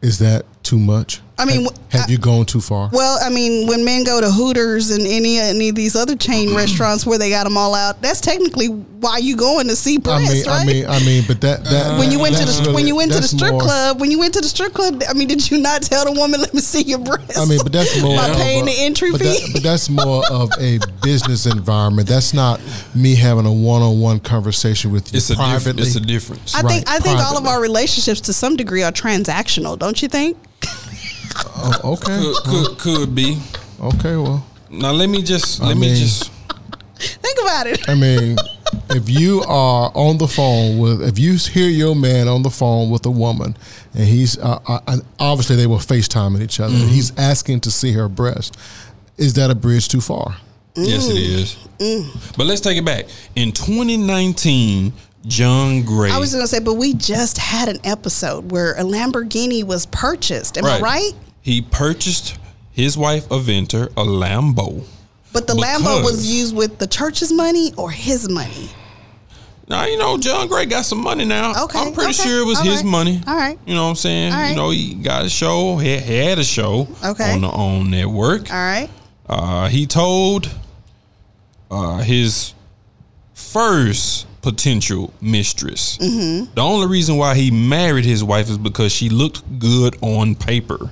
is 0.03 0.19
that 0.19 0.45
too 0.65 0.79
much? 0.79 1.21
I 1.37 1.45
mean, 1.47 1.65
have, 1.65 2.03
have 2.03 2.11
you 2.11 2.19
gone 2.19 2.47
too 2.47 2.61
far? 2.61 2.89
Well, 2.93 3.19
I 3.21 3.29
mean, 3.29 3.67
when 3.67 3.85
men 3.85 4.05
go 4.05 4.21
to 4.21 4.31
Hooters 4.31 4.93
and 4.93 5.05
any 5.05 5.39
any 5.41 5.69
of 5.69 5.75
these 5.75 5.97
other 5.97 6.15
chain 6.15 6.55
restaurants 6.55 7.05
where 7.05 7.19
they 7.19 7.29
got 7.29 7.43
them 7.43 7.57
all 7.57 7.75
out, 7.75 8.01
that's 8.01 8.21
technically 8.21 8.69
why 8.69 9.19
you 9.19 9.37
going 9.37 9.67
to 9.67 9.75
see 9.75 9.97
I 9.97 9.99
breasts, 9.99 10.33
mean, 10.33 10.45
right? 10.47 10.61
I 10.63 10.65
mean, 10.65 10.87
I 10.87 10.99
mean, 11.01 11.25
but 11.27 11.41
that 11.41 11.65
that 11.65 11.99
when 11.99 12.13
you 12.13 12.21
went 12.21 12.37
to 12.37 12.45
that's 12.45 12.61
the 12.61 12.73
when 12.73 12.87
you 12.87 12.95
went 12.95 13.11
to 13.13 13.19
the 13.19 13.27
strip 13.27 13.51
more- 13.51 13.61
club, 13.61 14.01
when 14.01 14.13
you 14.13 14.19
went 14.21 14.33
to 14.35 14.41
the 14.41 14.47
strip 14.49 14.75
club, 14.75 15.03
I 15.09 15.13
mean, 15.13 15.27
did 15.27 15.51
you 15.51 15.59
not 15.59 15.83
tell 15.83 16.05
the 16.05 16.13
woman, 16.13 16.41
"Let 16.41 16.55
me 16.55 16.61
see 16.61 16.83
your 16.83 17.01
breasts"? 17.01 17.37
I 17.37 17.47
mean, 17.47 17.59
but 17.65 17.73
that's 17.73 18.01
more 18.01 18.17
by 18.23 18.29
of 18.29 18.37
paying 18.37 18.63
a- 18.63 18.67
the 18.67 18.77
entry 18.79 19.11
but 19.11 19.21
fee. 19.21 19.27
That, 19.27 19.51
but 19.55 19.63
that's 19.65 19.91
more 20.05 20.23
of 20.31 20.51
a 20.61 20.79
business 21.03 21.47
environment. 21.47 22.07
That's 22.09 22.33
not 22.33 22.61
me 22.95 23.17
having 23.17 23.45
a 23.47 23.53
one-on-one 23.53 24.21
conversation 24.21 24.93
with 24.93 25.13
you 25.13 25.17
It's 25.17 25.31
a 25.31 25.33
different. 25.33 25.51
privately. 25.51 25.83
It's 25.83 25.97
a 25.97 26.01
difference. 26.01 26.55
I 26.55 26.63
think 26.63 26.87
right, 26.89 26.97
I 26.97 27.01
think 27.01 27.19
all 27.19 27.37
of 27.37 27.47
our 27.47 27.61
relationships 27.61 28.21
to 28.23 28.33
some 28.33 28.55
degree 28.55 28.85
are 28.85 28.93
transactional, 28.93 29.77
don't 29.77 30.01
you 30.01 30.07
think? 30.07 30.37
Oh, 31.37 31.81
okay, 31.95 32.19
Could, 32.19 32.37
could 32.45 32.79
could 32.79 33.15
be. 33.15 33.39
okay. 33.81 34.17
Well, 34.17 34.45
Now 34.71 34.93
let 34.93 35.09
me 35.09 35.23
just 35.23 35.61
I 35.63 35.69
let 35.69 35.77
me 35.77 35.89
mean- 35.89 35.97
just. 35.97 36.31
Think 36.97 37.39
about 37.43 37.67
it. 37.67 37.87
I 37.89 37.95
mean, 37.95 38.37
if 38.91 39.11
you 39.11 39.43
are 39.43 39.91
on 39.95 40.17
the 40.17 40.29
phone 40.29 40.79
with, 40.79 41.03
if 41.03 41.19
you 41.19 41.35
hear 41.35 41.69
your 41.69 41.95
man 41.95 42.29
on 42.29 42.43
the 42.43 42.51
phone 42.51 42.89
with 42.89 43.05
a 43.05 43.11
woman, 43.11 43.57
and 43.95 44.05
he's 44.05 44.39
uh, 44.39 44.59
uh, 44.67 44.81
and 44.87 45.03
obviously 45.19 45.57
they 45.57 45.67
were 45.67 45.79
FaceTiming 45.79 46.41
each 46.41 46.61
other, 46.61 46.73
and 46.75 46.89
he's 46.89 47.13
asking 47.19 47.61
to 47.63 47.71
see 47.71 47.93
her 47.93 48.09
breast, 48.09 48.57
is 49.19 49.35
that 49.35 49.51
a 49.51 49.55
bridge 49.55 49.89
too 49.89 50.01
far? 50.01 50.37
Yes, 50.77 51.09
it 51.09 51.17
is. 51.81 52.33
But 52.37 52.47
let's 52.47 52.61
take 52.61 52.79
it 52.79 52.85
back. 52.85 53.07
In 53.35 53.53
2019, 53.53 54.93
John 55.27 55.83
Gray. 55.83 56.11
I 56.11 56.19
was 56.19 56.33
going 56.33 56.45
to 56.45 56.49
say, 56.49 56.61
but 56.61 56.75
we 56.75 56.95
just 56.95 57.37
had 57.39 57.69
an 57.69 57.79
episode 57.85 58.51
where 58.51 58.73
a 58.75 58.83
Lamborghini 58.83 59.63
was 59.65 59.87
purchased. 59.87 60.57
Am 60.59 60.65
I 60.65 60.81
right? 60.81 61.13
He 61.45 61.61
purchased 61.61 62.39
his 62.73 62.97
wife 62.97 63.29
Aventer 63.29 63.89
a 63.99 64.03
Lambo. 64.05 64.85
But 65.31 65.47
the 65.47 65.53
Lambo 65.53 66.03
was 66.03 66.27
used 66.27 66.57
with 66.57 66.79
the 66.79 66.87
church's 66.87 67.31
money 67.31 67.73
or 67.77 67.91
his 67.91 68.31
money. 68.31 68.71
Now 69.69 69.85
you 69.85 69.99
know 69.99 70.17
John 70.17 70.49
Gray 70.49 70.65
got 70.65 70.87
some 70.87 71.03
money 71.03 71.27
now. 71.27 71.65
Okay, 71.65 71.79
I'm 71.79 71.93
pretty 71.93 72.13
okay, 72.15 72.23
sure 72.29 72.41
it 72.41 72.47
was 72.47 72.61
his 72.61 72.77
right, 72.83 72.85
money. 72.87 73.21
all 73.27 73.37
right. 73.37 73.59
You 73.67 73.75
know 73.75 73.85
what 73.85 73.91
I'm 73.91 73.97
saying? 73.97 74.33
All 74.33 74.39
right. 74.39 74.51
You 74.51 74.57
know 74.57 74.71
he 74.71 74.95
got 74.95 75.27
a 75.27 75.29
show. 75.29 75.77
He, 75.77 75.99
he 75.99 76.17
had 76.17 76.39
a 76.39 76.45
show. 76.45 76.89
Okay. 77.05 77.33
On 77.35 77.41
the 77.43 77.51
OWN 77.51 77.91
network. 77.91 78.51
All 78.51 78.57
right. 78.57 78.89
Uh, 79.29 79.69
he 79.69 79.87
told 79.87 80.51
uh, 81.71 81.99
his 81.99 82.55
first 83.35 84.27
potential 84.43 85.13
mistress 85.21 85.97
Mm-hmm. 85.99 86.53
the 86.55 86.61
only 86.61 86.87
reason 86.87 87.17
why 87.17 87.35
he 87.35 87.51
married 87.51 88.05
his 88.05 88.23
wife 88.23 88.49
is 88.51 88.59
because 88.59 88.93
she 88.93 89.09
looked 89.09 89.59
good 89.59 89.97
on 90.03 90.35
paper. 90.35 90.91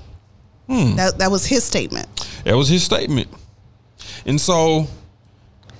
Hmm. 0.72 0.96
That 0.96 1.18
that 1.18 1.30
was 1.30 1.44
his 1.46 1.64
statement. 1.64 2.08
That 2.44 2.56
was 2.56 2.68
his 2.68 2.82
statement. 2.82 3.28
And 4.24 4.40
so 4.40 4.86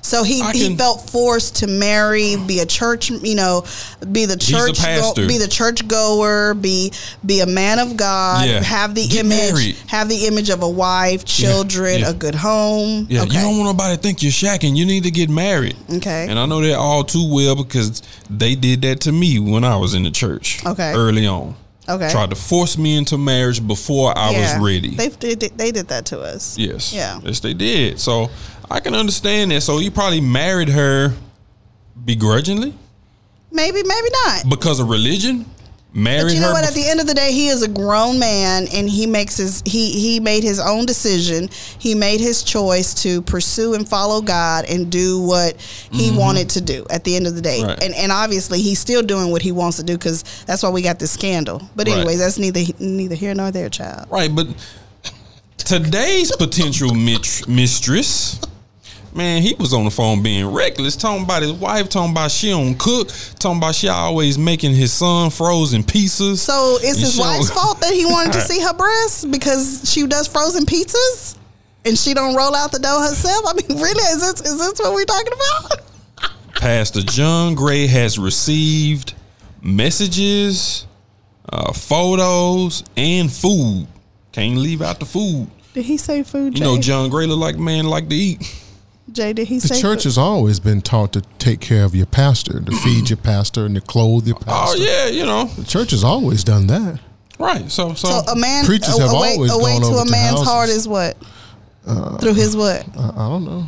So 0.05 0.25
he, 0.25 0.43
I 0.43 0.53
he 0.53 0.77
felt 0.77 1.09
forced 1.09 1.57
to 1.57 1.67
marry, 1.69 2.35
be 2.37 2.59
a 2.59 2.67
church, 2.67 3.09
you 3.09 3.37
know, 3.37 3.65
be 4.11 4.25
the 4.27 4.37
church, 4.37 4.79
pastor. 4.81 5.29
be 5.29 5.39
the 5.39 5.47
church 5.49 5.87
goer, 5.87 6.55
be 6.55 6.93
be 7.25 7.41
a 7.41 7.47
man 7.47 7.79
of 7.79 7.97
God, 7.97 8.47
Yeah. 8.49 8.61
have 8.63 8.95
the 8.97 9.07
Get 9.07 9.25
image, 9.25 9.39
married. 9.53 9.77
have 9.87 10.09
the 10.09 10.27
image 10.27 10.51
of 10.51 10.63
a 10.63 10.69
wife, 10.69 11.25
children, 11.25 12.01
yeah. 12.01 12.11
a 12.11 12.15
good 12.15 12.35
home. 12.35 13.07
Yeah, 13.09 13.23
okay. 13.23 13.35
you 13.37 13.41
don't 13.41 13.59
want 13.59 13.77
nobody 13.79 13.95
to 13.97 14.03
think 14.03 14.23
you're 14.25 14.33
shacking. 14.33 14.77
You 14.77 14.85
need 14.87 15.05
to 15.05 15.11
get 15.13 15.31
married. 15.31 15.77
Okay. 15.89 16.27
And 16.29 16.37
I 16.39 16.47
know 16.47 16.61
that 16.61 16.75
all 16.77 17.05
too 17.05 17.33
well 17.33 17.55
because 17.55 18.03
they 18.29 18.57
did 18.57 18.83
that 18.83 19.01
to 19.03 19.13
me 19.13 19.39
when 19.39 19.63
I 19.65 19.77
was 19.77 19.95
in 19.95 20.03
the 20.03 20.11
church. 20.11 20.67
Okay. 20.67 20.93
Early 20.95 21.27
on. 21.29 21.55
Okay. 21.89 22.11
Tried 22.11 22.31
to 22.31 22.37
force 22.37 22.79
me 22.79 22.97
into 22.97 23.19
marriage 23.19 23.65
before 23.67 24.17
I 24.17 24.31
Yeah. 24.31 24.57
was 24.59 24.65
ready. 24.65 24.91
They 24.95 25.09
did 25.09 25.41
they 25.57 25.73
did 25.73 25.89
that 25.89 26.07
to 26.07 26.21
us. 26.21 26.57
yes. 26.57 26.93
Yeah. 26.93 27.21
Yes, 27.25 27.41
they 27.41 27.55
did. 27.55 27.99
So 27.99 28.31
I 28.71 28.81
can 28.81 28.95
understand 28.95 29.51
that. 29.51 29.63
So 29.63 29.79
you 29.79 29.91
probably 29.91 30.21
married 30.21 30.69
her 30.69 31.13
begrudgingly 32.05 32.73
Maybe, 33.51 33.83
maybe 33.83 34.09
not. 34.25 34.49
because 34.49 34.81
of 34.81 34.89
religion. 34.89 35.45
Married 35.95 36.23
But 36.23 36.35
you 36.35 36.41
know 36.41 36.53
what? 36.53 36.65
bef- 36.65 36.69
At 36.69 36.75
the 36.75 36.89
end 36.89 37.01
of 37.01 37.07
the 37.07 37.13
day, 37.13 37.33
he 37.33 37.49
is 37.49 37.63
a 37.63 37.69
grown 37.69 38.19
man, 38.19 38.67
and 38.73 38.89
he 38.89 39.07
makes 39.07 39.37
his 39.37 39.63
he 39.67 39.93
he 40.01 40.21
made 40.21 40.43
his 40.43 40.59
own 40.59 40.87
decision. 40.87 41.51
He 41.79 41.95
made 41.95 42.19
his 42.21 42.43
choice 42.43 42.95
to 43.03 43.21
pursue 43.23 43.75
and 43.75 43.87
follow 43.87 44.23
God 44.23 44.65
and 44.65 44.91
do 44.91 45.21
what 45.21 45.61
he 45.91 46.11
wanted 46.17 46.49
to 46.51 46.63
do. 46.63 46.87
At 46.89 47.05
the 47.05 47.15
end 47.15 47.27
of 47.27 47.35
the 47.35 47.43
day, 47.43 47.59
Mm-hmm. 47.59 47.69
Right. 47.69 47.83
and 47.85 47.95
and 47.95 48.11
obviously 48.11 48.63
he's 48.63 48.79
still 48.79 49.03
doing 49.03 49.31
what 49.31 49.43
he 49.43 49.53
wants 49.53 49.77
to 49.77 49.83
do 49.83 49.99
because 49.99 50.25
that's 50.47 50.63
why 50.63 50.71
we 50.71 50.81
got 50.81 50.99
this 50.99 51.11
scandal. 51.11 51.61
But 51.77 51.87
Right. 51.89 51.99
anyways, 51.99 52.21
that's 52.21 52.39
neither 52.39 52.63
neither 52.79 53.15
here 53.15 53.35
nor 53.35 53.51
there, 53.51 53.69
child. 53.69 54.07
Right, 54.11 54.35
but 54.35 54.47
today's 55.59 56.35
potential 56.37 56.95
mit- 56.95 57.47
mistress, 57.49 58.41
man, 59.15 59.43
he 59.43 59.55
was 59.55 59.73
on 59.73 59.85
the 59.85 59.91
phone 59.91 60.23
being 60.23 60.47
reckless, 60.47 60.97
talking 60.97 61.25
about 61.25 61.43
his 61.43 61.53
wife, 61.53 61.89
talking 61.89 62.13
about 62.13 62.31
she 62.31 62.51
don't 62.51 62.79
cook, 62.79 63.09
talking 63.39 63.59
about 63.59 63.75
she 63.75 63.89
always 63.89 64.39
making 64.39 64.75
his 64.75 64.93
son 64.93 65.31
frozen 65.31 65.83
pizzas. 65.83 66.39
So 66.39 66.79
it's 66.81 67.01
his 67.01 67.19
wife's 67.19 67.51
fault 67.51 67.81
that 67.81 67.93
he 67.93 68.05
wanted 68.07 68.33
to 68.35 68.41
see 68.41 68.61
her 68.61 68.75
breasts 68.75 69.25
because 69.25 69.91
she 69.91 70.07
does 70.07 70.29
frozen 70.29 70.65
pizzas. 70.65 71.37
And 71.85 71.99
she 71.99 72.15
don't 72.15 72.37
roll 72.37 72.55
out 72.55 72.71
the 72.71 72.79
dough 72.79 73.01
herself. 73.01 73.45
I 73.45 73.55
mean, 73.55 73.81
really, 73.83 74.05
is 74.13 74.21
this 74.21 74.41
is 74.43 74.59
this 74.59 74.79
what 74.79 74.95
we're 74.95 75.05
talking 75.05 75.33
about? 75.33 75.81
Pastor 76.55 77.03
John 77.03 77.57
Gray 77.57 77.89
has 77.89 78.21
received 78.21 79.15
messages, 79.63 80.87
uh, 81.49 81.73
photos, 81.73 82.85
and 82.97 83.33
food. 83.33 83.89
Can't 84.31 84.59
leave 84.59 84.81
out 84.81 85.01
the 85.01 85.07
food. 85.07 85.51
Did 85.75 85.85
he 85.85 85.97
say 85.97 86.23
food? 86.23 86.57
You 86.57 86.65
know, 86.65 86.79
John 86.79 87.11
Gray 87.11 87.27
look 87.27 87.41
like 87.41 87.59
man 87.59 87.87
like 87.87 88.09
to 88.09 88.15
eat. 88.15 88.62
Jay, 89.13 89.33
did 89.33 89.49
he 89.49 89.59
The 89.59 89.69
say 89.69 89.81
church 89.81 90.05
has 90.05 90.17
always 90.19 90.59
been 90.61 90.81
taught 90.81 91.13
to 91.13 91.21
take 91.39 91.61
care 91.61 91.85
of 91.85 91.95
your 91.95 92.07
pastor, 92.07 92.61
to 92.61 92.73
feed 92.79 93.11
your 93.11 93.17
pastor, 93.19 93.67
and 93.67 93.75
to 93.75 93.81
clothe 93.81 94.27
your 94.27 94.37
pastor. 94.39 94.79
Oh 94.81 94.83
yeah, 94.85 95.07
you 95.09 95.25
know, 95.27 95.45
The 95.47 95.65
church 95.65 95.91
has 95.93 96.03
always 96.05 96.43
done 96.45 96.67
that. 96.69 96.99
right. 97.39 97.71
So 97.71 97.95
so, 97.95 98.09
So 98.09 98.33
a 98.33 98.37
man, 98.37 98.65
Preachers 98.65 98.99
a, 98.99 99.03
have 99.03 99.11
a 99.13 99.15
way, 99.21 99.33
always 99.35 99.53
a 99.53 99.59
way 99.59 99.73
gone 99.75 99.81
to 99.83 99.87
over 99.89 100.01
a 100.03 100.11
man's 100.11 100.31
houses. 100.39 100.49
heart 100.49 100.69
is 100.69 100.89
what? 100.89 101.17
Through 102.21 102.35
his 102.35 102.57
what? 102.57 102.87
I, 102.97 103.09
I 103.11 103.29
don't 103.29 103.45
know. 103.45 103.67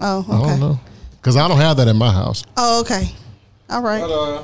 Oh, 0.00 0.18
okay. 0.20 0.32
I 0.32 0.46
don't 0.50 0.60
know. 0.60 0.80
Because 1.20 1.36
I 1.36 1.48
don't 1.48 1.58
have 1.58 1.76
that 1.78 1.88
in 1.88 1.96
my 1.96 2.12
house. 2.12 2.44
Oh, 2.56 2.80
okay. 2.82 3.10
All 3.68 3.82
right. 3.82 4.02
uh, 4.02 4.42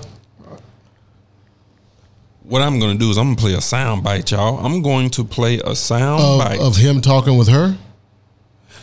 what 2.43 2.61
I'm 2.63 2.81
going 2.81 2.93
to 2.93 2.99
do 2.99 3.09
is 3.11 3.17
I'm 3.19 3.27
going 3.27 3.37
to 3.37 3.41
play 3.43 3.55
a 3.55 3.61
sound 3.61 4.03
bite, 4.03 4.33
y'all. 4.33 4.65
I'm 4.65 4.83
going 4.83 5.11
to 5.11 5.25
play 5.25 5.61
a 5.65 5.77
sound 5.77 6.21
Of, 6.23 6.39
bite. 6.41 6.59
of 6.61 6.77
him 6.77 7.01
talking 7.01 7.39
with 7.39 7.49
her? 7.49 7.77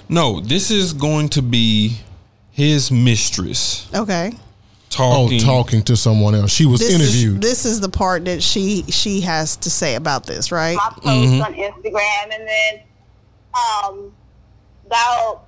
No, 0.10 0.39
this 0.39 0.72
is 0.72 0.93
going 0.93 1.30
to 1.30 1.41
be 1.41 1.97
his 2.51 2.91
mistress 2.91 3.88
Okay. 3.95 4.32
Oh, 4.97 5.26
talking. 5.28 5.39
talking 5.39 5.84
to 5.84 5.95
someone 5.95 6.34
else. 6.36 6.51
She 6.51 6.66
was 6.66 6.80
This 6.82 6.93
interviewed. 6.95 7.43
is 7.43 7.49
this 7.49 7.66
is 7.66 7.80
the 7.80 7.89
part 7.89 8.26
that 8.26 8.41
she 8.43 8.84
she 8.89 9.22
has 9.22 9.55
to 9.57 9.70
say 9.70 9.95
about 9.95 10.26
this, 10.26 10.51
right? 10.51 10.76
my 10.76 10.89
post 10.89 11.05
Mm-hmm. 11.05 11.41
on 11.43 11.53
Instagram, 11.53 12.24
and 12.34 12.47
then 12.47 12.82
um, 13.53 14.12
about 14.88 15.45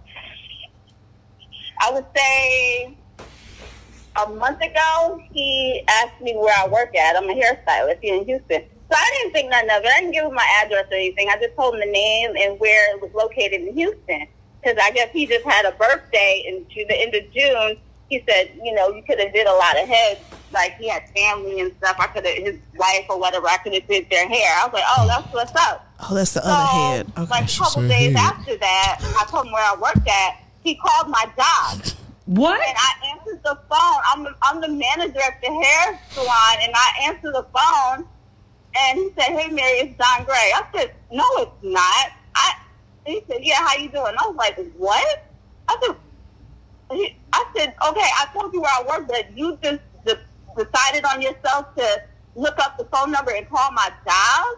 I 1.81 1.91
would 1.91 2.05
say 2.15 2.97
a 4.23 4.29
month 4.29 4.61
ago, 4.61 5.19
he 5.33 5.83
asked 5.89 6.21
me 6.21 6.35
where 6.37 6.53
I 6.57 6.67
work 6.67 6.95
at. 6.95 7.15
I'm 7.17 7.27
a 7.29 7.33
hairstylist 7.33 7.97
here 8.01 8.15
in 8.15 8.25
Houston. 8.25 8.61
So 8.91 8.95
I 8.97 9.11
didn't 9.17 9.33
think 9.33 9.49
nothing 9.49 9.69
of 9.71 9.83
it. 9.83 9.87
I 9.87 9.99
didn't 10.01 10.11
give 10.13 10.25
him 10.25 10.35
my 10.35 10.45
address 10.63 10.85
or 10.91 10.95
anything. 10.95 11.29
I 11.29 11.37
just 11.41 11.55
told 11.55 11.73
him 11.73 11.79
the 11.79 11.91
name 11.91 12.35
and 12.37 12.59
where 12.59 12.93
it 12.95 13.01
was 13.01 13.09
located 13.15 13.61
in 13.61 13.73
Houston. 13.73 14.27
Because 14.61 14.77
I 14.81 14.91
guess 14.91 15.09
he 15.11 15.25
just 15.25 15.45
had 15.45 15.65
a 15.65 15.71
birthday 15.73 16.43
in 16.47 16.65
Ju- 16.69 16.85
the 16.87 16.95
end 17.01 17.15
of 17.15 17.23
June. 17.33 17.77
He 18.09 18.23
said, 18.27 18.51
you 18.61 18.73
know, 18.73 18.89
you 18.89 19.01
could 19.03 19.19
have 19.19 19.33
did 19.33 19.47
a 19.47 19.53
lot 19.53 19.81
of 19.81 19.87
heads. 19.87 20.19
Like 20.53 20.75
he 20.77 20.89
had 20.89 21.03
family 21.15 21.61
and 21.61 21.71
stuff. 21.77 21.95
I 21.97 22.07
could 22.07 22.25
have, 22.25 22.35
his 22.35 22.57
wife 22.75 23.05
or 23.09 23.17
whatever, 23.17 23.47
I 23.47 23.57
could 23.57 23.73
have 23.73 23.87
did 23.87 24.09
their 24.09 24.27
hair. 24.27 24.53
I 24.59 24.65
was 24.65 24.73
like, 24.73 24.83
oh, 24.97 25.07
that's 25.07 25.33
what's 25.33 25.55
up. 25.55 25.87
Oh, 26.09 26.13
that's 26.13 26.33
the 26.33 26.41
So, 26.41 26.49
other 26.49 26.65
head. 26.67 27.07
Okay. 27.17 27.29
like 27.31 27.45
a 27.45 27.57
couple 27.57 27.81
said 27.83 27.87
days 27.89 28.15
head. 28.15 28.33
after 28.33 28.57
that, 28.57 28.97
I 29.19 29.25
told 29.31 29.45
him 29.47 29.53
where 29.53 29.63
I 29.65 29.75
worked 29.79 30.07
at. 30.07 30.43
He 30.63 30.75
called 30.75 31.09
my 31.09 31.25
job. 31.37 31.85
What? 32.25 32.61
And 32.65 32.77
I 32.77 33.11
answered 33.17 33.41
the 33.43 33.59
phone. 33.67 34.01
I'm 34.13 34.27
I'm 34.43 34.61
the 34.61 34.67
manager 34.69 35.19
at 35.25 35.41
the 35.41 35.47
hair 35.51 35.99
salon, 36.11 36.57
and 36.61 36.71
I 36.73 37.03
answered 37.09 37.33
the 37.33 37.45
phone. 37.53 38.07
And 38.77 38.99
he 38.99 39.09
said, 39.17 39.35
"Hey, 39.37 39.49
Mary, 39.49 39.79
it's 39.79 39.97
John 39.97 40.23
Gray." 40.23 40.51
I 40.55 40.63
said, 40.73 40.93
"No, 41.11 41.25
it's 41.39 41.51
not." 41.63 42.11
I 42.35 42.53
he 43.05 43.23
said, 43.27 43.39
"Yeah, 43.41 43.55
how 43.55 43.77
you 43.77 43.89
doing?" 43.89 44.13
I 44.17 44.27
was 44.27 44.35
like, 44.35 44.57
"What?" 44.77 45.25
I 45.67 45.77
said, 45.81 45.95
he, 46.91 47.15
"I 47.33 47.45
said, 47.55 47.73
okay, 47.87 48.09
I 48.19 48.27
told 48.33 48.53
you 48.53 48.61
where 48.61 48.71
I 48.77 48.83
work, 48.83 49.07
but 49.07 49.35
you 49.35 49.57
just 49.63 49.79
de- 50.05 50.19
decided 50.57 51.05
on 51.05 51.21
yourself 51.21 51.73
to 51.75 52.03
look 52.35 52.57
up 52.59 52.77
the 52.77 52.85
phone 52.85 53.11
number 53.11 53.31
and 53.31 53.49
call 53.49 53.71
my 53.71 53.91
job." 54.05 54.57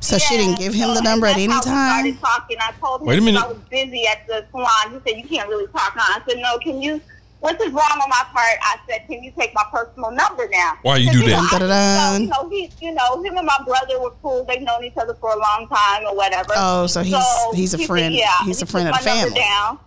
so 0.00 0.16
she 0.16 0.38
didn't 0.38 0.58
give 0.58 0.72
him 0.72 0.94
the 0.94 1.02
number 1.02 1.26
at 1.26 1.36
any 1.36 1.48
that's 1.48 1.66
how 1.66 2.02
we 2.02 2.12
time. 2.12 2.18
started 2.18 2.20
talking. 2.20 2.56
I 2.60 2.72
told 2.80 3.02
him 3.02 3.08
Wait 3.08 3.18
a 3.18 3.22
minute. 3.22 3.42
I 3.42 3.46
was 3.48 3.58
busy 3.70 4.06
at 4.06 4.26
the 4.26 4.46
salon. 4.50 4.92
He 5.04 5.10
said, 5.10 5.18
"You 5.18 5.28
can't 5.28 5.48
really 5.48 5.66
talk 5.68 5.94
now." 5.94 6.02
I 6.02 6.22
said, 6.26 6.38
"No, 6.38 6.58
can 6.58 6.80
you?" 6.80 7.00
What's 7.40 7.62
is 7.62 7.70
wrong 7.72 7.88
on 8.02 8.08
my 8.10 8.24
part? 8.32 8.58
I 8.62 8.76
said, 8.88 9.06
"Can 9.06 9.22
you 9.22 9.30
take 9.38 9.54
my 9.54 9.62
personal 9.70 10.10
number 10.10 10.48
now?" 10.50 10.72
Why 10.82 10.96
you 10.96 11.10
do 11.12 11.20
that? 11.20 11.50
Know, 11.52 11.68
I 11.68 12.18
you 12.18 12.26
know, 12.26 12.48
he, 12.48 12.70
you 12.80 12.92
know, 12.92 13.22
him 13.22 13.36
and 13.36 13.46
my 13.46 13.58
brother 13.64 14.00
were 14.00 14.10
cool. 14.22 14.44
They've 14.44 14.60
known 14.62 14.82
each 14.82 14.96
other 14.96 15.14
for 15.20 15.30
a 15.30 15.38
long 15.38 15.68
time 15.68 16.04
or 16.06 16.16
whatever. 16.16 16.52
Oh, 16.56 16.86
so 16.88 17.02
he's- 17.02 17.46
he's 17.54 17.74
a 17.74 17.76
he 17.76 17.82
said, 17.84 17.86
friend- 17.86 18.14
yeah, 18.14 18.26
he's 18.44 18.60
a 18.60 18.66
he 18.66 18.70
friend 18.72 18.88
of 18.88 18.96
the 18.96 19.02
family. 19.04 19.38
Down, 19.38 19.78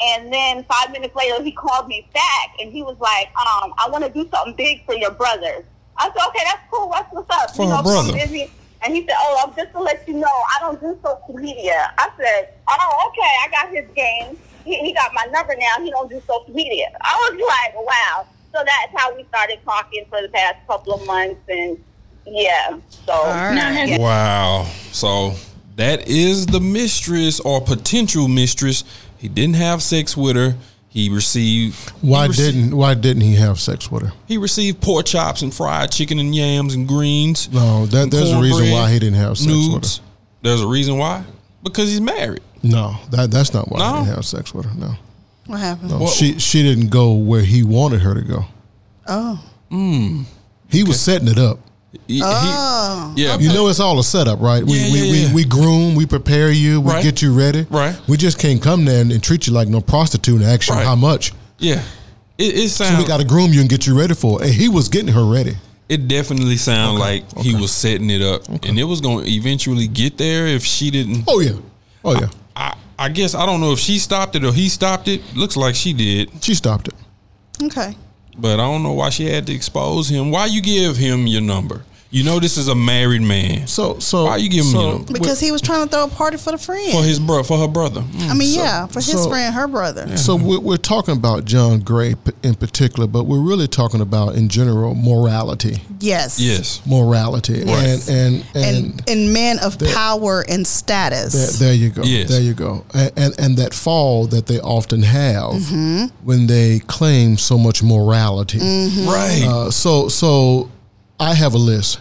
and 0.00 0.32
then 0.32 0.64
five 0.64 0.90
minutes 0.90 1.14
later, 1.14 1.40
he 1.44 1.52
called 1.52 1.86
me 1.86 2.08
back 2.12 2.50
and 2.60 2.72
he 2.72 2.82
was 2.82 2.96
like, 2.98 3.28
um, 3.38 3.72
"I 3.78 3.88
want 3.88 4.02
to 4.04 4.10
do 4.10 4.28
something 4.34 4.54
big 4.56 4.84
for 4.84 4.94
your 4.94 5.12
brother." 5.12 5.64
I 5.96 6.06
said, 6.08 6.26
"Okay, 6.28 6.44
that's 6.44 6.62
cool. 6.72 6.88
What's 6.88 7.12
what's 7.12 7.30
up?" 7.30 7.54
For 7.54 7.62
you 7.62 7.68
know, 7.68 7.82
brother. 7.82 8.12
busy. 8.14 8.50
And 8.82 8.94
he 8.94 9.06
said, 9.06 9.16
"Oh, 9.18 9.44
I'm 9.46 9.54
just 9.56 9.72
to 9.72 9.80
let 9.80 10.06
you 10.08 10.14
know, 10.14 10.26
I 10.54 10.58
don't 10.60 10.80
do 10.80 10.98
social 11.02 11.34
media." 11.40 11.92
I 11.98 12.08
said, 12.18 12.52
"Oh, 12.68 13.08
okay, 13.08 13.32
I 13.44 13.48
got 13.50 13.68
his 13.72 13.88
game. 13.94 14.36
He, 14.66 14.76
he 14.78 14.92
got 14.92 15.14
my 15.14 15.24
number 15.30 15.54
now. 15.56 15.82
He 15.82 15.90
don't 15.90 16.10
do 16.10 16.20
social 16.26 16.54
media." 16.54 16.88
I 17.00 17.30
was 17.30 17.40
like, 17.40 17.86
"Wow." 17.86 18.26
So 18.52 18.62
that's 18.64 19.00
how 19.00 19.14
we 19.14 19.24
started 19.24 19.58
talking 19.64 20.04
for 20.08 20.20
the 20.22 20.28
past 20.28 20.66
couple 20.66 20.94
of 20.94 21.06
months, 21.06 21.40
and 21.48 21.78
yeah. 22.26 22.78
So 23.06 23.12
right. 23.12 23.54
Now, 23.54 23.72
has 23.72 23.90
yeah. 23.90 23.98
Wow. 23.98 24.64
So 24.92 25.34
that 25.76 26.08
is 26.08 26.46
the 26.46 26.60
mistress 26.60 27.38
or 27.40 27.60
potential 27.60 28.28
mistress. 28.28 28.84
He 29.18 29.28
didn't 29.28 29.56
have 29.56 29.82
sex 29.82 30.16
with 30.16 30.36
her. 30.36 30.56
He 30.88 31.10
received. 31.10 31.90
Why 32.00 32.24
he 32.24 32.32
rece- 32.32 32.36
didn't 32.36 32.76
Why 32.76 32.94
didn't 32.94 33.22
he 33.22 33.34
have 33.34 33.60
sex 33.60 33.90
with 33.90 34.02
her? 34.04 34.12
he 34.26 34.38
received 34.38 34.80
pork 34.80 35.04
chops 35.04 35.42
and 35.42 35.52
fried 35.52 35.92
chicken 35.92 36.18
and 36.18 36.34
yams 36.34 36.74
and 36.74 36.88
greens? 36.88 37.52
No, 37.52 37.84
that, 37.86 38.04
and 38.04 38.12
there's 38.12 38.32
a 38.32 38.40
reason 38.40 38.50
cornbread, 38.50 38.72
why 38.72 38.90
he 38.90 38.98
didn't 38.98 39.16
have 39.16 39.36
sex 39.36 39.52
with 39.52 39.84
her. 39.84 40.04
There's 40.40 40.62
a 40.62 40.66
reason 40.66 40.96
why. 40.96 41.24
Because 41.62 41.90
he's 41.90 42.00
married. 42.00 42.40
Her. 42.70 42.76
No, 42.76 42.96
that 43.10 43.30
that's 43.30 43.52
not 43.54 43.70
why 43.70 43.78
No? 43.78 43.86
he 43.98 44.04
didn't 44.04 44.14
have 44.16 44.24
sex 44.26 44.52
with 44.54 44.66
her. 44.66 44.74
No, 44.78 44.94
What 45.46 45.60
happened? 45.60 45.90
no. 45.90 45.98
Well- 45.98 46.08
she 46.08 46.38
she 46.38 46.62
didn't 46.62 46.88
go 46.88 47.12
where 47.12 47.42
he 47.42 47.62
wanted 47.62 48.02
her 48.02 48.14
to 48.14 48.22
go. 48.22 48.44
Oh. 49.06 49.40
Mm. 49.70 50.24
He 50.70 50.82
was 50.82 51.00
setting 51.00 51.28
it 51.28 51.38
up. 51.38 51.58
He- 52.06 52.16
he- 52.16 52.22
Oh. 52.22 53.12
yeah. 53.16 53.38
You 53.38 53.52
know, 53.52 53.68
it's 53.68 53.80
all 53.80 53.98
a 53.98 54.04
setup, 54.04 54.40
right? 54.40 54.64
We 54.64 54.74
Yeah, 54.78 54.92
we, 54.92 54.98
yeah, 55.00 55.10
we, 55.12 55.18
yeah. 55.26 55.32
we 55.34 55.44
groom, 55.44 55.94
we 55.94 56.06
prepare 56.06 56.50
you, 56.50 56.80
we 56.80 56.92
Right. 56.92 57.02
get 57.02 57.22
you 57.22 57.32
ready. 57.32 57.66
Right. 57.70 57.96
We 58.06 58.16
just 58.16 58.38
can't 58.38 58.60
come 58.60 58.84
there 58.84 59.00
and, 59.00 59.10
and 59.12 59.22
treat 59.22 59.46
you 59.46 59.52
like 59.52 59.68
no 59.68 59.80
prostitute 59.80 60.40
and 60.40 60.44
ask 60.50 60.68
you 60.68 60.74
Right. 60.74 60.84
how 60.86 60.94
much. 60.96 61.32
Yeah. 61.58 61.82
It, 62.38 62.54
it 62.58 62.68
So 62.70 62.84
sounds. 62.84 62.98
we 62.98 63.08
got 63.08 63.18
to 63.18 63.24
groom 63.24 63.52
you 63.52 63.60
and 63.60 63.68
get 63.68 63.86
you 63.86 63.98
ready 63.98 64.14
for 64.14 64.42
it. 64.42 64.46
And 64.48 64.54
he 64.54 64.68
was 64.68 64.88
getting 64.88 65.08
her 65.14 65.24
ready. 65.24 65.56
it 65.88 66.08
definitely 66.08 66.56
sounded 66.56 67.00
Okay, 67.00 67.22
like 67.22 67.38
he 67.44 67.54
was 67.54 67.70
setting 67.70 68.10
it 68.10 68.20
up, 68.20 68.42
and 68.48 68.76
it 68.78 68.82
was 68.84 69.00
going 69.00 69.24
to 69.24 69.30
eventually 69.30 69.86
get 69.86 70.18
there 70.18 70.48
if 70.48 70.64
she 70.66 70.90
didn't. 70.90 71.22
Oh 71.28 71.38
yeah, 71.40 71.52
oh 72.04 72.12
yeah. 72.14 72.26
I, 72.26 72.28
I 72.98 73.08
guess 73.10 73.34
I 73.34 73.44
don't 73.44 73.60
know 73.60 73.72
if 73.72 73.78
she 73.78 73.98
stopped 73.98 74.36
it 74.36 74.44
or 74.44 74.52
he 74.52 74.68
stopped 74.70 75.06
it. 75.08 75.20
Looks 75.36 75.56
like 75.56 75.74
she 75.74 75.92
did, 75.92 76.30
She 76.42 76.54
stopped 76.54 76.88
it. 76.88 76.94
Okay. 77.62 77.94
but 78.38 78.54
I 78.54 78.64
don't 78.64 78.82
know 78.82 78.92
why 78.94 79.10
she 79.10 79.26
had 79.26 79.46
to 79.46 79.52
expose 79.54 80.08
him. 80.08 80.30
Why 80.30 80.46
you 80.46 80.60
give 80.62 80.96
him 80.96 81.26
your 81.26 81.42
number? 81.42 81.84
You 82.16 82.24
know 82.24 82.40
this 82.40 82.56
is 82.56 82.68
a 82.68 82.74
married 82.74 83.20
man 83.20 83.66
So 83.66 83.98
so 83.98 84.24
Why 84.24 84.38
you 84.38 84.48
giving 84.48 84.72
me 84.72 84.90
them? 84.90 85.04
Because 85.04 85.38
he 85.38 85.52
was 85.52 85.60
trying 85.60 85.84
to 85.86 85.90
throw 85.92 86.04
a 86.04 86.08
party 86.08 86.38
for 86.38 86.50
the 86.52 86.56
friend. 86.58 86.90
for 86.90 87.02
his 87.04 87.18
bro 87.18 87.42
for 87.42 87.58
her 87.58 87.68
brother. 87.68 88.00
Mm. 88.00 88.30
I 88.30 88.34
mean, 88.34 88.48
So- 88.54 88.60
yeah, 88.62 88.86
for 88.86 89.00
his 89.00 89.22
so- 89.22 89.28
friend, 89.28 89.54
her 89.54 89.68
brother. 89.68 90.16
So 90.16 90.34
we're, 90.36 90.60
we're 90.60 90.76
talking 90.78 91.14
about 91.14 91.44
John 91.44 91.80
Gray 91.80 92.14
p- 92.14 92.32
in 92.42 92.54
particular, 92.54 93.06
but 93.06 93.24
we're 93.24 93.42
really 93.42 93.68
talking 93.68 94.00
about 94.00 94.34
in 94.34 94.48
general 94.48 94.94
morality, 94.94 95.82
Yes. 96.00 96.40
Yes, 96.40 96.80
morality, 96.86 97.62
Yes. 97.66 98.08
and 98.08 98.44
and 98.54 98.64
and. 98.64 98.76
And 99.00 99.10
and 99.10 99.32
men 99.34 99.58
of 99.58 99.78
power 99.78 100.42
and 100.48 100.66
status. 100.66 101.34
there, 101.58 101.68
there 101.68 101.74
you 101.74 101.90
go. 101.90 102.02
Yes. 102.02 102.30
There 102.30 102.40
you 102.40 102.54
go. 102.54 102.84
And, 102.94 103.12
and 103.18 103.34
and 103.38 103.56
that 103.58 103.74
fall 103.74 104.26
that 104.28 104.46
they 104.46 104.58
often 104.60 105.02
have 105.02 105.52
Mm-hmm. 105.52 106.04
when 106.24 106.46
they 106.46 106.78
claim 106.86 107.36
so 107.36 107.58
much 107.58 107.82
morality. 107.82 108.58
right. 108.58 109.44
Uh, 109.46 109.70
so 109.70 110.08
so 110.08 110.70
I 111.20 111.34
have 111.34 111.52
a 111.54 111.58
list. 111.58 112.00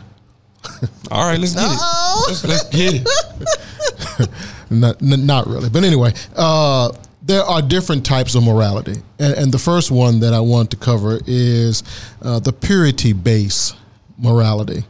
All 1.12 1.28
right, 1.28 1.40
let's 1.40 1.54
get 1.54 1.64
Uh-oh. 1.64 2.26
it. 2.28 2.30
Let's, 2.30 2.44
let's 2.46 2.70
get 2.70 3.04
it. 3.06 4.30
Not, 4.70 5.00
not 5.02 5.46
really. 5.48 5.70
But 5.70 5.84
anyway, 5.84 6.12
uh, 6.36 6.92
there 7.22 7.44
are 7.44 7.62
different 7.62 8.04
types 8.06 8.34
of 8.36 8.44
morality. 8.44 8.96
And, 9.20 9.34
and 9.36 9.52
the 9.52 9.60
first 9.60 9.92
one 9.92 10.20
that 10.22 10.34
I 10.34 10.40
want 10.40 10.72
to 10.72 10.78
cover 10.78 11.20
is 11.28 11.84
uh, 12.22 12.40
the 12.40 12.52
purity 12.52 13.14
based 13.14 13.76
morality, 14.18 14.84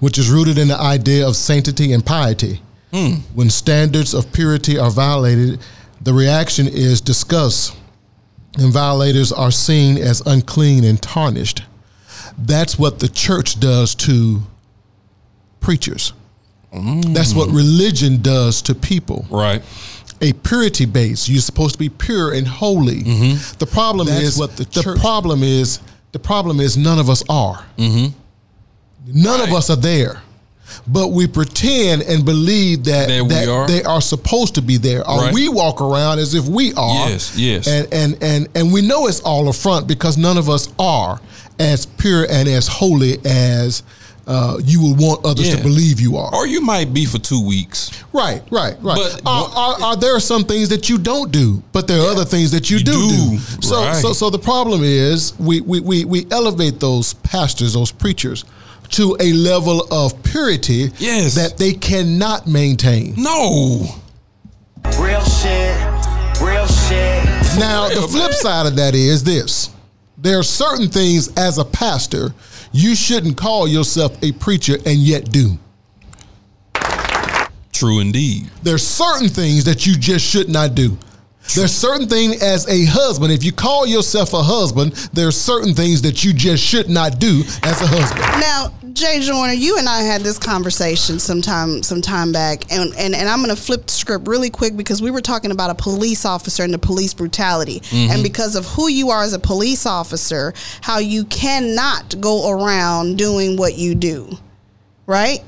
which 0.00 0.18
is 0.18 0.30
rooted 0.30 0.58
in 0.58 0.68
the 0.68 0.78
idea 0.78 1.26
of 1.26 1.34
sanctity 1.36 1.92
and 1.92 2.04
piety. 2.04 2.60
When 3.34 3.50
standards 3.50 4.14
of 4.14 4.32
purity 4.32 4.78
are 4.78 4.90
violated, 4.90 5.60
the 6.00 6.14
reaction 6.14 6.66
is 6.66 7.02
disgust, 7.02 7.76
and 8.58 8.72
violators 8.72 9.32
are 9.32 9.50
seen 9.50 9.98
as 9.98 10.22
unclean 10.24 10.82
and 10.84 11.00
tarnished. 11.02 11.62
That's 12.38 12.78
what 12.78 12.98
the 13.00 13.08
church 13.08 13.60
does 13.60 13.94
to 13.96 14.40
preachers. 15.60 16.12
That's 16.72 17.32
what 17.34 17.48
religion 17.50 18.20
does 18.20 18.60
to 18.62 18.74
people 18.74 19.24
Right. 19.30 19.62
a 20.20 20.32
purity 20.34 20.84
base. 20.84 21.26
You're 21.28 21.40
supposed 21.40 21.72
to 21.74 21.78
be 21.78 21.88
pure 21.88 22.34
and 22.34 22.46
holy. 22.46 23.02
Mm-hmm. 23.02 23.56
The 23.58 23.66
problem 23.66 24.08
That's 24.08 24.22
is 24.24 24.38
what 24.38 24.56
the 24.56 24.64
the 24.64 24.98
problem 25.00 25.42
is 25.42 25.80
the 26.12 26.18
problem 26.18 26.60
is 26.60 26.76
none 26.76 26.98
of 26.98 27.08
us 27.08 27.22
are. 27.30 27.64
Mm-hmm. 27.78 28.12
None 29.06 29.40
of 29.40 29.52
us 29.52 29.70
are 29.70 29.76
there. 29.76 30.20
But 30.86 31.08
we 31.12 31.28
pretend 31.28 32.02
and 32.02 32.24
believe 32.24 32.84
that, 32.84 33.06
That 33.08 33.22
we 33.24 33.46
are. 33.46 33.68
they 33.68 33.84
are 33.84 34.00
supposed 34.00 34.56
to 34.56 34.62
be 34.62 34.76
there, 34.78 35.08
or 35.08 35.20
Right. 35.20 35.32
we 35.34 35.48
walk 35.48 35.80
around 35.80 36.18
as 36.18 36.34
if 36.34 36.44
we 36.46 36.74
are. 36.74 37.08
Yes, 37.08 37.36
yes. 37.38 37.68
And 37.68 37.86
and 37.92 38.18
and 38.20 38.48
and 38.54 38.72
we 38.72 38.82
know 38.82 39.06
it's 39.06 39.20
all 39.20 39.48
a 39.48 39.52
front 39.52 39.86
because 39.86 40.18
none 40.18 40.36
of 40.36 40.50
us 40.50 40.68
are 40.78 41.20
as 41.60 41.86
pure 41.86 42.26
and 42.28 42.48
as 42.48 42.66
holy 42.66 43.18
as 43.24 43.82
uh, 44.26 44.58
you 44.64 44.82
would 44.82 44.98
want 44.98 45.24
others 45.24 45.54
to 45.54 45.62
believe 45.62 46.00
you 46.00 46.16
are. 46.16 46.34
Or 46.34 46.46
you 46.46 46.60
might 46.60 46.92
be 46.92 47.04
for 47.04 47.18
two 47.18 47.46
weeks. 47.46 47.90
Right, 48.12 48.42
right, 48.50 48.74
right. 48.82 48.96
But- 48.96 49.22
uh, 49.24 49.30
uh, 49.30 49.42
uh, 49.44 49.48
are, 49.48 49.50
are, 49.54 49.82
are 49.90 49.96
there 49.96 50.18
some 50.20 50.44
things 50.44 50.68
that 50.70 50.88
you 50.88 50.98
don't 50.98 51.30
do, 51.30 51.62
but 51.72 51.86
there 51.86 52.00
are 52.00 52.08
other 52.08 52.24
things 52.24 52.50
that 52.50 52.68
you, 52.70 52.78
You 52.78 52.84
do, 52.84 52.92
do, 52.92 53.30
do. 53.30 53.38
So, 53.62 53.76
right. 53.84 53.94
so, 53.96 54.12
so 54.12 54.30
the 54.30 54.38
problem 54.38 54.82
is 54.82 55.38
we, 55.38 55.60
we, 55.60 55.80
we, 55.80 56.04
we 56.04 56.26
elevate 56.30 56.80
those 56.80 57.14
pastors, 57.14 57.74
those 57.74 57.92
preachers, 57.92 58.44
to 58.90 59.16
a 59.20 59.32
level 59.32 59.86
of 59.92 60.20
purity 60.22 60.90
Yes. 60.98 61.34
that 61.34 61.56
they 61.58 61.72
cannot 61.72 62.46
maintain. 62.46 63.14
No. 63.16 63.86
Real 64.98 65.22
shit, 65.24 65.76
real 66.40 66.66
shit. 66.66 67.24
Now, 67.58 67.88
the 67.88 68.06
flip 68.08 68.30
man. 68.30 68.32
side 68.32 68.66
of 68.66 68.76
that 68.76 68.94
is 68.94 69.24
this: 69.24 69.70
there 70.18 70.38
are 70.38 70.42
certain 70.44 70.88
things 70.88 71.28
as 71.36 71.58
a 71.58 71.64
pastor 71.64 72.32
you 72.76 72.94
shouldn't 72.94 73.38
call 73.38 73.66
yourself 73.66 74.22
a 74.22 74.32
preacher 74.32 74.76
and 74.84 74.98
yet 74.98 75.30
do. 75.30 75.58
True 77.72 78.00
indeed. 78.00 78.50
There's 78.62 78.86
certain 78.86 79.28
things 79.28 79.64
that 79.64 79.86
you 79.86 79.96
just 79.96 80.24
should 80.24 80.48
not 80.48 80.74
do. 80.74 80.96
There's 81.54 81.74
certain 81.74 82.08
things 82.08 82.42
as 82.42 82.66
a 82.68 82.84
husband. 82.86 83.32
If 83.32 83.44
you 83.44 83.52
call 83.52 83.86
yourself 83.86 84.32
a 84.32 84.42
husband, 84.42 84.92
there's 85.12 85.40
certain 85.40 85.74
things 85.74 86.02
that 86.02 86.24
you 86.24 86.32
just 86.32 86.62
should 86.62 86.88
not 86.88 87.18
do 87.18 87.42
as 87.62 87.80
a 87.80 87.86
husband. 87.86 88.20
Now, 88.40 88.72
Jay 88.92 89.20
Joiner, 89.20 89.52
you 89.52 89.76
and 89.76 89.88
I 89.88 90.02
had 90.02 90.22
this 90.22 90.38
conversation 90.38 91.18
sometime 91.18 91.82
some 91.82 92.00
time 92.00 92.32
back, 92.32 92.72
and, 92.72 92.94
and, 92.96 93.14
and 93.14 93.28
I'm 93.28 93.42
going 93.42 93.54
to 93.54 93.60
flip 93.60 93.86
the 93.86 93.92
script 93.92 94.26
really 94.26 94.48
quick 94.48 94.74
because 94.74 95.02
we 95.02 95.10
were 95.10 95.20
talking 95.20 95.50
about 95.50 95.68
a 95.68 95.74
police 95.74 96.24
officer 96.24 96.62
and 96.62 96.72
the 96.72 96.78
police 96.78 97.12
brutality, 97.12 97.80
mm-hmm. 97.80 98.10
and 98.10 98.22
because 98.22 98.56
of 98.56 98.64
who 98.64 98.88
you 98.88 99.10
are 99.10 99.22
as 99.22 99.34
a 99.34 99.38
police 99.38 99.84
officer, 99.84 100.54
how 100.80 100.98
you 100.98 101.26
cannot 101.26 102.18
go 102.22 102.50
around 102.50 103.18
doing 103.18 103.58
what 103.58 103.76
you 103.76 103.94
do, 103.94 104.30
right? 105.06 105.44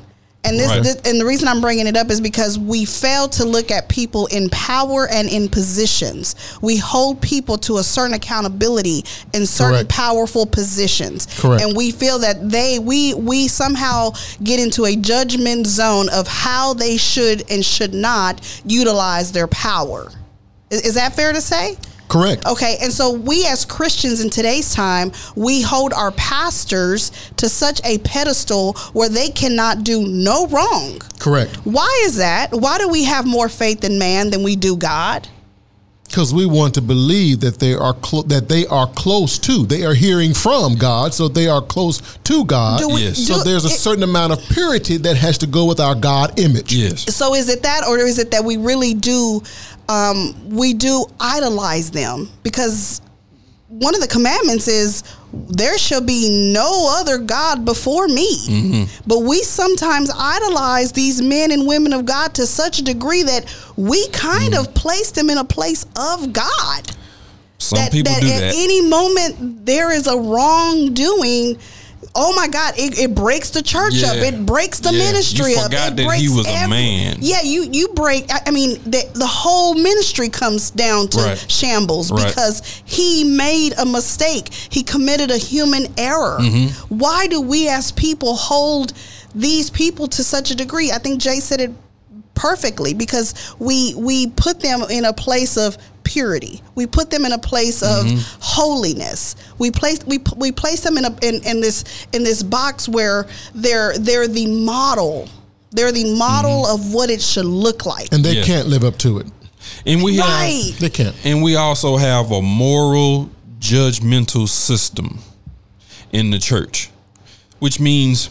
And 0.49 0.59
this, 0.59 0.69
Right. 0.69 0.83
this 0.83 0.97
and 1.05 1.21
the 1.21 1.25
reason 1.27 1.47
I'm 1.49 1.61
bringing 1.61 1.87
it 1.87 1.97
up 1.97 2.11
is 2.11 2.21
because 2.21 2.59
we 2.59 2.85
fail 2.85 3.29
to 3.31 3.45
look 3.45 3.71
at 3.71 3.89
people 3.89 4.27
in 4.27 4.49
power 4.51 5.07
and 5.09 5.29
in 5.29 5.49
positions. 5.49 6.35
We 6.63 6.77
hold 6.79 7.21
people 7.21 7.59
to 7.59 7.79
a 7.79 7.85
certain 7.85 8.15
accountability 8.15 9.05
in 9.35 9.47
certain 9.47 9.75
Correct. 9.75 9.89
powerful 9.91 10.47
positions. 10.47 11.27
Correct. 11.39 11.63
And 11.63 11.77
we 11.77 11.91
feel 11.91 12.19
that 12.21 12.49
they 12.51 12.79
we 12.79 13.15
we 13.15 13.49
somehow 13.49 14.13
get 14.43 14.59
into 14.59 14.87
a 14.87 14.97
judgment 14.97 15.67
zone 15.67 16.09
of 16.09 16.27
how 16.27 16.75
they 16.75 16.97
should 16.97 17.45
and 17.51 17.65
should 17.65 17.93
not 17.95 18.41
utilize 18.65 19.33
their 19.33 19.47
power. 19.49 20.11
Is, 20.71 20.83
is 20.83 20.95
that 20.95 21.15
fair 21.15 21.33
to 21.33 21.41
say? 21.41 21.77
Correct. 22.09 22.47
Okay, 22.47 22.79
and 22.81 22.93
so 22.93 23.13
we 23.13 23.47
as 23.47 23.65
Christians 23.65 24.21
in 24.21 24.31
today's 24.31 24.75
time, 24.75 25.13
we 25.37 25.63
hold 25.63 25.93
our 25.93 26.11
pastors 26.13 27.13
to 27.37 27.49
such 27.49 27.81
a 27.85 27.99
pedestal 27.99 28.73
where 28.93 29.09
they 29.09 29.29
cannot 29.29 29.85
do 29.85 30.07
no 30.07 30.47
wrong. 30.47 31.01
Correct. 31.19 31.55
Why 31.65 32.03
is 32.05 32.17
that? 32.17 32.53
Why 32.53 32.79
do 32.79 32.89
we 32.89 33.05
have 33.05 33.27
more 33.27 33.49
faith 33.49 33.85
in 33.85 33.99
man 33.99 34.31
than 34.31 34.43
we 34.43 34.57
do 34.57 34.77
God? 34.77 35.29
Because 36.09 36.33
we 36.33 36.47
want 36.47 36.73
to 36.75 36.81
believe 36.81 37.41
that 37.41 37.59
they 37.59 37.75
are 37.75 37.93
clo- 37.93 38.23
that 38.23 38.49
they 38.49 38.67
are 38.67 38.87
close 38.87 39.39
to. 39.41 39.67
They 39.67 39.85
are 39.85 39.93
hearing 39.95 40.33
from 40.33 40.75
God, 40.77 41.13
so 41.13 41.29
they 41.29 41.49
are 41.49 41.61
close 41.61 42.01
to 42.25 42.45
God. 42.47 42.83
We- 42.93 43.03
Yes. 43.05 43.19
So 43.27 43.35
do- 43.39 43.45
there's 43.45 43.65
a 43.67 43.69
it- 43.69 43.79
certain 43.79 44.03
amount 44.03 44.33
of 44.33 44.41
purity 44.49 44.97
that 44.99 45.17
has 45.17 45.37
to 45.39 45.47
go 45.47 45.67
with 45.67 45.81
our 45.81 45.95
God 45.95 46.39
image. 46.41 46.75
Yes. 46.75 47.15
So 47.15 47.35
is 47.35 47.49
it 47.51 47.63
that, 47.63 47.87
or 47.87 47.99
is 47.99 48.19
it 48.19 48.31
that 48.31 48.43
we 48.45 48.57
really 48.57 48.95
do, 48.95 49.43
um, 49.91 50.35
we 50.49 50.73
do 50.73 51.05
idolize 51.21 51.91
them? 51.91 52.31
Because 52.43 53.03
one 53.69 53.95
of 53.95 54.01
the 54.01 54.07
commandments 54.09 54.67
is 54.67 55.03
there 55.33 55.77
shall 55.77 56.01
be 56.01 56.53
no 56.53 56.97
other 56.99 57.19
God 57.19 57.65
before 57.65 58.09
me. 58.09 58.37
Mm-hmm. 58.47 59.03
But 59.07 59.21
we 59.21 59.43
sometimes 59.43 60.11
idolize 60.15 60.93
these 60.93 61.21
men 61.21 61.51
and 61.51 61.67
women 61.67 61.93
of 61.93 62.07
God 62.07 62.35
to 62.35 62.47
such 62.47 62.79
a 62.79 62.85
degree 62.85 63.23
that 63.23 63.45
we 63.77 64.09
kind 64.09 64.55
mm-hmm. 64.55 64.67
of 64.67 64.75
place 64.75 65.11
them 65.11 65.31
in 65.31 65.39
a 65.39 65.45
place 65.45 65.85
of 65.97 66.33
God. 66.33 66.91
Some 67.59 67.79
that, 67.79 67.93
people 67.93 68.13
that 68.13 68.23
do 68.23 68.29
at 68.29 68.41
that. 68.41 68.55
any 68.55 68.89
moment 68.89 69.67
there 69.67 69.93
is 69.93 70.07
a 70.07 70.17
wrongdoing. 70.17 71.59
Oh 72.15 72.35
my 72.35 72.49
God! 72.49 72.75
It, 72.77 72.99
it 72.99 73.15
breaks 73.15 73.51
the 73.51 73.63
church 73.63 73.95
Yeah. 73.95 74.09
up. 74.13 74.17
It 74.17 74.45
breaks 74.47 74.81
the 74.81 74.93
Yeah. 74.93 75.05
ministry 75.05 75.53
You 75.53 75.59
up. 75.59 75.65
forgot 75.65 75.93
It 75.93 75.97
that 75.97 76.03
he 76.03 76.09
breaks 76.09 76.31
was 76.35 76.47
a 76.47 76.67
man. 76.69 77.19
Yeah, 77.21 77.43
you 77.43 77.69
you 77.71 77.89
break. 77.89 78.33
I 78.33 78.41
I 78.47 78.51
mean, 78.51 78.81
the, 78.85 79.05
the 79.15 79.27
whole 79.27 79.75
ministry 79.75 80.29
comes 80.29 80.71
down 80.71 81.09
to 81.09 81.19
Right. 81.19 81.45
shambles 81.49 82.11
Right. 82.11 82.27
because 82.27 82.63
he 82.85 83.25
made 83.25 83.75
a 83.79 83.85
mistake. 83.85 84.49
He 84.71 84.83
committed 84.83 85.31
a 85.31 85.37
human 85.39 85.87
error. 85.97 86.39
Mm-hmm. 86.41 86.97
Why 86.99 87.27
do 87.27 87.41
we 87.41 87.69
as 87.69 87.93
people 87.93 88.35
hold 88.37 88.93
these 89.35 89.71
people 89.71 90.09
to 90.09 90.25
such 90.25 90.51
a 90.51 90.55
degree? 90.55 90.91
I 90.91 90.99
think 90.99 91.21
Jay 91.21 91.41
said 91.41 91.61
it 91.61 91.73
perfectly 92.39 92.95
because 92.95 93.35
we 93.59 93.95
we 93.97 94.29
put 94.29 94.61
them 94.61 94.83
in 94.89 95.05
a 95.05 95.13
place 95.13 95.57
of 95.57 95.77
purity. 96.05 96.63
We 96.77 96.87
put 96.87 97.11
them 97.11 97.25
in 97.25 97.33
a 97.33 97.39
place 97.39 97.83
of 97.83 98.07
Mm-hmm. 98.07 98.19
holiness. 98.41 99.35
We 99.59 99.71
place 99.71 99.99
we 100.07 100.19
we 100.37 100.53
place 100.53 100.81
them 100.81 100.97
in 100.97 101.05
a 101.05 101.17
in, 101.23 101.43
in 101.45 101.61
this 101.61 101.85
in 102.13 102.23
this 102.23 102.43
box 102.43 102.89
where 102.89 103.27
they're 103.55 103.99
they're 103.99 104.29
the 104.29 104.47
model. 104.47 105.29
They're 105.73 105.93
the 105.93 106.15
model 106.17 106.65
of 106.67 106.95
what 106.95 107.11
it 107.11 107.21
should 107.21 107.45
look 107.45 107.85
like. 107.85 108.09
And 108.13 108.25
they 108.25 108.37
Yeah. 108.37 108.45
can't 108.45 108.69
live 108.69 108.85
up 108.85 108.97
to 108.99 109.19
it. 109.19 109.27
And 109.85 110.03
we 110.03 110.19
Right. 110.21 110.71
have 110.71 110.79
They 110.81 110.91
can't. 110.91 111.17
and 111.25 111.43
we 111.43 111.57
also 111.57 111.97
have 111.99 112.31
a 112.31 112.41
moral 112.41 113.29
judgmental 113.61 114.49
system 114.49 115.19
in 116.13 116.31
the 116.31 116.39
church, 116.39 116.89
which 117.59 117.81
means 117.81 118.31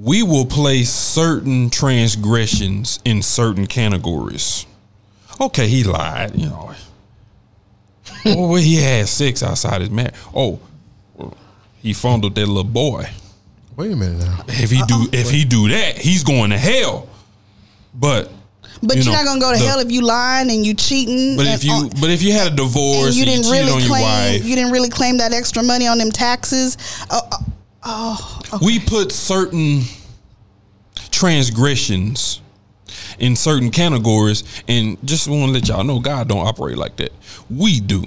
we 0.00 0.22
will 0.22 0.46
place 0.46 0.90
certain 0.90 1.70
transgressions 1.70 3.00
in 3.04 3.22
certain 3.22 3.66
categories. 3.66 4.66
Okay, 5.40 5.68
he 5.68 5.84
lied, 5.84 6.34
you 6.36 6.46
know. 6.48 6.72
oh, 8.26 8.48
well, 8.48 8.62
he 8.62 8.76
had 8.76 9.08
sex 9.08 9.42
outside 9.42 9.80
his 9.80 9.90
marriage. 9.90 10.14
Oh, 10.34 10.60
well, 11.14 11.36
he 11.82 11.92
fondled 11.92 12.34
that 12.34 12.46
little 12.46 12.64
boy. 12.64 13.08
Wait 13.76 13.92
a 13.92 13.96
minute 13.96 14.18
now. 14.18 14.44
If 14.48 14.70
he 14.70 14.82
do, 14.88 15.06
if 15.12 15.30
he 15.30 15.44
do 15.44 15.68
that, 15.68 15.96
he's 15.98 16.24
going 16.24 16.50
to 16.50 16.58
hell. 16.58 17.08
But, 17.94 18.30
But 18.82 18.96
You 18.96 19.02
you 19.04 19.10
are 19.10 19.12
know, 19.12 19.18
not 19.18 19.24
gonna 19.26 19.40
go 19.40 19.52
to 19.52 19.58
the- 19.58 19.64
hell 19.64 19.78
if 19.80 19.90
you 19.92 20.02
lying 20.02 20.50
and 20.50 20.64
you 20.66 20.74
cheating. 20.74 21.36
but 21.36 21.46
and 21.46 21.54
if 21.54 21.64
you, 21.64 21.72
on- 21.72 21.88
but 22.00 22.10
if 22.10 22.22
you 22.22 22.32
had 22.32 22.52
a 22.52 22.56
divorce 22.56 23.06
and 23.08 23.14
you 23.14 23.24
didn't 23.24 23.44
cheated 23.44 23.60
really 23.60 23.72
on 23.72 23.78
your 23.80 23.88
claim 23.88 24.02
wife, 24.02 24.44
you 24.44 24.54
didn't 24.56 24.72
really 24.72 24.88
claim 24.88 25.18
that 25.18 25.32
extra 25.32 25.62
money 25.62 25.86
on 25.86 25.98
them 25.98 26.10
taxes. 26.10 26.76
Uh, 27.10 28.37
uh, 28.52 28.58
we 28.62 28.78
put 28.78 29.12
certain 29.12 29.82
transgressions 31.10 32.40
in 33.18 33.36
certain 33.36 33.70
categories 33.70 34.44
and 34.68 34.96
just 35.04 35.28
want 35.28 35.46
to 35.46 35.52
let 35.52 35.68
y'all 35.68 35.84
know 35.84 36.00
God 36.00 36.28
don't 36.28 36.46
operate 36.46 36.76
like 36.76 36.96
that. 36.96 37.12
We 37.50 37.80
do. 37.80 38.04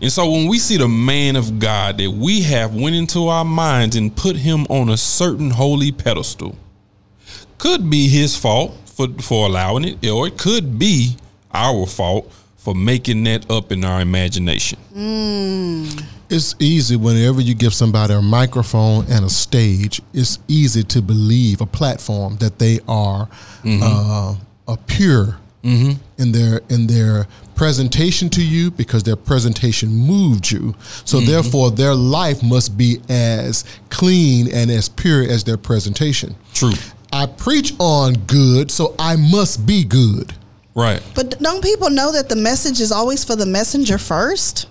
And 0.00 0.10
so 0.10 0.30
when 0.30 0.48
we 0.48 0.58
see 0.58 0.76
the 0.76 0.88
man 0.88 1.36
of 1.36 1.58
God 1.58 1.98
that 1.98 2.10
we 2.10 2.42
have 2.42 2.74
went 2.74 2.94
into 2.96 3.28
our 3.28 3.44
minds 3.44 3.96
and 3.96 4.14
put 4.14 4.36
him 4.36 4.66
on 4.68 4.88
a 4.88 4.96
certain 4.96 5.50
holy 5.50 5.92
pedestal, 5.92 6.56
could 7.58 7.90
be 7.90 8.08
his 8.08 8.36
fault 8.36 8.74
for 8.86 9.08
for 9.20 9.46
allowing 9.46 9.84
it, 9.84 10.06
or 10.08 10.26
it 10.26 10.38
could 10.38 10.78
be 10.78 11.16
our 11.52 11.86
fault 11.86 12.32
for 12.56 12.74
making 12.74 13.24
that 13.24 13.50
up 13.50 13.72
in 13.72 13.84
our 13.84 14.00
imagination. 14.00 14.78
It's 16.30 16.54
easy 16.60 16.94
whenever 16.94 17.40
you 17.40 17.54
give 17.54 17.74
somebody 17.74 18.14
a 18.14 18.22
microphone 18.22 19.04
and 19.10 19.24
a 19.24 19.28
stage. 19.28 20.00
It's 20.14 20.38
easy 20.46 20.84
to 20.84 21.02
believe 21.02 21.60
a 21.60 21.66
platform 21.66 22.36
that 22.36 22.58
they 22.58 22.78
are 22.86 23.26
mm-hmm. 23.64 23.80
uh, 23.82 24.36
a 24.72 24.76
pure 24.86 25.38
mm-hmm. 25.64 26.00
in 26.22 26.32
their 26.32 26.60
in 26.68 26.86
their 26.86 27.26
presentation 27.56 28.30
to 28.30 28.42
you 28.42 28.70
because 28.70 29.02
their 29.02 29.16
presentation 29.16 29.90
moved 29.90 30.50
you. 30.50 30.74
So 31.04 31.18
mm-hmm. 31.18 31.26
therefore, 31.30 31.70
their 31.72 31.94
life 31.94 32.42
must 32.42 32.78
be 32.78 33.00
as 33.08 33.64
clean 33.90 34.48
and 34.52 34.70
as 34.70 34.88
pure 34.88 35.22
as 35.22 35.44
their 35.44 35.58
presentation. 35.58 36.36
True. 36.54 36.72
I 37.12 37.26
preach 37.26 37.74
on 37.80 38.14
good, 38.26 38.70
so 38.70 38.94
I 38.98 39.16
must 39.16 39.66
be 39.66 39.84
good. 39.84 40.32
Right. 40.74 41.02
But 41.14 41.40
don't 41.40 41.62
people 41.62 41.90
know 41.90 42.12
that 42.12 42.28
the 42.28 42.36
message 42.36 42.80
is 42.80 42.92
always 42.92 43.24
for 43.24 43.34
the 43.34 43.46
messenger 43.46 43.98
first? 43.98 44.68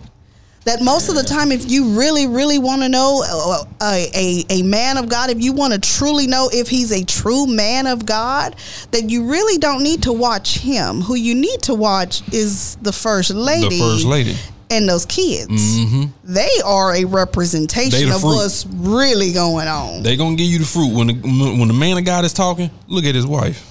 That 0.66 0.82
most 0.82 1.10
of 1.10 1.16
the 1.16 1.24
time, 1.24 1.52
if 1.52 1.70
you 1.72 1.98
really, 1.98 2.28
really 2.28 2.60
want 2.60 2.82
to 2.82 2.90
know 2.90 3.24
uh, 3.26 3.64
uh, 3.80 3.94
a, 3.94 4.12
a, 4.14 4.60
a 4.60 4.64
man 4.64 4.98
of 4.98 5.10
God, 5.10 5.30
if 5.30 5.42
you 5.42 5.54
want 5.54 5.74
to 5.74 5.80
truly 5.80 6.28
know 6.28 6.50
if 6.52 6.68
he's 6.68 6.92
a 6.92 7.04
true 7.06 7.48
man 7.48 7.88
of 7.88 8.06
God, 8.06 8.56
that 8.92 9.10
you 9.10 9.30
really 9.30 9.58
don't 9.58 9.84
need 9.84 10.04
to 10.04 10.14
watch 10.14 10.60
him. 10.60 11.02
Who 11.02 11.16
you 11.16 11.34
need 11.34 11.62
to 11.64 11.74
watch 11.74 12.22
is 12.34 12.76
the 12.82 12.92
first 12.92 13.32
lady. 13.32 13.70
The 13.70 13.80
first 13.80 14.06
lady. 14.06 14.36
And 14.72 14.88
those 14.88 15.06
kids. 15.06 15.50
Mm-hmm. 15.50 16.04
They 16.26 16.50
are 16.64 16.94
a 16.94 17.06
representation 17.06 18.10
the 18.10 18.16
of 18.16 18.22
fruit. 18.22 18.36
what's 18.36 18.68
really 18.68 19.34
going 19.34 19.68
on. 19.68 20.04
they're 20.04 20.16
gonna 20.16 20.36
give 20.36 20.46
you 20.46 20.60
the 20.60 20.66
fruit 20.66 20.94
when 20.94 21.08
the 21.08 21.14
when 21.58 21.68
the 21.68 21.74
man 21.74 21.98
of 21.98 22.06
God 22.06 22.24
is 22.24 22.34
talking. 22.34 22.70
Look 22.86 23.06
at 23.06 23.16
his 23.16 23.26
wife. 23.26 23.66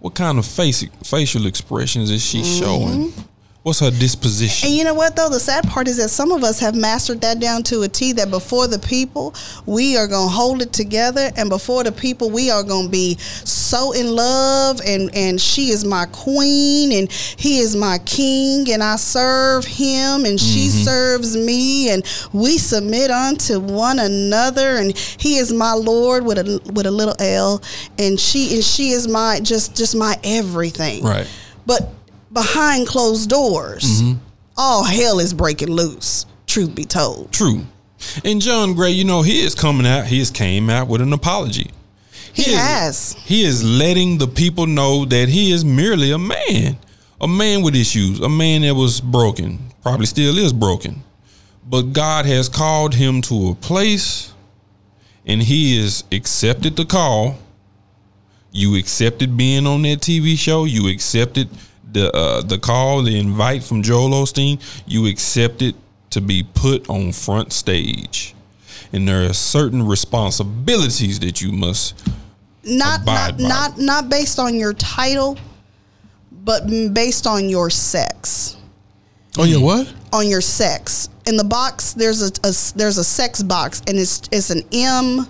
What 0.00 0.14
kind 0.14 0.38
of 0.38 0.44
face 0.44 0.84
facial 1.04 1.46
expressions 1.46 2.10
is 2.10 2.22
she 2.22 2.40
mm-hmm. 2.40 2.64
showing? 2.64 3.12
What's 3.62 3.80
her 3.80 3.90
disposition? 3.90 4.68
And 4.68 4.76
you 4.76 4.84
know 4.84 4.94
what 4.94 5.16
though? 5.16 5.28
The 5.28 5.38
sad 5.38 5.68
part 5.68 5.86
is 5.86 5.98
that 5.98 6.08
some 6.08 6.32
of 6.32 6.42
us 6.42 6.58
have 6.60 6.74
mastered 6.74 7.20
that 7.20 7.40
down 7.40 7.62
to 7.64 7.82
a 7.82 7.88
T 7.88 8.12
that 8.12 8.30
before 8.30 8.66
the 8.66 8.78
people, 8.78 9.34
we 9.66 9.98
are 9.98 10.06
gonna 10.06 10.30
hold 10.30 10.62
it 10.62 10.72
together 10.72 11.30
and 11.36 11.50
before 11.50 11.84
the 11.84 11.92
people 11.92 12.30
we 12.30 12.50
are 12.50 12.62
gonna 12.62 12.88
be 12.88 13.18
so 13.18 13.92
in 13.92 14.16
love 14.16 14.80
and 14.86 15.14
and 15.14 15.38
she 15.38 15.68
is 15.68 15.84
my 15.84 16.06
queen 16.06 16.90
and 16.92 17.12
he 17.12 17.58
is 17.58 17.76
my 17.76 17.98
king 18.06 18.72
and 18.72 18.82
I 18.82 18.96
serve 18.96 19.66
him 19.66 20.24
and 20.24 20.40
she 20.40 20.68
mm-hmm. 20.68 20.84
serves 20.84 21.36
me 21.36 21.90
and 21.90 22.02
we 22.32 22.56
submit 22.56 23.10
unto 23.10 23.60
one 23.60 23.98
another 23.98 24.76
and 24.76 24.96
he 24.96 25.36
is 25.36 25.52
my 25.52 25.74
Lord 25.74 26.24
with 26.24 26.38
a 26.38 26.72
with 26.72 26.86
a 26.86 26.90
little 26.90 27.14
L 27.18 27.62
and 27.98 28.18
she 28.18 28.54
and 28.54 28.64
she 28.64 28.90
is 28.90 29.06
my 29.06 29.38
just 29.40 29.76
just 29.76 29.94
my 29.94 30.18
everything. 30.24 31.04
Right. 31.04 31.28
But 31.66 31.99
behind 32.32 32.86
closed 32.86 33.28
doors, 33.28 34.02
mm-hmm. 34.02 34.18
all 34.56 34.84
hell 34.84 35.18
is 35.18 35.34
breaking 35.34 35.70
loose. 35.70 36.26
Truth 36.46 36.74
be 36.74 36.84
told, 36.84 37.32
True. 37.32 37.64
And 38.24 38.40
John 38.40 38.74
Gray, 38.74 38.90
you 38.90 39.04
know, 39.04 39.22
he 39.22 39.40
is 39.44 39.54
coming 39.54 39.86
out. 39.86 40.06
He 40.06 40.18
has 40.20 40.30
came 40.30 40.70
out 40.70 40.88
with 40.88 41.00
an 41.00 41.12
apology. 41.12 41.70
he 42.32 42.42
is- 42.42 42.58
has. 42.58 43.12
He 43.24 43.44
is 43.44 43.62
letting 43.62 44.18
the 44.18 44.28
people 44.28 44.66
know 44.66 45.04
that 45.04 45.28
he 45.28 45.52
is 45.52 45.64
merely 45.64 46.10
a 46.10 46.18
man, 46.18 46.78
a 47.20 47.28
man 47.28 47.62
with 47.62 47.76
issues, 47.76 48.20
a 48.20 48.28
man 48.28 48.62
that 48.62 48.74
was 48.74 49.00
broken, 49.00 49.58
probably 49.82 50.06
still 50.06 50.38
is 50.38 50.52
broken. 50.52 51.02
But 51.68 51.92
God 51.92 52.26
has 52.26 52.48
called 52.48 52.94
him 52.94 53.22
to 53.22 53.50
a 53.50 53.54
place 53.54 54.32
and 55.26 55.42
he 55.42 55.80
has 55.80 56.04
accepted 56.10 56.76
the 56.76 56.84
call. 56.84 57.38
You 58.50 58.76
accepted 58.76 59.36
being 59.36 59.66
on 59.66 59.82
that 59.82 60.00
TV 60.00 60.36
show. 60.36 60.64
You 60.64 60.88
accepted 60.88 61.48
the 61.92 62.10
uh, 62.14 62.42
the 62.42 62.58
call, 62.58 63.02
the 63.02 63.18
invite 63.18 63.62
from 63.62 63.82
Joel 63.82 64.10
Osteen. 64.10 64.60
You 64.86 65.06
accepted 65.06 65.74
to 66.10 66.20
be 66.20 66.42
put 66.54 66.88
on 66.88 67.12
front 67.12 67.52
stage. 67.52 68.34
And 68.92 69.06
there 69.06 69.24
are 69.24 69.32
certain 69.32 69.86
responsibilities 69.86 71.20
that 71.20 71.40
you 71.40 71.52
must 71.52 71.94
Not 72.64 73.02
Abide 73.02 73.38
not 73.38 73.38
by. 73.38 73.48
not 73.48 73.78
not 73.78 74.08
based 74.08 74.38
on 74.38 74.54
your 74.56 74.72
title, 74.74 75.38
but 76.44 76.66
based 76.92 77.26
on 77.26 77.48
your 77.48 77.70
sex. 77.70 78.56
On 79.38 79.48
your 79.48 79.60
what? 79.60 79.92
On 80.12 80.26
your 80.28 80.40
sex. 80.40 81.08
In 81.26 81.36
the 81.36 81.44
box, 81.44 81.92
there's 81.92 82.22
a, 82.22 82.32
a 82.44 82.48
s- 82.48 82.72
there's 82.72 82.98
a 82.98 83.04
sex 83.04 83.42
box, 83.42 83.80
and 83.86 83.96
it's 83.96 84.22
it's 84.32 84.50
an 84.50 84.62
M 84.72 85.26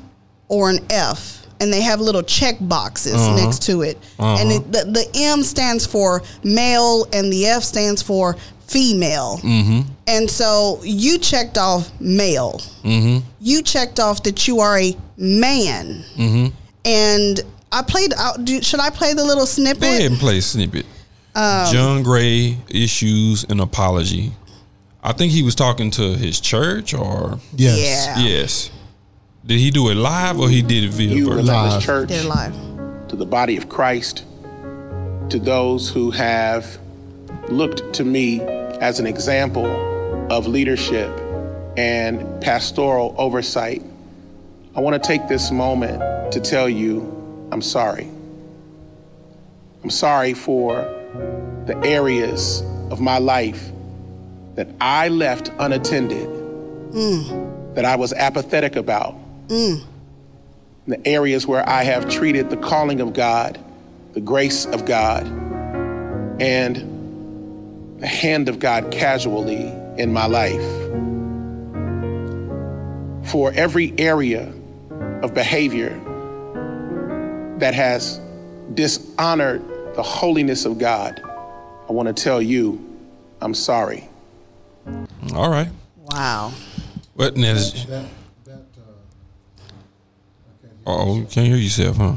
or 0.49 0.71
an 0.71 0.79
F, 0.89 1.40
and 1.61 1.73
they 1.73 1.83
have 1.83 2.01
little 2.01 2.23
check 2.23 2.57
boxes 2.61 3.15
uh-huh. 3.15 3.37
next 3.37 3.63
to 3.65 3.83
it. 3.83 3.99
And 4.19 4.51
it, 4.51 4.63
uh-huh. 4.63 4.85
the 4.85 4.91
the 4.93 5.11
M 5.15 5.43
stands 5.43 5.87
for 5.87 6.23
male, 6.43 7.07
and 7.13 7.33
the 7.33 7.47
F 7.47 7.63
stands 7.63 8.03
for 8.03 8.37
female. 8.67 9.39
Mm-hmm. 9.43 9.91
And 10.07 10.31
so 10.31 10.81
you 10.83 11.19
checked 11.19 11.59
off 11.59 11.91
male. 12.01 12.61
Mm-hmm. 12.83 13.27
You 13.41 13.63
checked 13.63 13.99
off 13.99 14.23
that 14.23 14.47
you 14.47 14.61
are 14.61 14.79
a 14.79 14.97
man. 15.17 16.05
Mm-hmm. 16.17 16.55
And 16.85 17.41
I 17.73 17.83
played 17.83 18.13
out. 18.15 18.45
Do, 18.45 18.63
should 18.63 18.81
I 18.81 18.91
play 18.91 19.13
the 19.13 19.25
little 19.25 19.47
snippet? 19.47 19.83
Go 19.83 19.89
ahead 19.89 20.11
and 20.11 20.21
play 20.21 20.39
a 20.39 20.43
snippet. 20.43 20.87
Um, 21.35 21.73
John 21.73 22.03
Gray 22.03 22.59
issues 22.69 23.45
an 23.45 23.61
apology. 23.61 24.33
I 25.03 25.13
think 25.13 25.33
he 25.33 25.43
was 25.43 25.55
talking 25.55 25.91
to 25.93 26.15
his 26.15 26.41
church 26.41 26.95
or 26.95 27.39
Yes. 27.55 28.07
Yeah. 28.07 28.19
yes. 28.19 28.71
Did 29.45 29.59
he 29.59 29.71
do 29.71 29.89
it 29.89 29.95
live 29.97 30.39
or 30.39 30.49
he 30.49 30.63
did 30.63 30.85
it 30.85 30.91
via 30.91 31.09
You, 31.09 31.27
virtual? 31.31 31.45
Live. 31.45 31.83
Church, 31.83 32.09
They're 32.11 32.25
live. 32.25 32.55
to 33.09 33.17
the 33.17 33.27
body 33.27 33.57
of 33.57 33.69
Christ, 33.69 34.25
to 35.31 35.39
those 35.39 35.89
who 35.89 36.11
have 36.11 36.79
looked 37.49 37.93
to 37.95 38.05
me 38.05 38.41
as 38.43 39.01
an 39.01 39.07
example 39.07 39.67
of 40.31 40.47
leadership 40.47 41.11
and 41.77 42.41
pastoral 42.43 43.15
oversight, 43.19 43.83
I 44.77 44.81
want 44.81 45.03
to 45.03 45.07
take 45.07 45.27
this 45.27 45.51
moment 45.51 46.33
to 46.33 46.41
tell 46.41 46.69
you 46.69 47.17
I'm 47.51 47.63
sorry. 47.63 48.09
I'm 49.83 49.91
sorry 49.91 50.35
for 50.35 50.77
the 51.67 51.81
areas 51.85 52.63
of 52.91 53.01
my 53.01 53.19
life 53.19 53.71
that 54.55 54.69
I 54.81 55.09
left 55.09 55.51
unattended, 55.59 56.29
that 57.75 57.85
I 57.85 57.97
was 57.97 58.13
apathetic 58.13 58.77
about 58.77 59.17
Mm. 59.51 59.83
the 60.87 61.07
areas 61.07 61.47
where 61.47 61.69
I 61.69 61.83
have 61.83 62.09
treated 62.09 62.51
the 62.51 62.57
calling 62.57 63.01
of 63.01 63.13
God, 63.13 63.59
the 64.13 64.21
grace 64.21 64.65
of 64.65 64.85
God, 64.85 65.27
and 66.41 67.99
the 68.01 68.07
hand 68.07 68.49
of 68.49 68.61
God 68.61 68.93
casually 68.93 69.73
in 69.99 70.13
my 70.13 70.27
life. 70.27 70.63
For 73.29 73.53
every 73.53 73.93
area 73.99 74.53
of 75.23 75.35
behavior 75.35 75.91
that 77.59 77.75
has 77.75 78.21
dishonored 78.75 79.63
the 79.97 80.03
holiness 80.03 80.65
of 80.65 80.79
God, 80.79 81.21
I 81.89 81.93
want 81.93 82.07
to 82.07 82.15
tell 82.15 82.41
you, 82.41 82.81
I'm 83.41 83.55
sorry. 83.55 84.09
All 85.35 85.51
right. 85.51 85.69
Wow. 86.13 86.53
What 87.15 87.37
now? 87.37 87.53
is- 87.55 87.87
Oh, 90.93 91.17
you 91.17 91.25
can't 91.25 91.47
hear 91.47 91.57
yourself, 91.57 91.97
huh? 91.97 92.17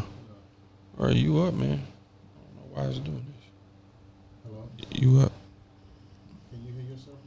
Are 1.00 1.12
you 1.12 1.42
up, 1.42 1.54
man? 1.54 1.72
I 1.72 1.74
don't 1.76 2.56
know 2.56 2.68
why 2.74 2.84
it's 2.86 3.00
doing 3.00 3.26
this. 4.92 5.02
You 5.02 5.20
up? 5.22 5.32
Can 6.52 6.66
you 6.66 6.74
hear 6.74 6.92
yourself? 6.92 7.18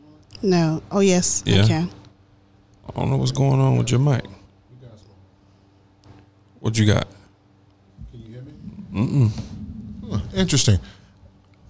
No. 0.43 0.83
Oh 0.91 1.01
yes. 1.01 1.43
Yeah. 1.47 1.65
I 1.65 1.67
can. 1.67 1.91
I 2.89 2.99
don't 2.99 3.11
know 3.11 3.17
what's 3.17 3.33
going 3.33 3.61
on 3.61 3.77
with 3.77 3.91
your 3.91 4.01
mic. 4.01 4.25
What 6.61 6.77
you 6.77 6.87
got? 6.87 7.07
Can 8.11 8.21
you 8.23 8.29
hear 8.29 8.43
me? 8.43 8.53
Mm-mm. 8.93 9.31
Hmm, 9.31 10.37
interesting. 10.37 10.79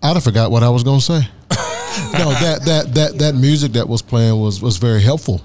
I'd 0.03 0.15
have 0.15 0.25
forgot 0.25 0.51
what 0.51 0.63
I 0.63 0.71
was 0.71 0.85
going 0.85 1.01
to 1.01 1.05
say. 1.05 1.21
no, 2.15 2.31
that 2.33 2.63
that 2.65 2.95
that 2.95 3.19
that 3.19 3.35
music 3.35 3.73
that 3.73 3.89
was 3.89 4.01
playing 4.01 4.41
was 4.41 4.63
was 4.63 4.79
very 4.79 5.03
helpful. 5.03 5.43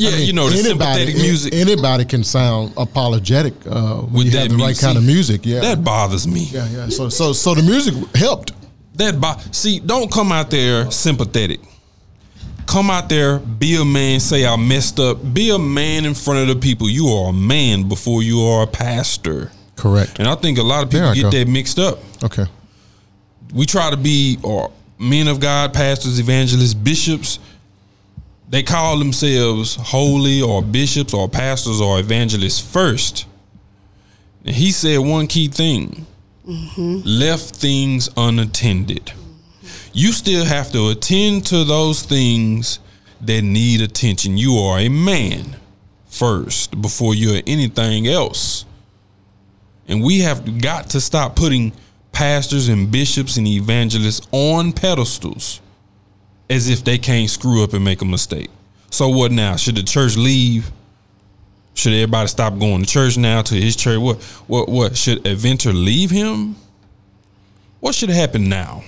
Yeah, 0.00 0.16
you 0.16 0.32
know 0.32 0.48
the 0.48 0.56
sympathetic 0.56 1.14
music. 1.16 1.52
Anybody 1.54 2.04
can 2.04 2.24
sound 2.24 2.72
apologetic 2.76 3.54
uh, 3.66 3.96
when 3.98 4.12
With 4.12 4.24
you 4.26 4.30
that 4.32 4.42
have 4.42 4.50
the 4.50 4.56
right 4.56 4.78
kind 4.78 4.96
of 4.98 5.04
music. 5.04 5.42
Yeah, 5.44 5.60
that 5.60 5.84
bothers 5.84 6.26
me. 6.26 6.48
yeah, 6.50 6.68
yeah. 6.68 6.88
So 6.88 7.08
so 7.08 7.32
so 7.32 7.54
the 7.54 7.62
music 7.62 7.94
helped. 8.14 8.52
That 8.94 9.20
bo- 9.20 9.36
see, 9.52 9.78
don't 9.80 10.10
come 10.10 10.32
out 10.32 10.50
there 10.50 10.90
sympathetic. 10.90 11.60
Come 12.66 12.88
out 12.90 13.08
there, 13.08 13.38
be 13.38 13.76
a 13.80 13.84
man. 13.84 14.20
Say 14.20 14.46
I 14.46 14.56
messed 14.56 15.00
up. 15.00 15.18
Be 15.34 15.50
a 15.50 15.58
man 15.58 16.04
in 16.04 16.14
front 16.14 16.40
of 16.40 16.48
the 16.48 16.60
people. 16.60 16.88
You 16.88 17.08
are 17.08 17.30
a 17.30 17.32
man 17.32 17.88
before 17.88 18.22
you 18.22 18.40
are 18.42 18.62
a 18.62 18.66
pastor. 18.66 19.50
Correct. 19.76 20.18
And 20.18 20.28
I 20.28 20.34
think 20.36 20.58
a 20.58 20.62
lot 20.62 20.84
of 20.84 20.90
people 20.90 21.12
get 21.14 21.22
go. 21.22 21.30
that 21.30 21.48
mixed 21.48 21.78
up. 21.78 21.98
Okay. 22.22 22.46
we 23.54 23.66
try 23.66 23.90
to 23.90 23.96
be 23.96 24.38
or 24.42 24.70
men 24.98 25.26
of 25.26 25.40
God, 25.40 25.72
pastors, 25.72 26.20
evangelists, 26.20 26.74
bishops. 26.74 27.38
They 28.50 28.64
call 28.64 28.98
themselves 28.98 29.76
holy 29.76 30.42
or 30.42 30.60
bishops 30.60 31.14
or 31.14 31.28
pastors 31.28 31.80
or 31.80 32.00
evangelists 32.00 32.58
first. 32.58 33.26
And 34.44 34.56
he 34.56 34.72
said 34.72 34.98
one 34.98 35.28
key 35.28 35.46
thing 35.46 36.04
mm-hmm. 36.44 37.00
left 37.04 37.54
things 37.54 38.08
unattended. 38.16 39.12
You 39.92 40.10
still 40.12 40.44
have 40.44 40.72
to 40.72 40.88
attend 40.88 41.46
to 41.46 41.62
those 41.62 42.02
things 42.02 42.80
that 43.20 43.42
need 43.42 43.82
attention. 43.82 44.36
You 44.36 44.56
are 44.56 44.80
a 44.80 44.88
man 44.88 45.56
first 46.06 46.82
before 46.82 47.14
you're 47.14 47.42
anything 47.46 48.08
else. 48.08 48.64
And 49.86 50.02
we 50.02 50.20
have 50.20 50.60
got 50.60 50.90
to 50.90 51.00
stop 51.00 51.36
putting 51.36 51.72
pastors 52.10 52.68
and 52.68 52.90
bishops 52.90 53.36
and 53.36 53.46
evangelists 53.46 54.26
on 54.32 54.72
pedestals 54.72 55.60
as 56.50 56.68
if 56.68 56.84
they 56.84 56.98
can't 56.98 57.30
screw 57.30 57.62
up 57.64 57.72
and 57.72 57.84
make 57.84 58.02
a 58.02 58.04
mistake. 58.04 58.50
So 58.90 59.08
what 59.08 59.30
now? 59.30 59.56
Should 59.56 59.76
the 59.76 59.84
church 59.84 60.16
leave? 60.16 60.70
Should 61.74 61.92
everybody 61.92 62.28
stop 62.28 62.58
going 62.58 62.82
to 62.82 62.86
church 62.86 63.16
now 63.16 63.40
to 63.42 63.54
his 63.54 63.76
church? 63.76 63.98
What 63.98 64.20
what 64.48 64.68
what 64.68 64.96
should 64.96 65.22
Aventer 65.22 65.72
leave 65.72 66.10
him? 66.10 66.56
What 67.78 67.94
should 67.94 68.10
happen 68.10 68.48
now? 68.48 68.82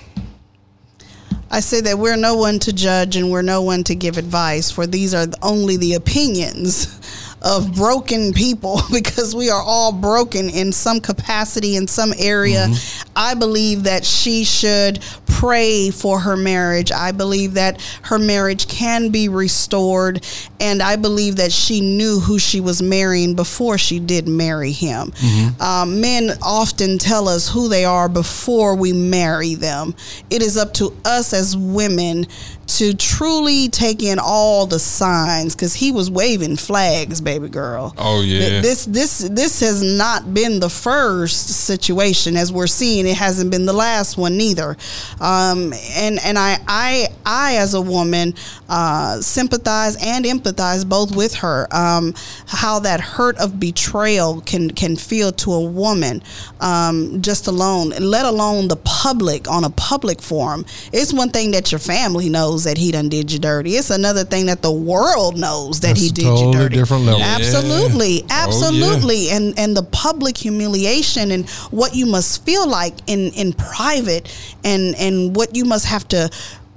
I 1.51 1.61
say 1.61 1.83
that 1.83 1.99
we're 1.99 2.17
no 2.17 2.35
one 2.35 2.59
to 2.61 2.73
judge 2.73 3.15
and 3.15 3.31
we're 3.31 3.43
no 3.43 3.61
one 3.61 3.85
to 3.85 3.95
give 3.95 4.17
advice, 4.17 4.71
for 4.71 4.87
these 4.87 5.13
are 5.13 5.27
only 5.43 5.77
the 5.77 5.95
opinions 5.95 6.99
of 7.43 7.75
broken 7.75 8.33
people 8.33 8.81
because 8.93 9.35
we 9.35 9.51
are 9.51 9.63
all 9.63 9.93
broken 9.93 10.49
in 10.49 10.73
some 10.73 11.01
capacity, 11.01 11.77
in 11.77 11.87
some 11.87 12.13
area. 12.19 12.67
Mm-hmm. 12.69 13.12
I 13.15 13.35
believe 13.35 13.85
that 13.85 14.05
she 14.05 14.45
should 14.45 15.01
pray 15.27 15.91
for 15.91 16.21
her 16.21 16.37
marriage. 16.37 16.93
I 16.93 17.11
believe 17.11 17.55
that 17.55 17.81
her 18.03 18.19
marriage 18.19 18.69
can 18.69 19.11
be 19.11 19.29
restored. 19.29 20.25
And 20.61 20.83
I 20.83 20.97
believe 20.97 21.37
that 21.37 21.53
she 21.53 21.81
knew 21.81 22.21
who 22.21 22.39
she 22.39 22.61
was 22.61 22.81
marrying 22.81 23.35
before 23.35 23.77
she 23.79 23.99
did 23.99 24.29
marry 24.29 24.71
him. 24.73 25.13
Um, 25.61 26.01
men 26.01 26.31
often 26.43 26.99
tell 26.99 27.29
us 27.29 27.49
who 27.49 27.69
they 27.69 27.85
are 27.85 28.09
before 28.09 28.77
we 28.77 28.93
marry 28.93 29.55
them. 29.55 29.95
It 30.31 30.43
is 30.43 30.57
up 30.57 30.75
to 30.75 30.95
us 31.05 31.33
as 31.33 31.57
women 31.57 32.27
to 32.65 32.95
truly 32.95 33.69
take 33.69 34.03
in 34.03 34.19
all 34.23 34.67
the 34.67 34.79
signs 34.79 35.55
because 35.55 35.75
he 35.75 35.93
was 35.93 36.11
waving 36.11 36.57
flags, 36.57 37.21
baby 37.21 37.49
girl. 37.49 37.93
Oh, 37.99 38.23
yeah. 38.23 38.61
This 38.61 38.87
this 38.87 39.19
this 39.19 39.61
has 39.61 39.83
not 39.83 40.33
been 40.33 40.61
the 40.61 40.71
first 40.71 41.49
situation 41.49 42.37
as 42.37 42.53
we're 42.53 42.67
seeing. 42.67 43.02
It 43.07 43.17
hasn't 43.17 43.51
been 43.51 43.67
the 43.67 43.73
last 43.73 44.17
one 44.17 44.37
neither. 44.37 44.77
Um, 45.21 45.73
and 45.97 46.19
and 46.25 46.39
I 46.39 46.59
I 46.67 47.09
I 47.25 47.57
as 47.57 47.75
a 47.75 47.81
woman 47.81 48.35
uh, 48.69 49.21
sympathize 49.21 49.97
and 50.05 50.25
empathize 50.25 50.89
both 50.89 51.15
with 51.15 51.35
her. 51.37 51.69
Um, 51.71 52.15
how 52.47 52.79
that 52.81 53.01
hurt 53.01 53.37
of 53.39 53.59
betrayal 53.61 54.41
can 54.43 54.71
can 54.71 54.97
feel 54.97 55.33
to 55.33 55.53
a 55.53 55.61
woman 55.63 56.23
um, 56.61 57.21
just 57.23 57.47
alone, 57.47 57.91
let 58.01 58.25
alone 58.27 58.69
the 58.69 58.77
public 58.77 59.49
on 59.51 59.65
a 59.65 59.71
public 59.71 60.21
forum. 60.23 60.65
It's 60.93 61.13
one 61.13 61.31
thing 61.31 61.51
that 61.53 61.73
your 61.73 61.79
family 61.79 62.29
knows 62.29 62.65
that 62.65 62.79
he 62.79 62.93
done 62.93 63.09
did 63.09 63.31
you 63.33 63.39
dirty. 63.39 63.73
It's 63.77 63.91
another 63.91 64.25
thing 64.25 64.47
that 64.47 64.63
the 64.63 64.73
world 64.73 65.39
knows 65.39 65.81
that 65.81 65.89
That's 65.89 66.01
he 66.01 66.09
did 66.11 66.25
totally 66.25 66.47
you 66.47 66.53
dirty. 66.53 66.77
different 66.77 67.05
level. 67.05 67.21
Yeah. 67.21 67.37
Absolutely, 67.39 68.23
Oh, 68.23 68.27
yeah. 68.29 68.45
absolutely, 68.47 69.31
and 69.31 69.59
and 69.59 69.77
the 69.77 69.83
public 69.85 70.37
humiliation 70.37 71.31
and 71.31 71.49
what 71.71 71.95
you 71.95 72.07
must 72.07 72.45
feel 72.45 72.67
like 72.69 72.92
in 73.07 73.33
in 73.33 73.53
private, 73.53 74.29
and 74.65 74.95
and 74.97 75.37
what 75.37 75.55
you 75.57 75.65
must 75.65 75.87
have 75.87 76.07
to 76.09 76.31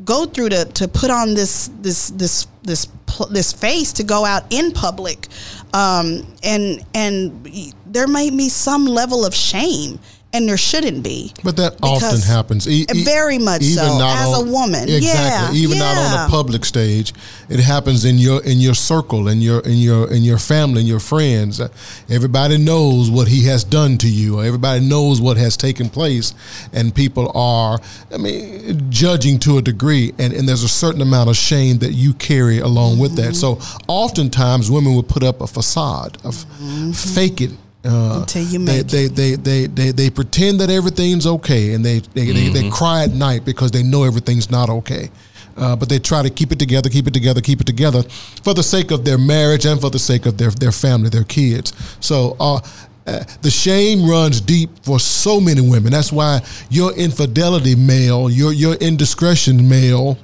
go 0.04 0.26
through 0.26 0.50
to 0.50 0.66
to 0.66 0.88
put 0.88 1.10
on 1.10 1.34
this 1.34 1.70
this 1.82 2.10
this 2.10 2.48
this 2.64 2.88
this 3.30 3.54
face 3.54 3.94
to 3.94 4.04
go 4.04 4.26
out 4.26 4.44
in 4.50 4.72
public, 4.72 5.28
um, 5.74 6.26
and 6.44 6.84
and 6.94 7.48
there 7.86 8.08
may 8.08 8.30
be 8.30 8.50
some 8.50 8.86
level 8.86 9.26
of 9.26 9.34
shame. 9.34 10.00
And 10.36 10.50
there 10.50 10.58
shouldn't 10.58 11.02
be. 11.02 11.32
But 11.46 11.56
that 11.56 11.78
often 11.82 12.20
happens. 12.20 12.68
E- 12.68 12.86
Very 13.06 13.38
much 13.38 13.64
so, 13.64 14.00
as 14.02 14.38
a 14.38 14.44
woman. 14.44 14.90
Exactly. 14.90 15.58
Yeah, 15.58 15.64
even 15.64 15.80
not 15.80 15.96
on 15.96 16.12
yeah. 16.12 16.26
a 16.26 16.30
public 16.30 16.66
stage, 16.66 17.14
it 17.48 17.62
happens 17.62 18.04
in 18.04 18.18
your 18.18 18.44
in 18.44 18.60
your 18.60 18.74
circle, 18.74 19.30
in 19.30 19.40
your 19.40 19.62
in 19.62 19.78
your 19.78 20.12
in 20.12 20.24
your 20.24 20.38
family, 20.38 20.82
in 20.82 20.88
your 20.88 21.00
friends. 21.00 21.62
Everybody 22.10 22.58
knows 22.58 23.10
what 23.10 23.30
he 23.30 23.46
has 23.46 23.64
done 23.64 23.98
to 24.00 24.10
you. 24.10 24.42
Everybody 24.42 24.86
knows 24.86 25.22
what 25.22 25.38
has 25.38 25.56
taken 25.56 25.90
place, 25.90 26.34
and 26.74 26.94
people 26.94 27.32
are, 27.34 27.80
I 28.14 28.18
mean, 28.18 28.92
judging 28.92 29.40
to 29.40 29.58
a 29.58 29.62
degree, 29.62 30.14
and 30.20 30.34
and 30.34 30.50
there's 30.50 30.64
a 30.64 30.70
certain 30.70 31.02
amount 31.02 31.30
of 31.30 31.38
shame 31.38 31.78
that 31.78 31.94
you 31.94 32.14
carry 32.14 32.60
along 32.60 33.00
with 33.00 33.16
that. 33.16 33.34
Mm-hmm. 33.36 33.62
So 33.62 33.82
oftentimes, 33.88 34.70
women 34.70 34.96
will 34.96 35.04
put 35.04 35.24
up 35.24 35.40
a 35.40 35.48
facade 35.48 36.18
of 36.26 36.36
mm-hmm. 36.36 36.92
fake 36.92 37.40
it. 37.40 37.52
Uh, 37.86 38.22
Until 38.22 38.44
you 38.44 38.66
they, 38.66 38.78
make 38.78 38.88
they, 38.88 39.08
they, 39.08 39.36
they, 39.36 39.68
they, 39.68 39.92
they 39.92 40.10
pretend 40.10 40.60
that 40.60 40.70
everything's 40.72 41.28
okay 41.28 41.74
and 41.74 41.86
they, 41.86 42.00
they, 42.00 42.32
they, 42.32 42.50
they 42.50 42.70
cry 42.72 43.04
at 43.04 43.12
night 43.12 43.46
because 43.46 43.70
they 43.72 43.84
know 43.84 44.04
everything's 44.04 44.50
not 44.50 44.70
okay. 44.70 45.10
Uh, 45.56 45.76
but 45.76 45.88
they 45.88 46.00
try 46.00 46.22
to 46.22 46.30
keep 46.30 46.52
it 46.52 46.60
together, 46.60 46.90
keep 46.90 47.08
it 47.08 47.14
together, 47.14 47.40
keep 47.42 47.62
it 47.62 47.68
together 47.68 48.02
for 48.44 48.54
the 48.54 48.64
sake 48.64 48.92
of 48.92 49.06
their 49.06 49.18
marriage 49.18 49.66
and 49.66 49.80
for 49.80 49.90
the 49.90 50.00
sake 50.00 50.26
of 50.26 50.38
their, 50.38 50.50
their 50.50 50.72
family, 50.72 51.10
their 51.10 51.24
kids. 51.24 51.72
So 52.02 52.36
uh, 52.40 52.60
uh, 53.08 53.24
the 53.42 53.52
shame 53.52 54.10
runs 54.10 54.42
deep 54.42 54.70
for 54.84 55.00
so 55.00 55.40
many 55.40 55.62
women. 55.62 55.92
That's 55.92 56.12
why 56.12 56.42
your 56.70 56.92
infidelity 56.94 57.76
male, 57.76 58.30
your, 58.30 58.52
your 58.52 58.74
indiscretion 58.76 59.70
male, 59.70 60.18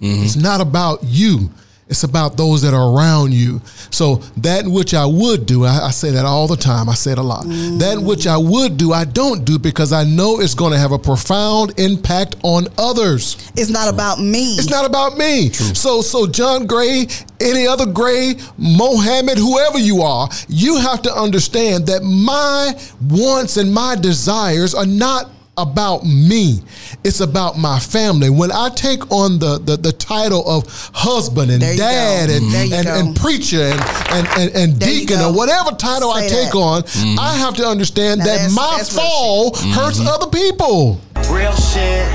it's 0.00 0.36
not 0.36 0.60
about 0.60 1.00
you. 1.04 1.50
It's 1.88 2.04
about 2.04 2.36
those 2.36 2.60
that 2.62 2.74
are 2.74 2.94
around 2.94 3.32
you. 3.32 3.62
So 3.90 4.16
that 4.38 4.66
which 4.66 4.92
I 4.92 5.06
would 5.06 5.46
do, 5.46 5.64
I, 5.64 5.86
I 5.86 5.90
say 5.90 6.10
that 6.10 6.26
all 6.26 6.46
the 6.46 6.56
time. 6.56 6.88
I 6.88 6.94
say 6.94 7.12
it 7.12 7.18
a 7.18 7.22
lot. 7.22 7.44
That 7.44 7.98
which 8.02 8.26
I 8.26 8.36
would 8.36 8.76
do, 8.76 8.92
I 8.92 9.04
don't 9.04 9.44
do 9.44 9.58
because 9.58 9.92
I 9.92 10.04
know 10.04 10.40
it's 10.40 10.54
going 10.54 10.72
to 10.72 10.78
have 10.78 10.92
a 10.92 10.98
profound 10.98 11.78
impact 11.78 12.36
on 12.42 12.66
others. 12.76 13.50
It's 13.56 13.70
not 13.70 13.92
about 13.92 14.20
me. 14.20 14.54
It's 14.56 14.68
not 14.68 14.84
about 14.84 15.16
me. 15.16 15.50
So, 15.50 16.02
so 16.02 16.26
John 16.26 16.66
Gray, 16.66 17.06
any 17.40 17.66
other 17.66 17.86
Gray, 17.86 18.34
Mohammed, 18.58 19.38
whoever 19.38 19.78
you 19.78 20.02
are, 20.02 20.28
you 20.48 20.76
have 20.76 21.00
to 21.02 21.12
understand 21.12 21.86
that 21.86 22.02
my 22.02 22.74
wants 23.08 23.56
and 23.56 23.72
my 23.72 23.96
desires 23.96 24.74
are 24.74 24.86
not 24.86 25.30
about 25.58 26.04
me. 26.04 26.60
It's 27.04 27.20
about 27.20 27.58
my 27.58 27.78
family. 27.78 28.30
When 28.30 28.50
I 28.52 28.70
take 28.74 29.10
on 29.10 29.38
the 29.38 29.58
the, 29.58 29.76
the 29.76 29.92
title 29.92 30.48
of 30.48 30.64
husband 30.94 31.50
and 31.50 31.60
dad 31.60 32.28
go. 32.28 32.34
and, 32.34 32.52
There 32.52 32.64
you 32.64 32.74
and, 32.74 32.88
and 32.88 33.16
preacher 33.16 33.62
and 33.62 33.80
and, 34.10 34.26
and, 34.38 34.56
and 34.56 34.78
deacon 34.80 35.20
or 35.20 35.32
whatever 35.32 35.72
title 35.72 36.10
I 36.10 36.22
take 36.28 36.52
that. 36.52 36.58
on, 36.58 36.82
mm-hmm. 36.82 37.18
I 37.18 37.34
have 37.34 37.54
to 37.56 37.66
understand 37.66 38.20
Now 38.20 38.26
that 38.26 38.36
that's- 38.36 38.54
my 38.56 38.74
that's 38.78 38.94
fall 38.94 39.50
mm-hmm. 39.52 39.70
hurts 39.72 40.00
other 40.00 40.26
people. 40.30 41.00
Real 41.30 41.54
shit. 41.54 42.06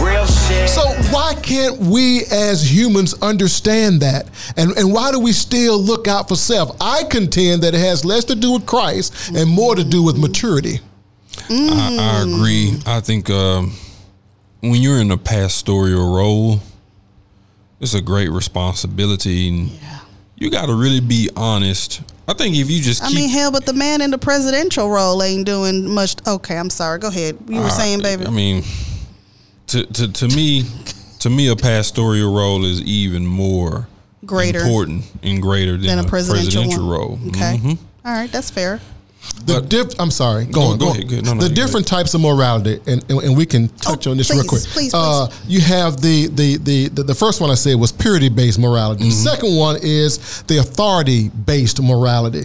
Real 0.00 0.26
shit. 0.26 0.68
So 0.68 0.82
why 1.10 1.34
can't 1.42 1.78
we 1.78 2.24
as 2.30 2.70
humans 2.70 3.14
understand 3.22 4.00
that? 4.02 4.28
And 4.56 4.72
and 4.76 4.92
why 4.92 5.10
do 5.10 5.18
we 5.18 5.32
still 5.32 5.78
look 5.78 6.06
out 6.06 6.28
for 6.28 6.36
self? 6.36 6.76
I 6.80 7.04
contend 7.04 7.62
that 7.62 7.74
it 7.74 7.80
has 7.80 8.04
less 8.04 8.24
to 8.26 8.34
do 8.34 8.52
with 8.52 8.66
Christ 8.66 9.30
and 9.34 9.48
more 9.48 9.74
to 9.74 9.82
do 9.84 10.02
with 10.02 10.18
maturity. 10.18 10.80
I, 11.50 11.96
I 12.00 12.22
agree. 12.22 12.78
I 12.86 13.00
think 13.00 13.30
um, 13.30 13.72
when 14.60 14.80
you're 14.82 14.98
in 15.00 15.10
a 15.10 15.16
pastoral 15.16 16.14
role, 16.14 16.60
it's 17.80 17.94
a 17.94 18.00
great 18.00 18.30
responsibility, 18.30 19.48
and 19.48 19.70
you 20.36 20.50
got 20.50 20.66
to 20.66 20.74
really 20.74 21.00
be 21.00 21.28
honest. 21.36 22.02
I 22.28 22.32
think 22.34 22.56
if 22.56 22.70
you 22.70 22.80
just 22.82 23.02
I 23.04 23.10
mean, 23.10 23.28
hell, 23.28 23.52
but 23.52 23.66
the 23.66 23.72
man 23.72 24.00
in 24.00 24.10
the 24.10 24.18
presidential 24.18 24.90
role 24.90 25.22
ain't 25.22 25.46
doing 25.46 25.88
much. 25.88 26.16
Okay, 26.26 26.56
I'm 26.56 26.70
sorry. 26.70 26.98
Go 26.98 27.08
ahead. 27.08 27.36
You 27.48 27.60
were 27.60 27.66
Uh, 27.66 27.70
saying, 27.70 28.02
baby. 28.02 28.26
I 28.26 28.30
mean, 28.30 28.64
to 29.68 29.84
to 29.86 30.08
to 30.12 30.28
me, 30.34 30.64
to 31.20 31.30
me, 31.30 31.48
a 31.48 31.56
pastoral 31.56 32.34
role 32.34 32.64
is 32.64 32.80
even 32.82 33.24
more 33.26 33.86
Greater. 34.24 34.58
important 34.60 35.04
and 35.22 35.40
greater 35.40 35.72
than, 35.76 35.86
than 35.86 35.98
a 36.00 36.04
presidential, 36.08 36.64
one. 36.66 36.88
role. 36.88 37.18
Okay. 37.28 37.58
Mhm. 37.62 37.78
All 38.04 38.12
right, 38.12 38.32
that's 38.32 38.50
fair. 38.50 38.80
The 39.44 39.54
But- 39.60 39.68
diff- 39.68 39.94
I'm 40.00 40.10
sorry. 40.10 40.44
Go, 40.46 40.52
Go- 40.52 40.60
on. 40.72 40.78
go 40.78 40.84
Go, 40.86 40.90
ahead, 40.92 41.08
go- 41.08 41.20
no, 41.20 41.34
no, 41.34 41.40
the 41.42 41.48
you 41.48 41.54
go 41.54 41.62
different 41.62 41.86
types 41.86 42.14
of 42.14 42.20
morality, 42.20 42.80
and, 42.86 43.04
and, 43.08 43.20
and 43.22 43.36
we 43.36 43.46
can 43.46 43.68
touch 43.68 44.06
Oh, 44.06 44.10
on 44.10 44.16
this 44.16 44.30
real 44.30 44.40
please, 44.42 44.48
quick. 44.48 44.62
please, 44.72 44.94
Uh, 44.94 45.28
you 45.46 45.60
have 45.60 46.00
the 46.00 46.26
the, 46.28 46.56
the 46.56 46.88
the 46.88 47.02
the 47.04 47.14
first 47.14 47.40
one 47.40 47.50
I 47.50 47.54
said 47.54 47.76
was 47.76 47.92
purity 47.92 48.28
based 48.28 48.58
morality. 48.58 49.04
Mm-hmm. 49.04 49.24
The 49.24 49.30
second 49.30 49.56
one 49.56 49.78
is 49.82 50.42
the 50.48 50.58
authority 50.58 51.28
based 51.28 51.80
morality. 51.80 52.44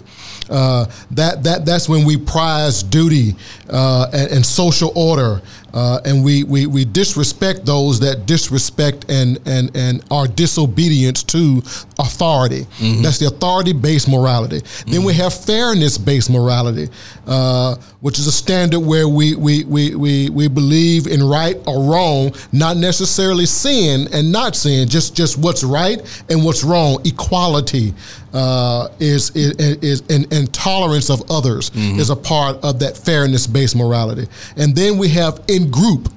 Uh, 0.50 0.86
that 1.12 1.44
that 1.44 1.66
that's 1.66 1.88
when 1.90 2.04
we 2.06 2.18
prize 2.18 2.84
duty 2.84 3.36
uh, 3.70 4.08
and, 4.14 4.32
and 4.32 4.46
social 4.46 4.92
order, 4.96 5.42
uh, 5.74 6.02
and 6.06 6.24
we, 6.24 6.44
we 6.44 6.66
we 6.66 6.86
disrespect 6.86 7.66
those 7.66 8.00
that 8.00 8.26
disrespect 8.26 9.06
and 9.10 9.40
and 9.46 9.76
and 9.76 10.04
are 10.12 10.28
disobedient 10.28 11.28
to 11.28 11.62
authority. 12.00 12.66
Mm-hmm. 12.80 13.02
That's 13.04 13.20
the 13.20 13.28
authority 13.28 13.74
based 13.74 14.10
morality. 14.10 14.62
Then 14.88 15.04
we 15.04 15.14
have 15.14 15.34
fairness 15.34 15.98
based 15.98 16.30
morality, 16.30 16.90
uh, 17.28 17.76
which 18.02 18.18
is 18.20 18.28
a 18.28 18.32
standard 18.32 18.80
where 18.80 19.08
we 19.08 19.36
we, 19.36 19.64
we 19.64 19.96
we 19.96 20.30
we 20.30 20.48
believe 20.48 21.08
in 21.08 21.24
right 21.24 21.56
or 21.68 21.84
wrong, 21.84 22.34
not 22.52 22.76
necessarily 22.78 23.46
sin 23.46 24.08
and 24.12 24.32
not 24.32 24.56
sin, 24.56 24.88
just 24.88 25.16
just 25.16 25.38
what's 25.38 25.64
right 25.64 26.02
and 26.30 26.44
what's 26.44 26.64
wrong. 26.64 27.00
Equality 27.06 27.94
uh, 28.34 28.90
is 29.00 29.30
is, 29.36 29.52
is 29.82 30.02
and, 30.10 30.32
and 30.34 30.52
tolerance 30.54 31.10
of 31.10 31.22
others 31.32 31.72
is 31.76 32.10
a 32.10 32.16
part 32.16 32.58
of 32.64 32.80
that 32.80 32.98
fairness 32.98 33.48
based 33.48 33.76
morality. 33.76 34.28
And 34.58 34.76
then 34.76 34.98
we 34.98 35.08
have 35.10 35.40
in 35.48 35.70
group 35.72 36.10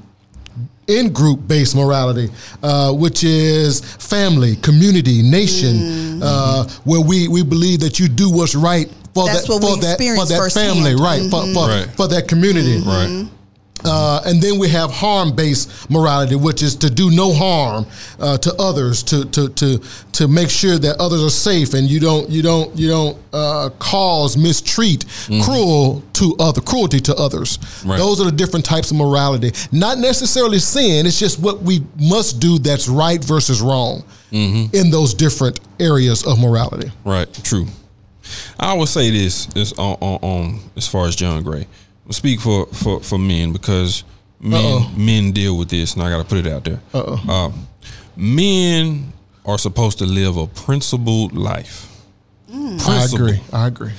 in 0.87 1.13
group 1.13 1.47
based 1.47 1.75
morality, 1.77 2.29
uh, 2.63 2.93
which 2.93 3.25
is 3.25 3.81
family, 3.97 4.57
community, 4.57 5.23
nation, 5.23 6.23
uh, 6.23 6.69
where 6.85 7.01
we, 7.01 7.27
we 7.29 7.43
believe 7.43 7.81
that 7.81 7.99
you 7.99 8.07
do 8.09 8.31
what's 8.31 8.55
right 8.55 8.91
for 9.15 9.27
That's 9.27 9.47
that 9.47 9.53
what 9.53 9.63
for 9.63 9.75
we 9.77 9.81
that 9.81 9.87
for 9.87 9.93
experience 9.93 10.29
that 10.29 10.53
family, 10.53 10.93
firsthand. 10.93 11.01
right? 11.01 11.31
For, 11.31 11.43
for, 11.55 11.69
Right. 11.69 11.89
for 11.97 12.09
that 12.09 12.27
community, 12.29 12.79
Right. 12.81 13.27
uh, 13.85 14.23
and 14.27 14.41
then 14.43 14.59
we 14.59 14.69
have 14.71 14.91
harm-based 14.91 15.91
morality, 15.91 16.35
which 16.37 16.63
is 16.63 16.75
to 16.77 16.89
do 16.91 17.11
no 17.11 17.33
harm 17.35 17.87
uh, 18.19 18.39
to 18.39 18.55
others, 18.59 19.03
to, 19.05 19.25
to 19.27 19.49
to 19.51 19.79
to 20.13 20.27
make 20.29 20.49
sure 20.49 20.79
that 20.79 20.97
others 21.01 21.23
are 21.23 21.29
safe, 21.31 21.75
and 21.75 21.89
you 21.89 22.01
don't 22.01 22.29
you 22.31 22.41
don't 22.43 22.75
you 22.79 22.89
don't 22.89 23.17
uh, 23.33 23.69
cause 23.79 24.37
mistreat, 24.37 25.05
cruel 25.45 26.03
to 26.15 26.35
other 26.41 26.61
cruelty 26.63 26.99
to 27.01 27.15
others. 27.17 27.59
Right. 27.85 27.99
Those 27.99 28.21
are 28.21 28.25
the 28.25 28.33
different 28.37 28.65
types 28.65 28.91
of 28.91 28.97
morality. 28.97 29.53
Not 29.71 29.99
necessarily 29.99 30.59
sin. 30.61 31.07
It's 31.07 31.19
just 31.19 31.39
what 31.39 31.63
we 31.63 31.83
must 32.01 32.41
do 32.41 32.59
that's 32.59 32.89
right 32.89 33.23
versus 33.23 33.61
wrong 33.61 34.03
in 34.33 34.91
those 34.91 35.15
different 35.15 35.61
areas 35.79 36.27
of 36.27 36.41
morality. 36.41 36.91
Right. 37.05 37.33
True. 37.45 37.67
I 38.59 38.75
would 38.75 38.89
say 38.89 39.11
this 39.11 39.49
is 39.55 39.73
on, 39.75 39.97
on, 40.01 40.19
on 40.23 40.61
as 40.77 40.87
far 40.89 41.07
as 41.07 41.17
John 41.17 41.43
Gray. 41.43 41.67
Speak 42.11 42.41
for, 42.41 42.67
for, 42.67 43.01
for 43.01 43.19
men 43.19 43.53
because 43.53 44.05
men 44.41 44.61
Uh-oh. 44.65 44.93
men 44.97 45.33
deal 45.33 45.57
with 45.57 45.71
this, 45.71 45.95
and 45.95 46.03
I 46.03 46.11
got 46.11 46.19
to 46.19 46.25
put 46.25 46.39
it 46.45 46.47
out 46.47 46.65
there. 46.65 46.81
Uh, 46.93 47.51
men 48.17 49.13
are 49.45 49.59
supposed 49.59 49.99
to 49.99 50.07
live 50.07 50.37
a 50.37 50.47
principled 50.47 51.33
life. 51.35 51.91
I 52.49 52.77
Principle. 52.79 53.27
agree. 53.27 53.41
I 53.53 53.67
agree. 53.67 53.93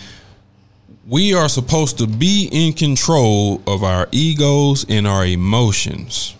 We 1.07 1.33
are 1.35 1.49
supposed 1.49 1.97
to 1.99 2.07
be 2.07 2.49
in 2.51 2.73
control 2.73 3.61
of 3.67 3.83
our 3.83 4.07
egos 4.11 4.85
and 4.89 5.05
our 5.07 5.25
emotions. 5.25 6.35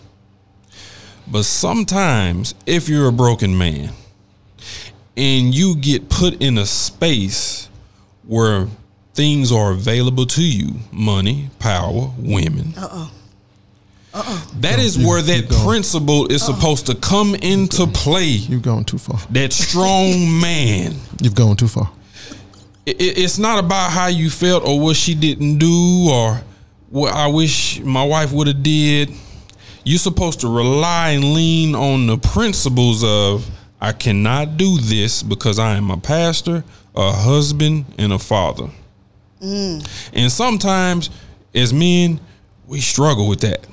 But 1.28 1.44
sometimes, 1.44 2.54
if 2.66 2.88
you're 2.88 3.08
a 3.08 3.12
broken 3.12 3.56
man 3.58 3.90
and 5.16 5.54
you 5.54 5.76
get 5.76 6.08
put 6.08 6.40
in 6.42 6.58
a 6.58 6.66
space 6.66 7.68
where 8.26 8.66
things 9.14 9.50
are 9.52 9.72
available 9.72 10.26
to 10.26 10.42
you 10.42 10.74
money, 10.92 11.48
power, 11.58 12.10
women. 12.18 12.74
Uh 12.76 12.88
oh. 12.92 13.12
That 14.60 14.78
is 14.78 14.96
where 14.98 15.20
that 15.20 15.48
principle 15.64 16.26
is 16.32 16.42
supposed 16.42 16.86
to 16.86 16.94
come 16.94 17.34
into 17.34 17.86
play. 17.86 18.24
You've 18.24 18.62
gone 18.62 18.84
too 18.84 18.96
far. 18.98 19.18
That 19.30 19.52
strong 19.52 20.40
man. 20.40 20.94
You've 21.20 21.34
gone 21.34 21.56
too 21.56 21.68
far. 21.68 21.90
it, 22.86 22.98
it- 23.00 23.18
it's 23.18 23.38
not 23.38 23.58
about 23.62 23.90
how 23.92 24.06
you 24.06 24.30
felt 24.30 24.64
or 24.64 24.80
what 24.80 24.96
she 24.96 25.14
didn't 25.14 25.58
do 25.58 26.08
or 26.10 26.40
what 26.88 27.12
I 27.12 27.26
wish 27.26 27.80
my 27.80 28.04
wife 28.04 28.32
would 28.32 28.46
have 28.46 28.62
did. 28.62 29.12
You're 29.84 29.98
supposed 29.98 30.40
to 30.40 30.48
rely 30.48 31.10
and 31.10 31.34
lean 31.34 31.74
on 31.74 32.06
the 32.06 32.16
principles 32.16 33.04
of 33.04 33.46
I 33.80 33.92
cannot 33.92 34.56
do 34.56 34.78
this 34.78 35.22
because 35.22 35.58
I 35.58 35.76
am 35.76 35.90
a 35.90 35.98
pastor, 35.98 36.64
a 36.96 37.12
husband, 37.12 37.84
and 37.98 38.12
a 38.12 38.18
father. 38.18 38.68
And 39.40 40.30
sometimes 40.32 41.10
as 41.54 41.72
men, 41.72 42.20
we 42.66 42.80
struggle 42.80 43.28
with 43.28 43.40
that. 43.40 43.66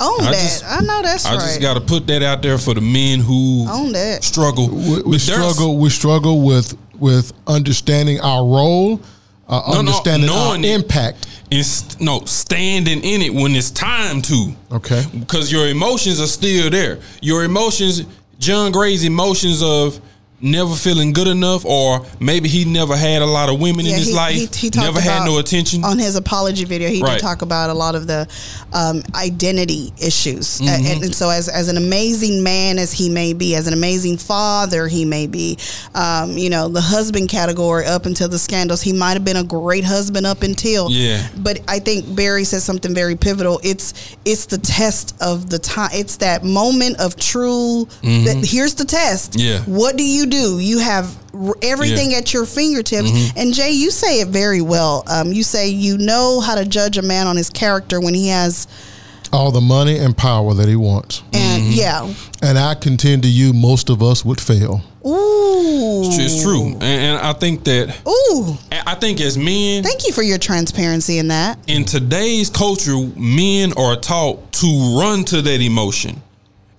Own 0.00 0.20
I 0.20 0.30
that. 0.32 0.32
just- 0.32 0.64
I 0.64 0.80
know 0.80 1.02
that's 1.02 1.26
I 1.26 1.32
right. 1.34 1.40
just 1.40 1.60
got 1.60 1.74
to 1.74 1.80
put 1.80 2.06
that 2.08 2.22
out 2.22 2.42
there 2.42 2.58
for 2.58 2.74
the 2.74 2.80
men 2.80 3.20
who 3.20 3.66
Own 3.70 3.92
that. 3.92 4.24
struggle. 4.24 4.68
We, 4.68 5.02
we 5.02 5.18
struggle. 5.18 5.76
We 5.78 5.90
struggle 5.90 6.42
with 6.42 6.76
with 6.98 7.32
understanding 7.48 8.20
our 8.20 8.44
role, 8.46 9.00
uh, 9.48 9.60
No, 9.66 9.72
no, 9.72 9.78
understanding 9.80 10.30
our 10.30 10.56
impact. 10.56 11.26
and 11.50 11.64
st- 11.66 12.00
no 12.00 12.24
standing 12.26 13.02
in 13.02 13.22
it 13.22 13.34
when 13.34 13.54
it's 13.56 13.70
time 13.72 14.22
to. 14.22 14.54
Okay. 14.70 15.04
because 15.18 15.50
your 15.50 15.68
emotions 15.68 16.20
are 16.20 16.28
still 16.28 16.70
there. 16.70 16.98
Your 17.20 17.42
emotions, 17.44 18.04
John 18.38 18.70
Gray's 18.72 19.04
emotions 19.04 19.62
of 19.62 20.00
never 20.42 20.74
feeling 20.74 21.12
good 21.12 21.28
enough, 21.28 21.64
or 21.64 22.04
maybe 22.20 22.48
he 22.48 22.64
never 22.64 22.96
had 22.96 23.22
a 23.22 23.26
lot 23.26 23.48
of 23.48 23.60
women 23.60 23.86
in 23.86 23.94
his 23.94 24.08
he, 24.08 24.14
life, 24.14 24.54
he, 24.54 24.68
he 24.68 24.70
never 24.80 25.00
had 25.00 25.24
no 25.24 25.38
attention. 25.38 25.84
on 25.84 25.98
his 25.98 26.16
apology 26.16 26.64
video. 26.64 26.88
He 26.88 27.00
Right. 27.02 27.14
did 27.14 27.22
talk 27.22 27.42
about 27.42 27.70
a 27.70 27.74
lot 27.74 27.94
of 27.94 28.06
the 28.06 28.28
um, 28.72 29.02
identity 29.14 29.92
issues, 30.02 30.60
Mm-hmm. 30.60 30.68
and, 30.86 31.04
and 31.04 31.14
so 31.14 31.30
as 31.30 31.48
as 31.48 31.68
an 31.68 31.76
amazing 31.76 32.42
man 32.42 32.78
as 32.78 32.92
he 32.92 33.08
may 33.08 33.32
be, 33.32 33.54
as 33.54 33.66
an 33.66 33.72
amazing 33.74 34.16
father 34.18 34.88
he 34.88 35.04
may 35.04 35.26
be, 35.26 35.56
um, 35.94 36.36
you 36.36 36.50
know, 36.50 36.68
the 36.68 36.80
husband 36.80 37.28
category 37.28 37.86
up 37.86 38.06
until 38.06 38.28
the 38.28 38.38
scandals, 38.38 38.82
he 38.82 38.92
might 38.92 39.12
have 39.12 39.24
been 39.24 39.36
a 39.36 39.44
great 39.44 39.84
husband 39.84 40.26
up 40.26 40.42
until. 40.42 40.90
Yeah. 40.90 41.26
But 41.36 41.60
I 41.68 41.78
think 41.78 42.14
Barry 42.16 42.44
says 42.44 42.64
something 42.64 42.94
very 42.94 43.14
pivotal. 43.16 43.60
It's 43.62 43.94
it's 44.24 44.46
the 44.46 44.58
test 44.58 45.14
of 45.20 45.50
the 45.50 45.58
time. 45.58 45.90
It's 45.92 46.16
that 46.18 46.42
moment 46.44 46.98
of 47.00 47.16
true. 47.16 47.86
That, 48.02 48.44
here's 48.48 48.74
the 48.74 48.84
test. 48.84 49.32
Mm-hmm. 49.32 49.68
Yeah. 49.68 49.76
What 49.76 49.96
do 49.96 50.04
you 50.04 50.26
do? 50.32 50.58
You 50.58 50.78
have 50.80 51.14
everything 51.62 52.10
Yeah. 52.12 52.18
at 52.18 52.32
your 52.34 52.44
fingertips. 52.46 53.10
Mm-hmm. 53.10 53.38
And 53.38 53.54
Jay, 53.54 53.70
you 53.70 53.90
say 53.90 54.20
it 54.20 54.28
very 54.28 54.60
well. 54.60 55.04
Um, 55.08 55.32
you 55.32 55.42
say 55.44 55.68
you 55.68 55.96
know 55.98 56.40
how 56.40 56.54
to 56.56 56.64
judge 56.64 56.98
a 56.98 57.02
man 57.02 57.26
on 57.26 57.36
his 57.36 57.50
character 57.50 58.00
when 58.00 58.14
he 58.14 58.28
has, 58.28 58.66
All 59.32 59.50
the 59.50 59.60
money 59.60 59.96
and 59.98 60.16
power 60.16 60.52
that 60.54 60.68
he 60.68 60.76
wants, 60.76 61.22
and 61.32 61.62
Mm-hmm. 61.62 61.70
yeah, 61.72 62.14
and 62.42 62.58
I 62.58 62.74
contend 62.74 63.22
to 63.22 63.28
you, 63.28 63.52
most 63.52 63.88
of 63.90 64.02
us 64.02 64.24
would 64.24 64.40
fail. 64.40 64.82
ooh, 65.06 66.02
it's 66.04 66.42
true, 66.42 66.66
and, 66.74 66.82
and 66.82 67.18
I 67.18 67.32
think 67.32 67.64
that 67.64 67.96
Ooh, 68.06 68.56
I 68.86 68.94
think 68.96 69.20
as 69.20 69.36
men 69.38 69.82
thank 69.84 70.06
you 70.06 70.12
for 70.12 70.22
your 70.22 70.38
transparency 70.38 71.18
in 71.18 71.28
that. 71.28 71.58
in 71.66 71.84
today's 71.84 72.50
culture, 72.50 72.96
men 73.16 73.72
are 73.76 73.96
taught 73.96 74.52
to 74.52 74.96
run 75.00 75.24
to 75.26 75.40
that 75.42 75.60
emotion 75.60 76.20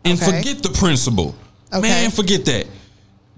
and 0.06 0.22
Okay. 0.22 0.32
forget 0.38 0.62
the 0.64 0.70
principle. 0.70 1.34
Okay. 1.72 1.82
Man, 1.82 2.12
forget 2.12 2.46
that. 2.46 2.68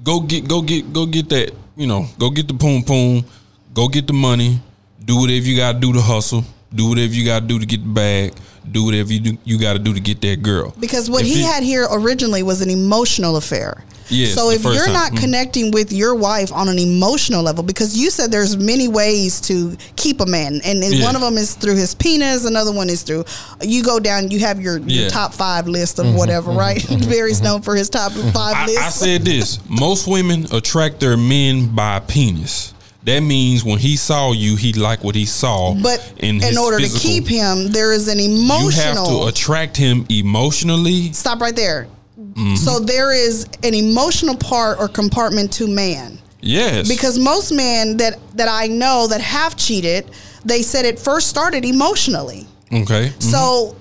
Go 0.06 0.20
get, 0.22 0.48
go 0.48 0.62
get, 0.62 0.94
go 0.94 1.06
get 1.08 1.28
that. 1.30 1.52
You 1.76 1.88
know, 1.88 2.06
go 2.20 2.30
get 2.30 2.48
the 2.48 2.54
poom 2.54 2.84
poom. 2.84 3.26
Go 3.74 3.88
get 3.88 4.06
the 4.08 4.14
money. 4.14 4.60
Do 5.04 5.18
whatever 5.20 5.46
you 5.48 5.58
got 5.58 5.74
to 5.74 5.80
do 5.80 5.92
to 5.94 6.02
hustle. 6.02 6.44
Do 6.74 6.90
whatever 6.90 7.12
you 7.14 7.26
got 7.26 7.40
to 7.42 7.48
do 7.48 7.58
to 7.60 7.66
get 7.66 7.82
the 7.82 7.90
bag. 7.90 8.34
Do 8.72 8.86
whatever 8.86 9.12
you 9.12 9.20
do, 9.20 9.38
you 9.44 9.60
got 9.60 9.74
to 9.74 9.80
do 9.80 9.94
to 9.96 10.00
get 10.00 10.22
that 10.22 10.44
girl. 10.44 10.74
Because 10.80 11.10
what 11.10 11.22
If 11.24 11.28
he 11.28 11.42
it- 11.42 11.46
had 11.46 11.64
here 11.64 11.88
originally 11.92 12.44
was 12.44 12.62
an 12.62 12.70
emotional 12.70 13.36
affair. 13.36 13.84
Yes, 14.10 14.34
so 14.34 14.50
if 14.52 14.64
you're 14.64 14.86
time. 14.86 14.94
not 14.94 15.12
Mhm. 15.14 15.20
connecting 15.20 15.72
with 15.72 15.92
your 15.92 16.14
wife 16.16 16.52
on 16.54 16.70
an 16.70 16.78
emotional 16.80 17.42
level, 17.44 17.64
because 17.64 17.98
you 17.98 18.10
said 18.12 18.32
there's 18.32 18.56
many 18.58 18.88
ways 18.88 19.42
to 19.42 19.76
keep 19.96 20.22
a 20.22 20.26
man, 20.26 20.62
and 20.64 20.84
Yeah. 20.84 21.04
one 21.04 21.16
of 21.16 21.22
them 21.22 21.38
is 21.38 21.54
through 21.54 21.76
his 21.76 21.94
penis, 21.96 22.46
another 22.46 22.72
one 22.72 22.90
is 22.90 23.02
through. 23.02 23.26
You 23.62 23.82
go 23.84 24.00
down, 24.00 24.30
you 24.32 24.40
have 24.40 24.62
your, 24.62 24.78
your 24.78 24.88
Yeah. 24.88 25.02
Mm-hmm. 25.08 25.10
top 25.10 25.34
five 25.34 25.68
list 25.68 26.00
of 26.00 26.14
whatever, 26.14 26.52
right? 26.52 26.86
Barry's 27.10 27.42
known 27.42 27.62
for 27.62 27.76
his 27.76 27.90
top 27.90 28.12
five 28.34 28.56
I, 28.56 28.66
list. 28.68 28.80
I 28.80 28.90
said 28.90 29.26
this: 29.26 29.60
most 29.68 30.08
women 30.08 30.48
attract 30.52 31.00
their 31.00 31.18
men 31.18 31.68
by 31.68 32.00
penis. 32.00 32.74
That 33.06 33.20
means 33.22 33.64
when 33.64 33.78
he 33.78 33.98
saw 33.98 34.32
you, 34.32 34.56
he 34.56 34.74
liked 34.74 35.04
what 35.04 35.14
he 35.14 35.28
saw. 35.28 35.76
but 35.76 36.02
in, 36.18 36.44
in, 36.44 36.58
order 36.58 36.80
physical- 36.80 37.00
to 37.02 37.08
keep 37.08 37.28
him, 37.28 37.72
there 37.72 37.94
is 37.94 38.08
an 38.08 38.20
emotional. 38.20 38.64
you 38.64 38.70
have 38.72 38.96
to 39.08 39.24
attract 39.28 39.78
him 39.78 40.06
emotionally. 40.10 41.12
stop 41.14 41.40
right 41.40 41.56
there. 41.56 41.88
Mm-hmm. 42.36 42.56
So 42.56 42.80
there 42.80 43.14
is 43.14 43.46
an 43.64 43.74
emotional 43.74 44.36
part 44.36 44.80
or 44.80 44.88
compartment 44.88 45.54
to 45.54 45.68
man. 45.68 46.20
Yes, 46.42 46.88
because 46.88 47.18
most 47.18 47.52
men 47.52 47.98
that 47.98 48.20
that 48.38 48.48
I 48.50 48.68
know 48.68 49.08
that 49.08 49.22
have 49.22 49.56
cheated, 49.56 50.06
they 50.44 50.62
said 50.62 50.86
it 50.86 51.00
first 51.00 51.28
started 51.28 51.66
emotionally. 51.66 52.46
okay. 52.72 53.12
So 53.20 53.76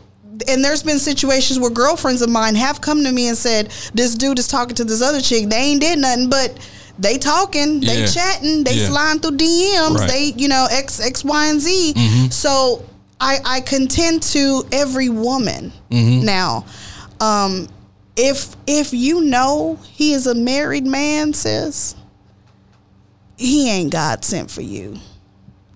and 0.49 0.65
there's 0.65 0.83
been 0.83 0.99
situations 0.99 1.59
where 1.61 1.71
girlfriends 1.71 2.21
of 2.23 2.29
mine 2.29 2.55
have 2.57 2.81
come 2.81 3.05
to 3.05 3.13
me 3.13 3.29
and 3.29 3.37
said, 3.37 3.71
This 3.95 4.15
dude 4.17 4.39
is 4.39 4.49
talking 4.49 4.75
to 4.77 4.85
this 4.85 5.01
other 5.03 5.21
chick. 5.21 5.49
They 5.49 5.57
ain't 5.57 5.81
did 5.81 5.99
nothing, 5.99 6.29
but 6.29 6.59
they 6.99 7.19
talking, 7.19 7.81
they 7.81 8.01
Yeah. 8.01 8.07
chatting, 8.07 8.65
they 8.65 8.75
Yeah. 8.75 8.89
sliding 8.89 9.21
through 9.21 9.37
DMs, 9.37 9.99
Right. 10.01 10.09
they 10.11 10.33
you 10.37 10.49
know 10.49 10.67
X 10.71 11.01
X 11.01 11.25
Y 11.25 11.47
and 11.47 11.61
Z. 11.61 12.29
So 12.31 12.83
I 13.21 13.39
I 13.45 13.61
contend 13.61 14.23
to 14.35 14.65
every 14.73 15.09
woman 15.09 15.73
now. 15.91 16.65
Um, 17.21 17.69
if 18.17 18.55
if 18.67 18.93
you 18.93 19.23
know 19.23 19.79
he 19.83 20.13
is 20.13 20.27
a 20.27 20.35
married 20.35 20.87
man, 20.87 21.33
sis, 21.33 21.97
he 23.37 23.71
ain't 23.71 23.93
God 23.93 24.25
sent 24.25 24.51
for 24.51 24.63
you. 24.63 24.99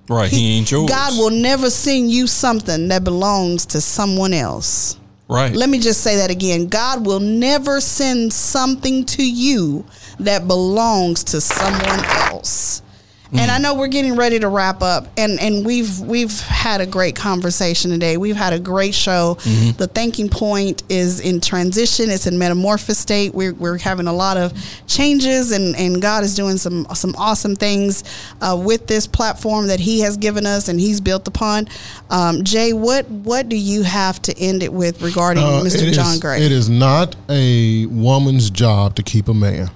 Right. 0.08 0.30
He 0.30 0.56
ain't 0.56 0.70
yours. 0.70 0.88
God 0.88 1.18
will 1.18 1.30
never 1.30 1.68
send 1.68 2.10
you 2.10 2.26
something 2.26 2.88
that 2.88 3.04
belongs 3.04 3.66
to 3.66 3.80
someone 3.80 4.32
else. 4.32 4.98
Right. 5.28 5.54
Let 5.54 5.68
me 5.68 5.78
just 5.78 6.02
say 6.02 6.16
that 6.16 6.30
again. 6.30 6.68
God 6.68 7.04
will 7.04 7.20
never 7.20 7.80
send 7.80 8.32
something 8.32 9.04
to 9.06 9.30
you 9.30 9.84
that 10.20 10.48
belongs 10.48 11.22
to 11.24 11.40
someone 11.40 12.04
else. 12.30 12.82
And 13.30 13.50
I 13.50 13.58
know 13.58 13.74
we're 13.74 13.88
getting 13.88 14.16
ready 14.16 14.38
to 14.38 14.48
wrap 14.48 14.80
up 14.80 15.06
and, 15.18 15.38
and 15.38 15.64
we've 15.66 16.00
we've 16.00 16.40
had 16.40 16.80
a 16.80 16.86
great 16.86 17.14
conversation 17.14 17.90
today. 17.90 18.16
We've 18.16 18.36
had 18.36 18.54
a 18.54 18.58
great 18.58 18.94
show. 18.94 19.34
The 19.76 19.86
thinking 19.86 20.30
point 20.30 20.82
is 20.88 21.20
in 21.20 21.40
transition, 21.42 22.08
it's 22.08 22.26
in 22.26 22.38
metamorphosis 22.38 22.98
state. 22.98 23.34
We're, 23.34 23.52
we're 23.52 23.76
having 23.76 24.06
a 24.06 24.12
lot 24.14 24.38
of 24.38 24.52
changes 24.86 25.52
and, 25.52 25.76
and 25.76 26.00
God 26.00 26.24
is 26.24 26.34
doing 26.34 26.56
some 26.56 26.86
some 26.94 27.14
awesome 27.18 27.54
things 27.54 28.02
uh, 28.40 28.56
with 28.58 28.86
this 28.86 29.06
platform 29.06 29.66
that 29.66 29.80
He 29.80 30.00
has 30.00 30.16
given 30.16 30.46
us 30.46 30.68
and 30.68 30.80
He's 30.80 31.00
built 31.00 31.28
upon. 31.28 31.68
Um, 32.08 32.44
Jay, 32.44 32.72
what 32.72 33.08
what 33.10 33.48
do 33.50 33.56
you 33.56 33.82
have 33.82 34.22
to 34.22 34.38
end 34.38 34.62
it 34.62 34.72
with 34.72 35.02
regarding 35.02 35.42
Uh, 35.44 35.60
Mr. 35.62 35.92
John 35.92 36.14
is- 36.14 36.20
Gray? 36.20 36.42
It 36.42 36.52
is 36.52 36.70
not 36.70 37.14
a 37.28 37.84
woman's 37.86 38.48
job 38.48 38.94
to 38.96 39.02
keep 39.02 39.28
a 39.28 39.34
man. 39.34 39.70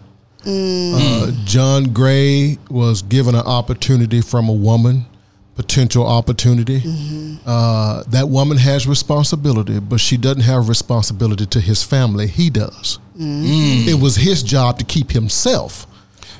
Mm. 0.45 0.95
Uh, 0.95 1.27
hmm. 1.31 1.45
John 1.45 1.85
Gray 1.93 2.59
was 2.71 3.03
given 3.03 3.35
an 3.35 3.43
opportunity 3.47 4.21
from 4.21 4.49
a 4.49 4.53
woman, 4.53 5.07
potential 5.55 6.07
opportunity. 6.07 6.81
Mm-hmm. 6.81 7.37
Uh, 7.47 8.03
that 8.09 8.29
woman 8.29 8.57
has 8.59 8.87
responsibility, 8.87 9.79
but 9.81 10.01
she 10.01 10.17
doesn't 10.17 10.43
have 10.43 10.69
responsibility 10.69 11.47
to 11.47 11.61
his 11.61 11.83
family. 11.83 12.27
He 12.27 12.51
does. 12.51 12.99
Mm-hmm. 13.17 13.89
It 13.89 14.01
was 14.01 14.17
his 14.17 14.43
job 14.43 14.79
to 14.79 14.85
keep 14.85 15.11
himself 15.13 15.87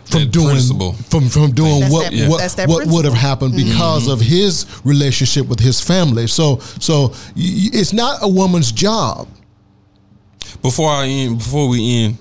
from 0.07 0.23
That 0.25 0.33
doing 0.33 0.49
principle. 0.49 0.93
from 0.95 1.29
from 1.29 1.53
doing 1.53 1.81
That's 1.81 1.93
what 1.93 2.11
that- 2.11 2.29
what, 2.29 2.39
that's 2.41 2.67
what 2.67 2.87
would 2.89 3.05
have 3.05 3.15
happened 3.15 3.55
mm-hmm. 3.55 3.69
because 3.71 4.09
of 4.09 4.21
his 4.21 4.67
relationship 4.85 5.47
with 5.47 5.61
his 5.61 5.81
family. 5.81 6.27
So 6.27 6.59
so 6.81 7.09
y- 7.11 7.13
y- 7.37 7.71
it's 7.73 7.93
not 7.93 8.19
a 8.23 8.29
woman's 8.29 8.73
job. 8.73 9.29
Before 10.61 10.91
I 10.91 11.07
end, 11.07 11.39
before 11.39 11.69
we 11.69 12.05
end, 12.05 12.17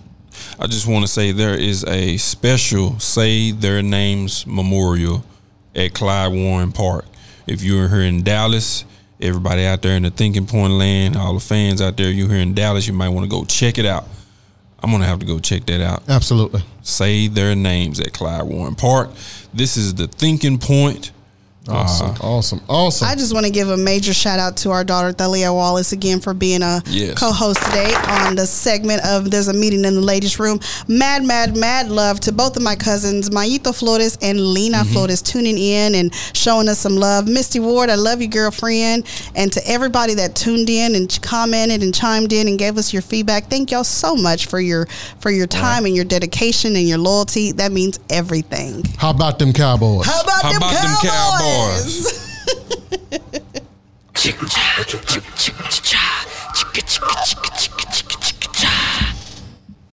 I 0.61 0.67
just 0.67 0.85
want 0.85 1.03
to 1.03 1.11
say 1.11 1.31
there 1.31 1.59
is 1.59 1.83
a 1.85 2.17
special 2.17 2.99
say 2.99 3.49
their 3.49 3.81
names 3.81 4.45
memorial 4.45 5.25
at 5.75 5.95
Clyde 5.95 6.33
Warren 6.33 6.71
Park. 6.71 7.05
If 7.47 7.63
you're 7.63 7.89
here 7.89 8.01
in 8.03 8.21
Dallas, 8.21 8.85
everybody 9.19 9.65
out 9.65 9.81
there 9.81 9.97
in 9.97 10.03
the 10.03 10.11
Thinking 10.11 10.45
Point 10.45 10.73
land, 10.73 11.17
all 11.17 11.33
the 11.33 11.39
fans 11.39 11.81
out 11.81 11.97
there, 11.97 12.11
you're 12.11 12.29
here 12.29 12.37
in 12.37 12.53
Dallas, 12.53 12.85
you 12.85 12.93
might 12.93 13.09
want 13.09 13.23
to 13.23 13.27
go 13.27 13.43
check 13.43 13.79
it 13.79 13.87
out. 13.87 14.05
I'm 14.83 14.91
gonna 14.91 15.05
have 15.05 15.17
to 15.17 15.25
go 15.25 15.39
check 15.39 15.65
that 15.65 15.81
out. 15.81 16.03
Absolutely. 16.07 16.61
Say 16.83 17.27
their 17.27 17.55
names 17.55 17.99
at 17.99 18.13
Clyde 18.13 18.43
Warren 18.43 18.75
Park. 18.75 19.09
This 19.51 19.77
is 19.77 19.95
the 19.95 20.05
Thinking 20.05 20.59
Point. 20.59 21.11
Awesome. 21.71 22.15
awesome. 22.21 22.61
Awesome. 22.69 23.07
I 23.07 23.15
just 23.15 23.33
want 23.33 23.45
to 23.45 23.51
give 23.51 23.69
a 23.69 23.77
major 23.77 24.13
shout 24.13 24.39
out 24.39 24.57
to 24.57 24.71
our 24.71 24.83
daughter 24.83 25.11
Thalia 25.11 25.53
Wallace 25.53 25.91
again 25.91 26.19
for 26.19 26.33
being 26.33 26.61
a 26.61 26.81
Yes. 26.87 27.17
co-host 27.17 27.61
today 27.65 27.93
on 27.95 28.35
the 28.35 28.45
segment 28.45 29.03
of 29.05 29.31
There's 29.31 29.47
a 29.47 29.53
Meeting 29.53 29.85
in 29.85 29.95
the 29.95 30.01
Ladies' 30.01 30.39
Room. 30.39 30.59
Mad, 30.87 31.23
mad, 31.23 31.55
mad 31.55 31.89
love 31.89 32.19
to 32.21 32.31
both 32.31 32.57
of 32.57 32.63
my 32.63 32.75
cousins, 32.75 33.29
Mayito 33.29 33.73
Flores 33.73 34.17
and 34.21 34.39
Lena 34.39 34.79
Mm-hmm. 34.79 34.93
Flores, 34.93 35.21
tuning 35.21 35.57
in 35.57 35.95
and 35.95 36.13
showing 36.33 36.67
us 36.69 36.79
some 36.79 36.95
love. 36.95 37.27
Misty 37.27 37.59
Ward, 37.59 37.89
I 37.89 37.95
love 37.95 38.21
you, 38.21 38.27
girlfriend. 38.27 39.05
And 39.35 39.51
to 39.53 39.61
everybody 39.67 40.13
that 40.15 40.35
tuned 40.35 40.69
in 40.69 40.95
and 40.95 41.19
commented 41.21 41.83
and 41.83 41.93
chimed 41.93 42.33
in 42.33 42.47
and 42.47 42.57
gave 42.57 42.77
us 42.77 42.91
your 42.93 43.01
feedback, 43.01 43.45
thank 43.45 43.71
y'all 43.71 43.83
so 43.83 44.15
much 44.15 44.47
for 44.47 44.59
your 44.59 44.87
for 45.19 45.29
your 45.31 45.47
time 45.47 45.85
and 45.85 45.95
your 45.95 46.05
dedication 46.05 46.75
and 46.75 46.87
your 46.87 46.97
loyalty. 46.97 47.51
That 47.51 47.71
means 47.71 47.99
everything. 48.09 48.83
How 48.97 49.11
about 49.11 49.39
them 49.39 49.53
Cowboys? 49.53 50.05
How 50.05 50.21
about, 50.21 50.41
How 50.41 50.49
them, 50.49 50.57
about 50.57 50.71
them 50.73 50.95
cowboys? 51.01 51.60
bars. 51.61 52.11